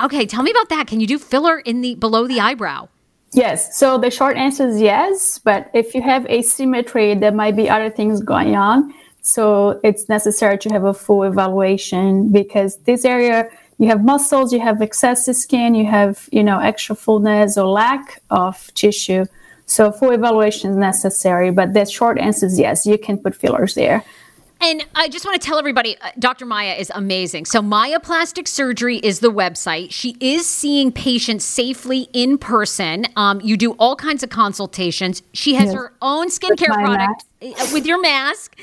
okay, 0.00 0.24
tell 0.24 0.42
me 0.42 0.50
about 0.50 0.70
that. 0.70 0.86
Can 0.86 1.00
you 1.00 1.06
do 1.06 1.18
filler 1.18 1.58
in 1.58 1.82
the 1.82 1.94
below 1.96 2.26
the 2.26 2.40
eyebrow? 2.40 2.88
Yes. 3.34 3.76
So 3.76 3.98
the 3.98 4.10
short 4.10 4.36
answer 4.36 4.66
is 4.66 4.80
yes. 4.80 5.38
But 5.38 5.70
if 5.74 5.94
you 5.94 6.00
have 6.00 6.24
asymmetry, 6.26 7.14
there 7.16 7.32
might 7.32 7.56
be 7.56 7.68
other 7.68 7.90
things 7.90 8.22
going 8.22 8.56
on. 8.56 8.94
So 9.22 9.80
it's 9.82 10.08
necessary 10.08 10.58
to 10.58 10.68
have 10.68 10.84
a 10.84 10.94
full 10.94 11.22
evaluation 11.22 12.30
because 12.30 12.76
this 12.84 13.04
area 13.04 13.48
you 13.78 13.88
have 13.88 14.04
muscles, 14.04 14.52
you 14.52 14.60
have 14.60 14.80
excessive 14.82 15.36
skin, 15.36 15.74
you 15.74 15.86
have 15.86 16.28
you 16.32 16.44
know 16.44 16.58
extra 16.58 16.94
fullness 16.94 17.56
or 17.58 17.66
lack 17.66 18.22
of 18.30 18.72
tissue. 18.74 19.24
So 19.66 19.90
full 19.90 20.10
evaluation 20.10 20.70
is 20.70 20.76
necessary, 20.76 21.50
but 21.50 21.72
the 21.72 21.84
short 21.86 22.18
answer 22.18 22.46
is 22.46 22.58
yes, 22.58 22.84
you 22.86 22.98
can 22.98 23.18
put 23.18 23.34
fillers 23.34 23.74
there. 23.74 24.04
And 24.60 24.86
I 24.94 25.08
just 25.08 25.26
want 25.26 25.40
to 25.40 25.46
tell 25.46 25.58
everybody, 25.58 25.98
uh, 26.00 26.10
Dr. 26.18 26.46
Maia 26.46 26.74
is 26.74 26.90
amazing. 26.94 27.44
So 27.44 27.60
Maia 27.60 28.00
Plastic 28.00 28.48
Surgery 28.48 28.96
is 28.98 29.20
the 29.20 29.30
website. 29.30 29.88
She 29.90 30.16
is 30.20 30.48
seeing 30.48 30.90
patients 30.90 31.44
safely 31.44 32.08
in 32.14 32.38
person. 32.38 33.06
Um, 33.16 33.40
you 33.42 33.56
do 33.58 33.72
all 33.72 33.94
kinds 33.96 34.22
of 34.22 34.30
consultations. 34.30 35.22
She 35.34 35.54
has 35.54 35.66
Yes. 35.66 35.74
her 35.74 35.92
own 36.00 36.28
skincare 36.28 36.72
product 36.72 37.24
with 37.72 37.86
your 37.86 38.00
mask. 38.00 38.58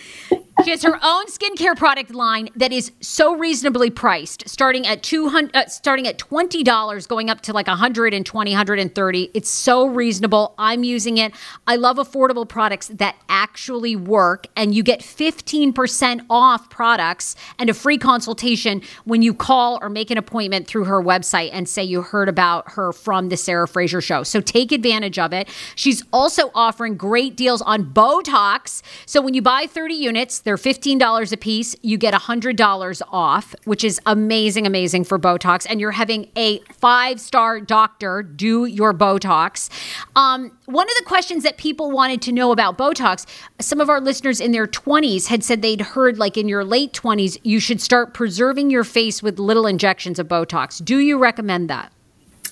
She 0.63 0.71
has 0.71 0.84
her 0.84 0.99
own 1.01 1.25
skincare 1.27 1.75
product 1.75 2.11
line 2.11 2.49
that 2.55 2.71
is 2.71 2.91
so 2.99 3.36
reasonably 3.36 3.89
priced, 3.89 4.47
starting 4.47 4.86
at 4.86 5.01
two 5.01 5.29
hundred, 5.29 5.55
uh, 5.55 5.67
starting 5.67 6.07
at 6.07 6.17
twenty 6.17 6.63
dollars, 6.63 7.07
going 7.07 7.29
up 7.29 7.41
to 7.41 7.53
like 7.53 7.67
120 7.67 8.51
130 8.51 9.32
It's 9.34 9.49
so 9.49 9.88
reasonable. 9.88 10.53
I'm 10.59 10.84
using 10.84 11.17
it. 11.17 11.34
I 11.65 11.77
love 11.77 11.97
affordable 11.97 12.47
products 12.47 12.88
that 12.89 13.15
actually 13.27 13.95
work, 13.95 14.47
and 14.55 14.75
you 14.75 14.84
get 14.84 15.01
fifteen 15.01 15.73
percent 15.73 16.21
off 16.29 16.69
products 16.69 17.36
and 17.57 17.69
a 17.69 17.73
free 17.73 17.97
consultation 17.97 18.82
when 19.05 19.21
you 19.21 19.34
call 19.34 19.79
or 19.82 19.89
make 19.89 20.11
an 20.11 20.17
appointment 20.17 20.67
through 20.67 20.84
her 20.84 21.01
website 21.01 21.49
and 21.53 21.67
say 21.67 21.84
you 21.84 22.01
heard 22.01 22.29
about 22.29 22.71
her 22.71 22.91
from 22.91 23.29
the 23.29 23.38
Sarah 23.38 23.67
Fraser 23.67 24.01
Show. 24.01 24.23
So 24.23 24.41
take 24.41 24.71
advantage 24.71 25.17
of 25.17 25.34
it. 25.34 25.49
She's 25.75 26.03
also 26.13 26.51
offering 26.53 26.97
great 26.97 27.36
deals 27.36 27.61
on 27.63 27.86
Botox. 27.86 28.70
So 29.05 29.22
when 29.22 29.34
you 29.34 29.41
buy 29.41 29.65
30 29.67 29.93
units, 29.93 30.39
they're 30.39 30.55
$15 30.55 31.32
a 31.32 31.38
piece. 31.38 31.76
You 31.82 31.97
get 31.97 32.13
$100 32.13 33.01
off, 33.11 33.55
which 33.65 33.84
is 33.84 33.99
amazing, 34.05 34.65
amazing 34.65 35.03
for 35.03 35.19
Botox. 35.19 35.65
And 35.69 35.80
you're 35.80 35.91
having 35.91 36.30
a 36.36 36.59
five 36.72 37.19
star 37.19 37.59
doctor 37.59 38.24
do 38.24 38.65
your 38.65 38.93
Botox. 38.93 39.69
Um, 40.15 40.51
one 40.65 40.88
of 40.89 40.95
the 40.97 41.05
questions 41.05 41.43
that 41.43 41.57
people 41.57 41.91
wanted 41.91 42.22
to 42.24 42.32
know 42.32 42.51
about 42.51 42.78
Botox, 42.78 43.26
some 43.59 43.82
of 43.82 43.89
our 43.89 43.99
listeners 43.99 44.39
in 44.39 44.51
their 44.51 44.67
20s 44.67 45.28
had 45.28 45.43
said 45.43 45.61
they'd 45.61 45.82
heard, 45.82 46.17
like 46.17 46.38
in 46.38 46.47
your 46.47 46.63
late 46.63 46.93
20s, 46.93 47.38
you 47.43 47.59
should 47.59 47.82
start 47.82 48.13
preserving 48.13 48.69
your 48.69 48.84
face 48.84 49.22
with 49.22 49.39
little 49.39 49.65
injections 49.65 50.19
of 50.19 50.28
Botox. 50.28 50.84
Do 50.84 50.99
you 50.99 51.17
recommend 51.17 51.69
that? 51.69 51.91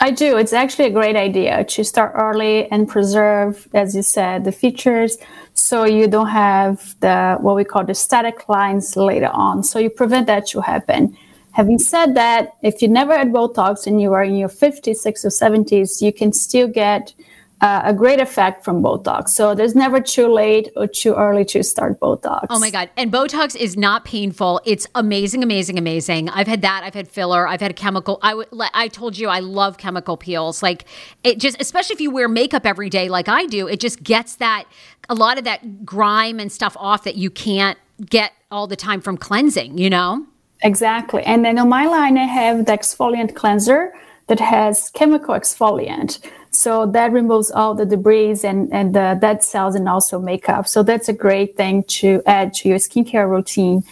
I 0.01 0.11
do. 0.11 0.37
It's 0.37 0.53
actually 0.53 0.85
a 0.85 0.91
great 0.91 1.17
idea 1.17 1.65
to 1.65 1.83
start 1.83 2.13
early 2.15 2.71
and 2.71 2.87
preserve, 2.87 3.67
as 3.73 3.93
you 3.95 4.01
said, 4.01 4.45
the 4.45 4.51
features 4.51 5.17
so 5.53 5.83
you 5.83 6.07
don't 6.07 6.29
have 6.29 6.95
the 7.01 7.37
what 7.41 7.55
we 7.57 7.65
call 7.65 7.83
the 7.83 7.93
static 7.93 8.47
lines 8.47 8.95
later 8.95 9.29
on. 9.33 9.61
So 9.63 9.77
you 9.77 9.89
prevent 9.89 10.27
that 10.27 10.47
to 10.47 10.61
happen. 10.61 11.17
Having 11.51 11.79
said 11.79 12.15
that, 12.15 12.53
if 12.61 12.81
you 12.81 12.87
never 12.87 13.17
had 13.17 13.29
Botox 13.33 13.87
and 13.87 14.01
you 14.01 14.13
are 14.13 14.23
in 14.23 14.37
your 14.37 14.47
50s, 14.47 15.05
60s, 15.05 15.25
or 15.25 15.29
70s, 15.29 16.01
you 16.01 16.13
can 16.13 16.31
still 16.31 16.69
get 16.69 17.13
uh, 17.61 17.81
a 17.83 17.93
great 17.93 18.21
effect 18.21 18.63
from 18.63 18.81
Botox. 18.81 19.29
So 19.29 19.53
there's 19.53 19.75
never 19.75 19.99
too 19.99 20.31
late 20.31 20.69
or 20.75 20.87
too 20.87 21.13
early 21.15 21.43
to 21.45 21.61
start 21.63 21.99
Botox. 21.99 22.47
Oh 22.49 22.59
my 22.59 22.69
God. 22.69 22.89
And 22.95 23.11
Botox 23.11 23.55
is 23.55 23.75
not 23.75 24.05
painful. 24.05 24.61
It's 24.65 24.87
amazing, 24.95 25.43
amazing, 25.43 25.77
amazing. 25.77 26.29
I've 26.29 26.47
had 26.47 26.61
that. 26.61 26.83
I've 26.83 26.93
had 26.93 27.07
filler. 27.07 27.47
I've 27.47 27.59
had 27.59 27.71
a 27.71 27.73
chemical. 27.73 28.19
I, 28.21 28.31
w- 28.31 28.47
I 28.73 28.87
told 28.87 29.17
you, 29.17 29.27
I 29.27 29.39
love 29.39 29.77
chemical 29.77 30.15
peels. 30.15 30.63
Like 30.63 30.85
it 31.23 31.39
just, 31.39 31.59
especially 31.59 31.95
if 31.95 32.01
you 32.01 32.11
wear 32.11 32.29
makeup 32.29 32.65
every 32.65 32.89
day, 32.89 33.09
like 33.09 33.27
I 33.27 33.45
do, 33.45 33.67
it 33.67 33.79
just 33.81 34.03
gets 34.03 34.35
that, 34.35 34.63
a 35.09 35.15
lot 35.15 35.37
of 35.37 35.43
that 35.43 35.85
grime 35.85 36.39
and 36.39 36.51
stuff 36.51 36.77
off 36.79 37.03
that 37.03 37.15
you 37.15 37.29
can't 37.29 37.77
get 38.09 38.31
all 38.51 38.67
the 38.67 38.75
time 38.77 39.01
from 39.01 39.17
cleansing, 39.17 39.77
you 39.77 39.89
know? 39.89 40.25
Exactly. 40.61 41.23
And 41.23 41.43
then 41.43 41.57
on 41.57 41.67
my 41.69 41.85
line, 41.85 42.17
I 42.17 42.25
have 42.25 42.65
the 42.65 42.71
exfoliant 42.71 43.35
cleanser 43.35 43.93
that 44.29 44.39
has 44.39 44.89
chemical 44.91 45.35
exfoliant. 45.35 46.19
So 46.51 46.85
that 46.87 47.11
removes 47.11 47.51
all 47.51 47.75
the 47.75 47.85
debris 47.85 48.39
and, 48.43 48.71
and 48.73 48.95
the 48.95 49.17
dead 49.19 49.43
cells 49.43 49.75
and 49.75 49.89
also 49.89 50.19
makeup. 50.19 50.67
So 50.67 50.81
that's 50.81 51.09
a 51.09 51.13
great 51.13 51.57
thing 51.57 51.83
to 51.99 52.23
add 52.25 52.53
to 52.55 52.69
your 52.69 52.77
skincare 52.77 53.29
routine. 53.29 53.83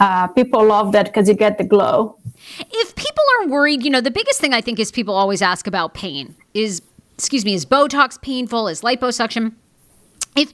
Uh, 0.00 0.26
people 0.28 0.64
love 0.64 0.92
that 0.92 1.06
because 1.06 1.28
you 1.28 1.34
get 1.34 1.58
the 1.58 1.64
glow. 1.64 2.16
If 2.58 2.94
people 2.94 3.24
are 3.38 3.48
worried, 3.48 3.84
you 3.84 3.90
know, 3.90 4.00
the 4.00 4.10
biggest 4.10 4.40
thing 4.40 4.52
I 4.52 4.60
think 4.60 4.78
is 4.78 4.90
people 4.90 5.14
always 5.14 5.40
ask 5.40 5.66
about 5.66 5.94
pain 5.94 6.34
is, 6.52 6.82
excuse 7.16 7.44
me, 7.44 7.54
is 7.54 7.64
Botox 7.64 8.20
painful? 8.20 8.68
Is 8.68 8.82
liposuction? 8.82 9.54
If 10.36 10.52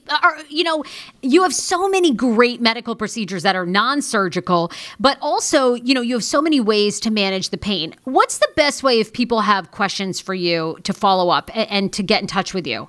you 0.49 0.63
know 0.63 0.83
you 1.21 1.43
have 1.43 1.53
so 1.53 1.89
many 1.89 2.13
great 2.13 2.61
medical 2.61 2.95
procedures 2.95 3.43
that 3.43 3.55
are 3.55 3.65
non-surgical 3.65 4.71
but 4.99 5.17
also 5.21 5.73
you 5.73 5.93
know 5.93 6.01
you 6.01 6.15
have 6.15 6.23
so 6.23 6.41
many 6.41 6.59
ways 6.59 6.99
to 7.01 7.11
manage 7.11 7.49
the 7.49 7.57
pain 7.57 7.95
what's 8.03 8.37
the 8.37 8.49
best 8.55 8.83
way 8.83 8.99
if 8.99 9.13
people 9.13 9.41
have 9.41 9.71
questions 9.71 10.19
for 10.19 10.33
you 10.33 10.77
to 10.83 10.93
follow 10.93 11.29
up 11.29 11.49
and, 11.55 11.69
and 11.69 11.93
to 11.93 12.03
get 12.03 12.21
in 12.21 12.27
touch 12.27 12.53
with 12.53 12.67
you 12.67 12.87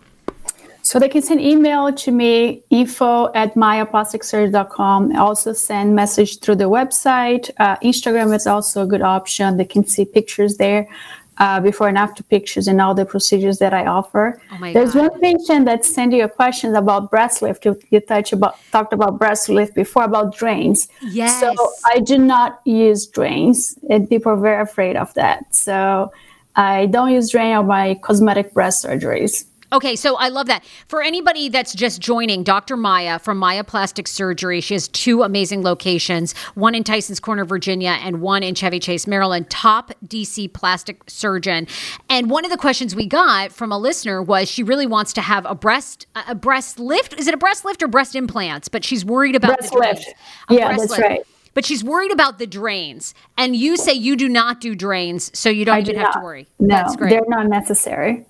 So 0.85 0.99
they 0.99 1.09
can 1.09 1.23
send 1.23 1.41
email 1.41 1.93
to 1.93 2.11
me, 2.11 2.65
info 2.71 3.33
at 3.35 3.55
maiaplasticsurgery.com. 3.55 5.17
Also 5.17 5.53
send 5.53 5.95
message 5.95 6.41
through 6.41 6.57
the 6.57 6.69
website. 6.69 7.51
Uh, 7.59 7.77
Instagram 7.77 8.35
is 8.35 8.49
also 8.49 8.83
a 8.83 8.87
good 8.87 9.01
option. 9.01 9.59
They 9.59 9.65
can 9.65 9.87
see 9.87 10.05
pictures 10.05 10.57
there, 10.57 10.89
uh, 11.39 11.61
before 11.61 11.89
and 11.89 11.99
after 11.99 12.23
pictures 12.23 12.69
and 12.69 12.81
all 12.81 12.95
the 12.95 13.05
procedures 13.05 13.59
that 13.59 13.73
I 13.73 13.87
offer. 13.87 14.41
Oh 14.53 14.73
There's 14.73 14.95
God. 14.95 15.11
one 15.11 15.21
patient 15.21 15.65
that 15.67 15.85
sent 15.85 16.13
you 16.13 16.25
a 16.25 16.29
question 16.29 16.75
about 16.75 17.11
breast 17.11 17.43
lift. 17.43 17.65
You, 17.65 17.79
you 17.91 18.01
about, 18.09 18.59
talked 18.71 18.93
about 18.93 19.19
breast 19.19 19.49
lift 19.49 19.75
before 19.75 20.05
about 20.05 20.37
drains. 20.37 20.89
Yes. 21.01 21.41
So 21.41 21.55
I 21.87 22.01
do 22.01 22.19
not 22.19 22.61
use 22.65 23.07
drains 23.07 23.79
and 23.89 24.09
people 24.09 24.33
are 24.33 24.37
very 24.37 24.63
afraid 24.63 24.97
of 24.97 25.13
that. 25.15 25.55
So 25.55 26.13
I 26.55 26.87
don't 26.87 27.11
use 27.11 27.31
drain 27.31 27.55
on 27.57 27.67
my 27.67 27.95
cosmetic 28.03 28.53
breast 28.53 28.85
surgeries. 28.85 29.47
Okay, 29.73 29.97
so 29.97 30.17
I 30.17 30.29
love 30.29 30.47
that. 30.49 30.65
For 30.87 31.03
anybody 31.03 31.49
that's 31.49 31.75
just 31.75 32.01
joining, 32.01 32.43
Dr. 32.45 32.77
Maia 32.77 33.19
from 33.19 33.39
Maia 33.39 33.65
Plastic 33.65 34.07
Surgery, 34.07 34.61
she 34.61 34.75
has 34.75 34.87
two 34.89 35.23
amazing 35.23 35.63
locations 35.63 36.35
one 36.55 36.75
in 36.75 36.85
Tyson's 36.85 37.19
Corner, 37.21 37.45
Virginia, 37.47 37.97
and 38.03 38.21
one 38.21 38.43
in 38.43 38.55
Chevy 38.55 38.79
Chase, 38.79 39.07
Maryland. 39.07 39.49
Top 39.49 39.91
DC 40.07 40.53
plastic 40.53 41.03
surgeon. 41.09 41.67
And 42.11 42.29
one 42.31 42.45
of 42.45 42.51
the 42.51 42.57
questions 42.59 42.95
we 42.95 43.07
got 43.07 43.51
from 43.53 43.73
a 43.73 43.79
listener 43.79 44.23
was 44.23 44.51
she 44.51 44.63
really 44.63 44.87
wants 44.87 45.13
to 45.15 45.23
have 45.23 45.47
a 45.47 45.55
breast 45.55 46.07
a 46.29 46.35
breast 46.35 46.79
lift. 46.79 47.19
Is 47.19 47.27
it 47.27 47.35
a 47.35 47.39
breast 47.39 47.65
lift 47.65 47.83
or 47.83 47.89
breast 47.89 48.15
implants? 48.15 48.69
But 48.69 48.85
she's 48.85 49.05
worried 49.05 49.35
about 49.35 49.57
Breast 49.59 49.73
the 49.73 49.79
drains. 49.79 49.99
lift. 50.01 50.15
Yeah, 50.51 50.67
breast 50.69 50.81
that's 50.81 50.91
lift. 50.91 51.03
right. 51.03 51.21
But 51.55 51.65
she's 51.67 51.83
worried 51.85 52.13
about 52.13 52.39
the 52.39 52.47
drains. 52.47 53.15
And 53.37 53.55
you 53.57 53.77
say 53.77 53.93
you 53.93 54.17
do 54.17 54.29
not 54.29 54.61
do 54.61 54.75
drains, 54.75 55.31
so 55.39 55.49
you 55.51 55.65
don't 55.65 55.77
I 55.77 55.81
even 55.81 55.95
do 55.95 56.01
have 56.01 56.13
to 56.15 56.21
worry. 56.21 56.47
No, 56.59 56.77
That's 56.77 56.97
great. 56.97 57.11
they're 57.11 57.23
not 57.29 57.47
necessary. 57.47 58.25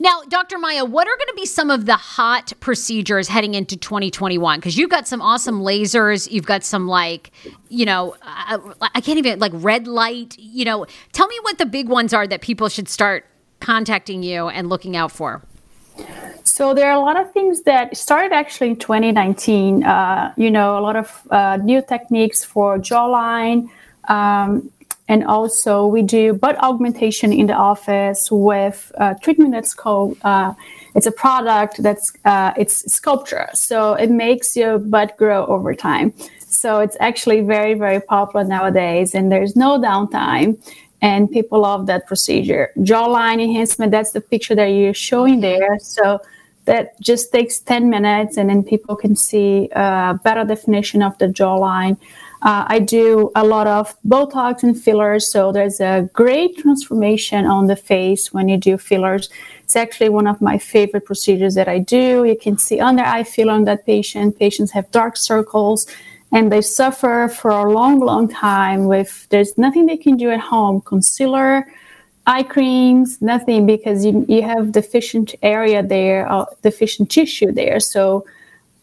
Now, 0.00 0.22
Dr. 0.28 0.58
Maia, 0.58 0.84
what 0.84 1.06
are 1.06 1.16
going 1.16 1.28
to 1.28 1.34
be 1.34 1.46
some 1.46 1.70
of 1.70 1.86
the 1.86 1.96
hot 1.96 2.52
procedures 2.60 3.28
heading 3.28 3.54
into 3.54 3.76
2021? 3.76 4.58
Because 4.58 4.76
you've 4.76 4.90
got 4.90 5.08
some 5.08 5.20
awesome 5.20 5.62
lasers. 5.62 6.30
You've 6.30 6.46
got 6.46 6.64
some, 6.64 6.88
like, 6.88 7.30
you 7.68 7.84
know, 7.84 8.16
uh, 8.22 8.58
I 8.94 9.00
can't 9.00 9.18
even, 9.18 9.38
like, 9.38 9.52
red 9.54 9.86
light. 9.86 10.36
You 10.38 10.64
know, 10.64 10.86
tell 11.12 11.26
me 11.26 11.38
what 11.42 11.58
the 11.58 11.66
big 11.66 11.88
ones 11.88 12.12
are 12.12 12.26
that 12.26 12.40
people 12.40 12.68
should 12.68 12.88
start 12.88 13.26
contacting 13.60 14.22
you 14.22 14.48
and 14.48 14.68
looking 14.68 14.96
out 14.96 15.12
for. 15.12 15.42
So 16.44 16.74
there 16.74 16.90
are 16.90 16.96
a 16.96 17.00
lot 17.00 17.18
of 17.18 17.32
things 17.32 17.62
that 17.62 17.96
started 17.96 18.32
actually 18.32 18.70
in 18.70 18.76
2019. 18.76 19.84
Uh, 19.84 20.34
you 20.36 20.50
know, 20.50 20.78
a 20.78 20.80
lot 20.80 20.96
of 20.96 21.22
uh, 21.30 21.58
new 21.62 21.82
techniques 21.82 22.44
for 22.44 22.78
jawline, 22.78 23.68
um, 24.08 24.70
and 25.08 25.24
also 25.24 25.86
we 25.86 26.02
do 26.02 26.32
butt 26.32 26.56
augmentation 26.58 27.32
in 27.32 27.46
the 27.46 27.54
office 27.54 28.30
with 28.30 28.92
a 28.94 29.16
treatment 29.22 29.52
that's 29.52 29.74
called. 29.74 30.16
Uh, 30.22 30.54
it's 30.94 31.06
a 31.06 31.12
product 31.12 31.82
that's 31.82 32.12
uh, 32.24 32.52
it's 32.56 32.82
Sculptra, 32.84 33.54
so 33.56 33.94
it 33.94 34.10
makes 34.10 34.56
your 34.56 34.78
butt 34.78 35.16
grow 35.16 35.46
over 35.46 35.74
time. 35.74 36.12
So 36.38 36.80
it's 36.80 36.96
actually 37.00 37.40
very 37.40 37.74
very 37.74 38.00
popular 38.00 38.44
nowadays, 38.44 39.14
and 39.14 39.32
there's 39.32 39.56
no 39.56 39.78
downtime 39.78 40.58
and 41.02 41.28
people 41.30 41.60
love 41.60 41.86
that 41.86 42.06
procedure. 42.06 42.70
Jawline 42.78 43.42
enhancement, 43.42 43.90
that's 43.90 44.12
the 44.12 44.20
picture 44.20 44.54
that 44.54 44.66
you're 44.66 44.94
showing 44.94 45.40
there. 45.40 45.78
So 45.80 46.20
that 46.64 46.98
just 47.00 47.32
takes 47.32 47.58
10 47.58 47.90
minutes 47.90 48.36
and 48.36 48.48
then 48.48 48.62
people 48.62 48.94
can 48.94 49.16
see 49.16 49.68
a 49.72 50.18
better 50.22 50.44
definition 50.44 51.02
of 51.02 51.18
the 51.18 51.26
jawline. 51.26 51.96
Uh, 52.42 52.64
I 52.66 52.80
do 52.80 53.30
a 53.36 53.44
lot 53.44 53.68
of 53.68 53.94
Botox 54.02 54.64
and 54.64 54.76
fillers, 54.76 55.30
so 55.30 55.52
there's 55.52 55.80
a 55.80 56.10
great 56.12 56.58
transformation 56.58 57.46
on 57.46 57.68
the 57.68 57.76
face 57.76 58.32
when 58.32 58.48
you 58.48 58.56
do 58.56 58.76
fillers. 58.76 59.30
It's 59.62 59.76
actually 59.76 60.08
one 60.08 60.26
of 60.26 60.40
my 60.40 60.58
favorite 60.58 61.04
procedures 61.04 61.54
that 61.54 61.68
I 61.68 61.78
do. 61.78 62.24
You 62.24 62.36
can 62.36 62.58
see 62.58 62.80
under 62.80 63.04
eye 63.04 63.22
filler 63.22 63.52
on 63.52 63.64
that 63.64 63.86
patient. 63.86 64.38
Patients 64.40 64.72
have 64.72 64.90
dark 64.90 65.16
circles 65.16 65.86
and 66.32 66.50
they 66.50 66.62
suffer 66.62 67.28
for 67.32 67.50
a 67.50 67.70
long, 67.70 68.00
long 68.00 68.26
time 68.26 68.86
with 68.86 69.28
there's 69.28 69.56
nothing 69.56 69.86
they 69.86 69.96
can 69.96 70.16
do 70.16 70.30
at 70.30 70.40
home. 70.40 70.80
Concealer, 70.80 71.68
eye 72.26 72.42
creams, 72.42 73.22
nothing 73.22 73.66
because 73.66 74.04
you, 74.04 74.26
you 74.28 74.42
have 74.42 74.72
deficient 74.72 75.34
area 75.42 75.80
there, 75.82 76.30
uh, 76.30 76.46
deficient 76.62 77.08
tissue 77.08 77.52
there. 77.52 77.78
So 77.78 78.24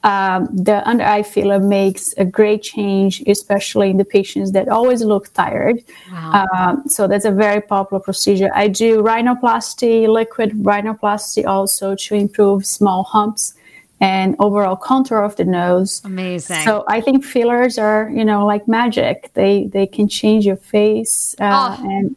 um, 0.03 0.47
the 0.53 0.87
under 0.87 1.03
eye 1.03 1.23
filler 1.23 1.59
makes 1.59 2.13
a 2.17 2.23
great 2.25 2.61
change, 2.63 3.21
especially 3.27 3.89
in 3.89 3.97
the 3.97 4.05
patients 4.05 4.51
that 4.53 4.69
always 4.69 5.01
look 5.03 5.33
tired. 5.33 5.83
Wow. 6.11 6.45
Um, 6.53 6.83
so 6.87 7.07
that's 7.07 7.25
a 7.25 7.31
very 7.31 7.61
popular 7.61 7.99
procedure. 8.01 8.49
I 8.55 8.69
do 8.69 9.01
rhinoplasty, 9.01 10.07
liquid 10.07 10.51
rhinoplasty 10.63 11.45
also 11.45 11.95
to 11.95 12.15
improve 12.15 12.65
small 12.65 13.03
humps 13.03 13.53
and 14.01 14.35
overall 14.39 14.77
contour 14.77 15.21
of 15.21 15.35
the 15.35 15.43
nose. 15.43 16.01
Amazing. 16.05 16.63
So 16.63 16.85
I 16.87 17.01
think 17.01 17.25
fillers 17.25 17.77
are, 17.77 18.09
you 18.09 18.23
know, 18.23 18.45
like 18.45 18.65
magic. 18.69 19.29
They 19.33 19.65
they 19.65 19.85
can 19.85 20.07
change 20.07 20.45
your 20.45 20.55
face, 20.55 21.35
uh, 21.41 21.75
Oh. 21.77 21.89
and 21.89 22.15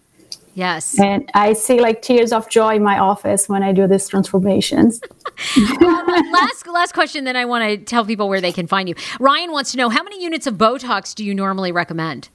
yes. 0.54 0.98
and 0.98 1.30
I 1.34 1.52
see 1.52 1.80
like 1.80 2.02
tears 2.02 2.32
of 2.32 2.48
joy 2.48 2.76
in 2.76 2.82
my 2.82 2.98
office 2.98 3.48
when 3.48 3.62
I 3.62 3.72
do 3.72 3.86
these 3.86 4.08
transformations. 4.08 5.00
last 5.80 6.66
last 6.66 6.94
question, 6.94 7.24
then 7.24 7.36
I 7.36 7.44
want 7.44 7.64
to 7.64 7.76
tell 7.78 8.04
people 8.04 8.28
where 8.28 8.40
they 8.40 8.52
can 8.52 8.66
find 8.66 8.88
you. 8.88 8.94
Ryan 9.20 9.52
wants 9.52 9.72
to 9.72 9.76
know 9.78 9.88
how 9.88 10.02
many 10.02 10.22
units 10.22 10.46
of 10.46 10.54
Botox 10.54 11.14
do 11.14 11.24
you 11.24 11.34
normally 11.34 11.72
recommend? 11.72 12.28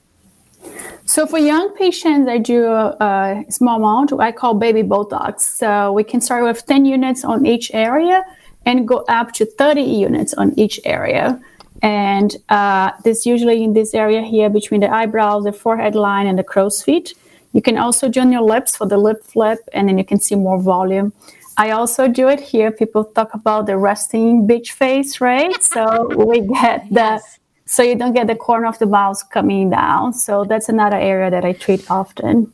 So 1.05 1.26
for 1.26 1.38
young 1.39 1.74
patients, 1.76 2.28
I 2.28 2.38
do 2.38 2.65
a, 2.65 2.97
a 2.99 3.45
small 3.49 3.78
amount. 3.78 4.11
I 4.20 4.32
call 4.32 4.55
baby 4.55 4.84
Botox. 4.84 5.41
So 5.41 5.93
we 5.93 6.03
can 6.03 6.20
start 6.20 6.43
with 6.43 6.65
10 6.65 6.86
units 6.86 7.24
on 7.24 7.45
each 7.45 7.72
area 7.74 8.26
and 8.65 8.88
go 8.88 9.05
up 9.07 9.32
to 9.34 9.45
30 9.45 9.82
units 9.82 10.34
on 10.34 10.57
each 10.59 10.80
area. 10.84 11.39
And 11.82 12.36
uh, 12.49 12.91
this 13.03 13.26
usually 13.26 13.63
in 13.63 13.74
this 13.74 13.93
area 13.93 14.22
here 14.22 14.49
between 14.49 14.82
the 14.82 14.93
eyebrows, 14.93 15.45
the 15.45 15.53
forehead 15.53 15.95
line, 15.95 16.28
and 16.28 16.38
the 16.38 16.43
crow's 16.43 16.84
feet. 16.84 17.13
You 17.58 17.64
can 17.64 17.80
also 17.80 18.08
do 18.08 18.20
on 18.22 18.32
your 18.32 18.43
lips 18.43 18.78
for 18.78 18.86
the 18.86 18.99
lip 18.99 19.24
flip, 19.24 19.58
and 19.74 19.89
then 19.89 19.97
you 19.97 20.05
can 20.05 20.20
see 20.20 20.36
more 20.36 20.62
volume. 20.62 21.12
I 21.58 21.72
also 21.72 22.08
do 22.08 22.28
it 22.28 22.39
here. 22.39 22.70
People 22.70 23.03
talk 23.03 23.34
about 23.34 23.66
the 23.66 23.78
resting 23.78 24.45
beach 24.45 24.74
face, 24.74 25.20
right? 25.20 25.55
So 25.76 25.84
we 26.30 26.41
get 26.41 26.86
the 26.91 27.20
so 27.66 27.82
you 27.82 27.95
don't 27.95 28.14
get 28.14 28.28
the 28.28 28.36
corner 28.36 28.68
of 28.68 28.78
the 28.78 28.86
mouth 28.86 29.20
coming 29.32 29.72
down. 29.72 30.14
So 30.14 30.45
that's 30.45 30.70
another 30.70 30.97
area 30.97 31.32
that 31.32 31.43
I 31.43 31.53
treat 31.53 31.89
often. 31.89 32.53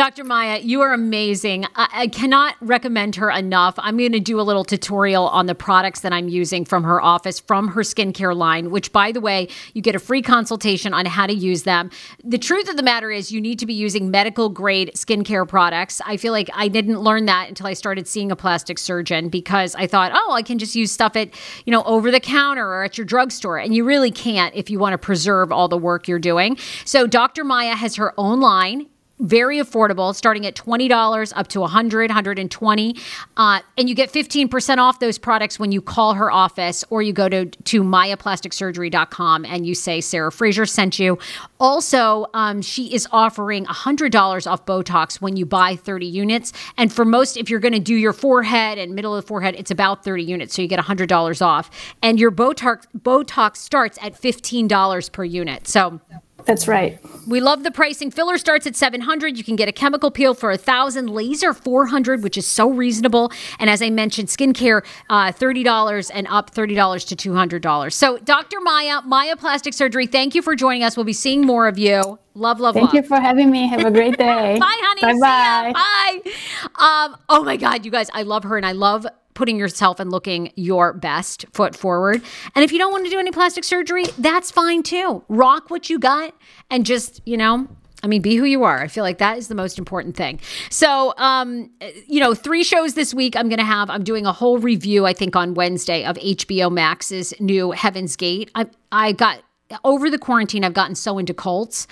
Dr. 0.00 0.24
Maia, 0.24 0.60
you 0.60 0.80
are 0.80 0.94
amazing. 0.94 1.66
I, 1.76 1.88
I 1.92 2.06
cannot 2.06 2.56
recommend 2.62 3.16
her 3.16 3.30
enough. 3.30 3.74
I'm 3.76 3.98
going 3.98 4.12
to 4.12 4.18
do 4.18 4.40
a 4.40 4.48
little 4.48 4.64
tutorial 4.64 5.28
on 5.28 5.44
the 5.44 5.54
products 5.54 6.00
that 6.00 6.10
I'm 6.10 6.26
using 6.26 6.64
from 6.64 6.84
her 6.84 7.02
office, 7.02 7.38
from 7.38 7.68
her 7.68 7.82
skincare 7.82 8.34
line, 8.34 8.70
which, 8.70 8.92
by 8.92 9.12
the 9.12 9.20
way, 9.20 9.48
you 9.74 9.82
get 9.82 9.94
a 9.94 9.98
free 9.98 10.22
consultation 10.22 10.94
on 10.94 11.04
how 11.04 11.26
to 11.26 11.34
use 11.34 11.64
them. 11.64 11.90
The 12.24 12.38
truth 12.38 12.70
of 12.70 12.78
the 12.78 12.82
matter 12.82 13.10
is, 13.10 13.30
you 13.30 13.42
need 13.42 13.58
to 13.58 13.66
be 13.66 13.74
using 13.74 14.10
medical 14.10 14.48
grade 14.48 14.90
skincare 14.94 15.46
products. 15.46 16.00
I 16.06 16.16
feel 16.16 16.32
like 16.32 16.48
I 16.54 16.68
didn't 16.68 17.00
learn 17.00 17.26
that 17.26 17.50
until 17.50 17.66
I 17.66 17.74
started 17.74 18.08
seeing 18.08 18.32
a 18.32 18.36
plastic 18.36 18.78
surgeon 18.78 19.28
because 19.28 19.74
I 19.74 19.86
thought, 19.86 20.12
oh, 20.14 20.32
I 20.32 20.40
can 20.40 20.58
just 20.58 20.74
use 20.74 20.90
stuff 20.90 21.14
at, 21.14 21.28
you 21.66 21.72
know, 21.72 21.82
over 21.82 22.10
the 22.10 22.20
counter 22.20 22.66
or 22.66 22.84
at 22.84 22.96
your 22.96 23.04
drugstore. 23.04 23.58
And 23.58 23.74
you 23.74 23.84
really 23.84 24.10
can't 24.10 24.54
if 24.54 24.70
you 24.70 24.78
want 24.78 24.94
to 24.94 24.98
preserve 24.98 25.52
all 25.52 25.68
the 25.68 25.76
work 25.76 26.08
you're 26.08 26.18
doing. 26.18 26.56
So, 26.86 27.06
Dr. 27.06 27.44
Maia 27.44 27.74
has 27.74 27.96
her 27.96 28.14
own 28.16 28.40
line 28.40 28.86
very 29.20 29.58
affordable 29.58 30.14
starting 30.14 30.46
at 30.46 30.54
$20 30.54 31.32
up 31.36 31.48
to 31.48 31.60
100 31.60 32.10
120 32.10 32.96
uh, 33.36 33.60
and 33.76 33.88
you 33.88 33.94
get 33.94 34.12
15% 34.12 34.78
off 34.78 34.98
those 34.98 35.18
products 35.18 35.58
when 35.58 35.72
you 35.72 35.82
call 35.82 36.14
her 36.14 36.30
office 36.30 36.84
or 36.90 37.02
you 37.02 37.12
go 37.12 37.28
to, 37.28 37.46
to 37.46 37.82
maiaplasticsurgery.com 37.82 39.44
and 39.44 39.66
you 39.66 39.74
say 39.74 40.00
sarah 40.00 40.32
fraser 40.32 40.66
sent 40.66 40.98
you. 40.98 41.18
Also 41.58 42.26
um, 42.34 42.62
she 42.62 42.92
is 42.94 43.06
offering 43.12 43.66
$100 43.66 44.50
off 44.50 44.64
botox 44.64 45.20
when 45.20 45.36
you 45.36 45.44
buy 45.44 45.76
30 45.76 46.06
units. 46.06 46.52
And 46.76 46.92
for 46.92 47.04
most 47.04 47.36
if 47.36 47.50
you're 47.50 47.60
going 47.60 47.72
to 47.72 47.78
do 47.78 47.94
your 47.94 48.12
forehead 48.12 48.78
and 48.78 48.94
middle 48.94 49.14
of 49.14 49.22
the 49.22 49.28
forehead 49.28 49.54
it's 49.56 49.70
about 49.70 50.04
30 50.04 50.24
units 50.24 50.54
so 50.54 50.62
you 50.62 50.68
get 50.68 50.80
$100 50.80 51.42
off. 51.44 51.70
And 52.02 52.18
your 52.18 52.30
botox 52.30 52.84
botox 52.96 53.56
starts 53.56 53.98
at 54.02 54.14
$15 54.14 55.12
per 55.12 55.24
unit. 55.24 55.68
So 55.68 56.00
That's 56.46 56.66
right. 56.68 56.98
we 57.28 57.40
love 57.40 57.62
the 57.62 57.70
pricing. 57.70 58.10
Filler 58.10 58.38
starts 58.38 58.66
at 58.66 58.76
700. 58.76 59.36
You 59.38 59.44
can 59.44 59.56
get 59.56 59.68
a 59.68 59.72
chemical 59.72 60.10
peel 60.10 60.34
for 60.34 60.50
a 60.50 60.56
thousand, 60.56 61.08
laser 61.10 61.52
400, 61.54 62.22
which 62.22 62.36
is 62.36 62.46
so 62.46 62.70
reasonable. 62.70 63.30
And 63.58 63.68
as 63.70 63.82
I 63.82 63.90
mentioned, 63.90 64.28
skincare 64.28 64.84
uh, 65.08 65.32
$30 65.32 66.10
and 66.14 66.26
up 66.28 66.54
$30 66.54 67.16
to 67.16 67.30
$200. 67.30 67.92
So 67.92 68.18
Dr. 68.18 68.60
Maia, 68.60 69.02
Maia 69.02 69.36
Plastic 69.36 69.74
Surgery, 69.74 70.06
thank 70.06 70.34
you 70.34 70.42
for 70.42 70.54
joining 70.56 70.82
us. 70.82 70.96
We'll 70.96 71.04
be 71.04 71.12
seeing 71.12 71.42
more 71.46 71.68
of 71.68 71.78
you. 71.78 72.18
Love, 72.34 72.60
love, 72.60 72.74
Thank 72.74 72.86
love. 72.86 72.94
you 72.94 73.02
for 73.02 73.18
having 73.20 73.50
me. 73.50 73.66
Have 73.68 73.84
a 73.84 73.90
great 73.90 74.16
day. 74.16 74.56
Bye, 74.60 74.76
honey. 74.80 75.18
Bye 75.20 75.72
bye. 75.72 75.72
Bye. 75.72 76.30
Um, 76.78 77.16
oh 77.28 77.42
my 77.42 77.56
God, 77.56 77.84
you 77.84 77.90
guys, 77.90 78.08
I 78.14 78.22
love 78.22 78.44
her 78.44 78.56
and 78.56 78.64
I 78.64 78.70
love 78.72 79.04
putting 79.34 79.58
yourself 79.58 80.00
and 80.00 80.10
looking 80.10 80.52
your 80.56 80.92
best 80.92 81.46
foot 81.52 81.76
forward. 81.76 82.22
And 82.54 82.64
if 82.64 82.72
you 82.72 82.78
don't 82.78 82.92
want 82.92 83.04
to 83.04 83.10
do 83.10 83.18
any 83.18 83.30
plastic 83.30 83.64
surgery, 83.64 84.04
that's 84.18 84.50
fine 84.50 84.82
too. 84.82 85.24
Rock 85.28 85.70
what 85.70 85.88
you 85.88 85.98
got 85.98 86.34
and 86.70 86.84
just, 86.84 87.20
you 87.24 87.36
know, 87.36 87.68
I 88.02 88.06
mean, 88.06 88.22
be 88.22 88.36
who 88.36 88.44
you 88.44 88.64
are. 88.64 88.80
I 88.80 88.88
feel 88.88 89.04
like 89.04 89.18
that 89.18 89.36
is 89.36 89.48
the 89.48 89.54
most 89.54 89.78
important 89.78 90.16
thing. 90.16 90.40
So, 90.70 91.12
um, 91.18 91.70
you 92.06 92.20
know, 92.20 92.34
three 92.34 92.64
shows 92.64 92.94
this 92.94 93.12
week 93.12 93.36
I'm 93.36 93.48
going 93.48 93.58
to 93.58 93.64
have. 93.64 93.90
I'm 93.90 94.04
doing 94.04 94.26
a 94.26 94.32
whole 94.32 94.58
review, 94.58 95.06
I 95.06 95.12
think, 95.12 95.36
on 95.36 95.54
Wednesday 95.54 96.04
of 96.04 96.16
HBO 96.16 96.72
Max's 96.72 97.34
new 97.40 97.72
Heaven's 97.72 98.16
Gate. 98.16 98.50
I, 98.54 98.66
I 98.90 99.12
got 99.12 99.42
over 99.84 100.10
the 100.10 100.18
quarantine, 100.18 100.64
I've 100.64 100.74
gotten 100.74 100.94
so 100.94 101.18
into 101.18 101.34
cults. 101.34 101.86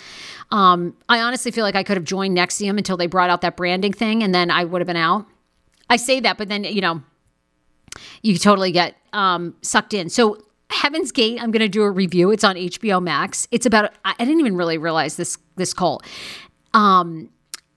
Um, 0.50 0.96
I 1.08 1.20
honestly 1.20 1.52
feel 1.52 1.64
like 1.64 1.76
I 1.76 1.82
could 1.82 1.96
have 1.96 2.04
joined 2.04 2.36
NXIVM 2.36 2.78
until 2.78 2.96
they 2.96 3.06
brought 3.06 3.30
out 3.30 3.42
that 3.42 3.56
branding 3.56 3.92
thing, 3.92 4.22
and 4.22 4.34
then 4.34 4.50
I 4.50 4.64
would 4.64 4.80
have 4.80 4.86
been 4.86 4.96
out. 4.96 5.26
I 5.90 5.96
say 5.96 6.20
that, 6.20 6.38
but 6.38 6.48
then 6.48 6.64
you 6.64 6.80
know, 6.80 7.02
you 8.22 8.38
totally 8.38 8.72
get 8.72 8.96
um, 9.12 9.54
sucked 9.62 9.94
in. 9.94 10.08
So 10.08 10.38
Heaven's 10.70 11.12
Gate, 11.12 11.42
I'm 11.42 11.50
going 11.50 11.60
to 11.60 11.68
do 11.68 11.82
a 11.82 11.90
review. 11.90 12.30
It's 12.30 12.44
on 12.44 12.56
HBO 12.56 13.02
Max. 13.02 13.48
It's 13.50 13.66
about 13.66 13.92
I 14.04 14.14
didn't 14.18 14.40
even 14.40 14.56
really 14.56 14.78
realize 14.78 15.16
this 15.16 15.38
this 15.56 15.72
cult. 15.72 16.04
Um, 16.74 17.30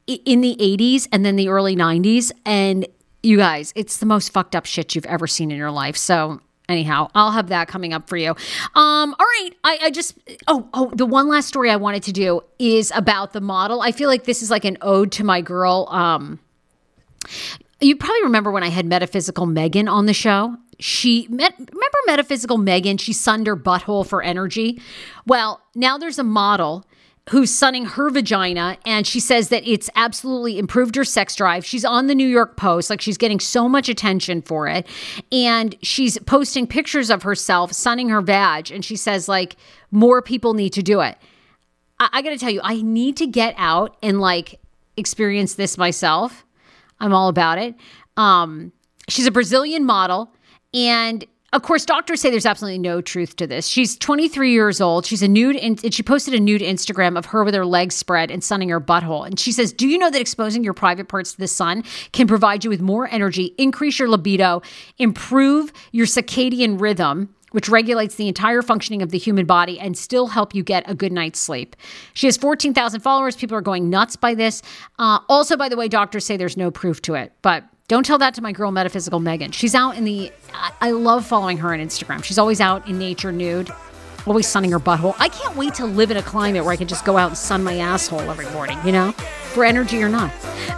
in 0.07 0.41
the 0.41 0.57
80s 0.59 1.07
and 1.11 1.25
then 1.25 1.37
the 1.37 1.47
early 1.47 1.75
90s, 1.75 2.31
and 2.45 2.85
you 3.23 3.37
guys, 3.37 3.71
it's 3.75 3.97
the 3.97 4.05
most 4.05 4.33
fucked 4.33 4.55
up 4.55 4.65
shit 4.65 4.93
you've 4.93 5.05
ever 5.05 5.27
seen 5.27 5.51
in 5.51 5.57
your 5.57 5.71
life. 5.71 5.95
So 5.95 6.41
anyhow 6.69 7.09
i'll 7.15 7.31
have 7.31 7.49
that 7.49 7.67
coming 7.67 7.91
up 7.91 8.07
for 8.07 8.15
you 8.15 8.29
um 8.29 9.15
all 9.19 9.25
right 9.25 9.49
I, 9.63 9.79
I 9.83 9.91
just 9.91 10.17
oh 10.47 10.69
oh 10.73 10.91
the 10.95 11.05
one 11.05 11.27
last 11.27 11.47
story 11.49 11.69
i 11.69 11.75
wanted 11.75 12.03
to 12.03 12.13
do 12.13 12.41
is 12.59 12.93
about 12.95 13.33
the 13.33 13.41
model 13.41 13.81
i 13.81 13.91
feel 13.91 14.07
like 14.07 14.23
this 14.23 14.41
is 14.41 14.49
like 14.49 14.63
an 14.63 14.77
ode 14.81 15.11
to 15.13 15.25
my 15.25 15.41
girl 15.41 15.87
um 15.89 16.39
you 17.81 17.95
probably 17.95 18.23
remember 18.23 18.51
when 18.51 18.63
I 18.63 18.69
had 18.69 18.85
Metaphysical 18.85 19.45
Megan 19.45 19.87
on 19.87 20.05
the 20.05 20.13
show. 20.13 20.55
She 20.79 21.27
met, 21.29 21.53
remember 21.57 21.97
Metaphysical 22.07 22.57
Megan? 22.57 22.97
She 22.97 23.13
sunned 23.13 23.47
her 23.47 23.57
butthole 23.57 24.05
for 24.05 24.21
energy. 24.21 24.81
Well, 25.25 25.61
now 25.75 25.97
there's 25.97 26.19
a 26.19 26.23
model 26.23 26.85
who's 27.29 27.53
sunning 27.53 27.85
her 27.85 28.09
vagina, 28.09 28.77
and 28.85 29.05
she 29.05 29.19
says 29.19 29.49
that 29.49 29.67
it's 29.67 29.89
absolutely 29.95 30.57
improved 30.57 30.95
her 30.95 31.03
sex 31.03 31.35
drive. 31.35 31.63
She's 31.63 31.85
on 31.85 32.07
the 32.07 32.15
New 32.15 32.27
York 32.27 32.57
Post, 32.57 32.89
like 32.89 32.99
she's 32.99 33.17
getting 33.17 33.39
so 33.39 33.69
much 33.69 33.89
attention 33.89 34.41
for 34.41 34.67
it, 34.67 34.87
and 35.31 35.75
she's 35.83 36.17
posting 36.19 36.65
pictures 36.65 37.09
of 37.09 37.23
herself 37.23 37.73
sunning 37.73 38.09
her 38.09 38.21
vag, 38.21 38.71
and 38.71 38.83
she 38.83 38.95
says 38.95 39.29
like 39.29 39.55
more 39.91 40.21
people 40.21 40.55
need 40.55 40.73
to 40.73 40.81
do 40.81 41.01
it. 41.01 41.15
I, 41.99 42.09
I 42.11 42.21
got 42.21 42.31
to 42.31 42.37
tell 42.37 42.49
you, 42.49 42.61
I 42.63 42.81
need 42.81 43.17
to 43.17 43.27
get 43.27 43.53
out 43.57 43.97
and 44.01 44.19
like 44.19 44.59
experience 44.97 45.53
this 45.53 45.77
myself. 45.77 46.43
I'm 47.01 47.13
all 47.13 47.27
about 47.27 47.57
it. 47.57 47.75
Um, 48.15 48.71
she's 49.09 49.25
a 49.25 49.31
Brazilian 49.31 49.85
model. 49.85 50.31
And 50.73 51.25
of 51.53 51.63
course, 51.63 51.83
doctors 51.83 52.21
say 52.21 52.29
there's 52.29 52.45
absolutely 52.45 52.77
no 52.77 53.01
truth 53.01 53.35
to 53.35 53.45
this. 53.45 53.67
She's 53.67 53.97
23 53.97 54.53
years 54.53 54.79
old. 54.79 55.05
She's 55.05 55.21
a 55.21 55.27
nude, 55.27 55.57
and 55.57 55.93
she 55.93 56.01
posted 56.01 56.33
a 56.33 56.39
nude 56.39 56.61
Instagram 56.61 57.17
of 57.17 57.25
her 57.25 57.43
with 57.43 57.53
her 57.55 57.65
legs 57.65 57.93
spread 57.93 58.31
and 58.31 58.41
sunning 58.41 58.69
her 58.69 58.79
butthole. 58.79 59.27
And 59.27 59.37
she 59.37 59.51
says, 59.51 59.73
Do 59.73 59.85
you 59.85 59.97
know 59.97 60.09
that 60.09 60.21
exposing 60.21 60.63
your 60.63 60.73
private 60.73 61.09
parts 61.09 61.33
to 61.33 61.37
the 61.37 61.49
sun 61.49 61.83
can 62.13 62.25
provide 62.25 62.63
you 62.63 62.69
with 62.69 62.79
more 62.79 63.09
energy, 63.11 63.53
increase 63.57 63.99
your 63.99 64.07
libido, 64.07 64.61
improve 64.97 65.73
your 65.91 66.05
circadian 66.05 66.79
rhythm? 66.79 67.35
Which 67.51 67.69
regulates 67.69 68.15
the 68.15 68.27
entire 68.27 68.61
functioning 68.61 69.01
of 69.01 69.11
the 69.11 69.17
human 69.17 69.45
body 69.45 69.79
and 69.79 69.97
still 69.97 70.27
help 70.27 70.55
you 70.55 70.63
get 70.63 70.89
a 70.89 70.95
good 70.95 71.11
night's 71.11 71.39
sleep. 71.39 71.75
She 72.13 72.27
has 72.27 72.37
14,000 72.37 73.01
followers. 73.01 73.35
People 73.35 73.55
are 73.57 73.61
going 73.61 73.89
nuts 73.89 74.15
by 74.15 74.33
this. 74.33 74.61
Uh, 74.99 75.19
also, 75.29 75.55
by 75.55 75.69
the 75.69 75.77
way, 75.77 75.87
doctors 75.87 76.25
say 76.25 76.37
there's 76.37 76.57
no 76.57 76.71
proof 76.71 77.01
to 77.03 77.15
it, 77.15 77.33
but 77.41 77.63
don't 77.87 78.05
tell 78.05 78.17
that 78.19 78.33
to 78.35 78.41
my 78.41 78.53
girl, 78.53 78.71
Metaphysical 78.71 79.19
Megan. 79.19 79.51
She's 79.51 79.75
out 79.75 79.97
in 79.97 80.05
the, 80.05 80.31
I, 80.53 80.71
I 80.79 80.91
love 80.91 81.25
following 81.25 81.57
her 81.57 81.73
on 81.73 81.79
Instagram. 81.79 82.23
She's 82.23 82.37
always 82.37 82.61
out 82.61 82.87
in 82.87 82.97
nature 82.97 83.33
nude, 83.33 83.69
always 84.25 84.47
sunning 84.47 84.71
her 84.71 84.79
butthole. 84.79 85.15
I 85.19 85.27
can't 85.27 85.57
wait 85.57 85.73
to 85.75 85.85
live 85.85 86.09
in 86.09 86.15
a 86.15 86.21
climate 86.21 86.63
where 86.63 86.71
I 86.71 86.77
can 86.77 86.87
just 86.87 87.03
go 87.03 87.17
out 87.17 87.27
and 87.27 87.37
sun 87.37 87.63
my 87.63 87.79
asshole 87.79 88.21
every 88.21 88.49
morning, 88.51 88.77
you 88.85 88.93
know, 88.93 89.13
for 89.51 89.63
energy 89.63 90.01
or 90.01 90.09
not. 90.09 90.31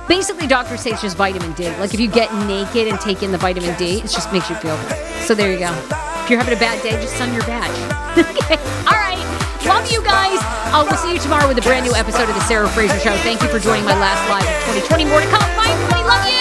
Basically, 0.07 0.47
doctors 0.47 0.81
say 0.81 0.91
it's 0.91 1.01
just 1.01 1.15
vitamin 1.17 1.53
D. 1.53 1.69
Like 1.77 1.93
if 1.93 1.99
you 1.99 2.09
get 2.09 2.33
naked 2.47 2.87
and 2.87 2.99
take 2.99 3.23
in 3.23 3.31
the 3.31 3.37
vitamin 3.37 3.75
D, 3.77 3.99
it 3.99 4.09
just 4.11 4.31
makes 4.33 4.49
you 4.49 4.55
feel 4.57 4.75
good. 4.89 4.97
So 5.23 5.33
there 5.35 5.51
you 5.51 5.59
go. 5.59 5.71
If 6.23 6.29
you're 6.29 6.39
having 6.39 6.55
a 6.55 6.59
bad 6.59 6.81
day, 6.83 6.91
just 7.01 7.15
sun 7.15 7.33
your 7.33 7.43
badge. 7.43 7.71
okay. 8.17 8.57
All 8.87 8.99
right. 8.99 9.19
Love 9.65 9.89
you 9.91 10.03
guys. 10.03 10.39
Uh, 10.73 10.83
we'll 10.87 10.97
see 10.97 11.13
you 11.13 11.19
tomorrow 11.19 11.47
with 11.47 11.57
a 11.57 11.61
brand 11.61 11.85
new 11.85 11.93
episode 11.93 12.27
of 12.27 12.35
The 12.35 12.41
Sarah 12.41 12.67
Fraser 12.69 12.99
Show. 12.99 13.15
Thank 13.17 13.41
you 13.41 13.47
for 13.47 13.59
joining 13.59 13.85
my 13.85 13.97
last 13.99 14.27
live 14.29 14.43
of 14.43 14.83
2020. 14.83 15.05
More 15.05 15.21
to 15.21 15.27
come. 15.27 15.39
Bye, 15.55 15.71
everybody. 15.71 16.03
Love 16.03 16.27
you. 16.27 16.33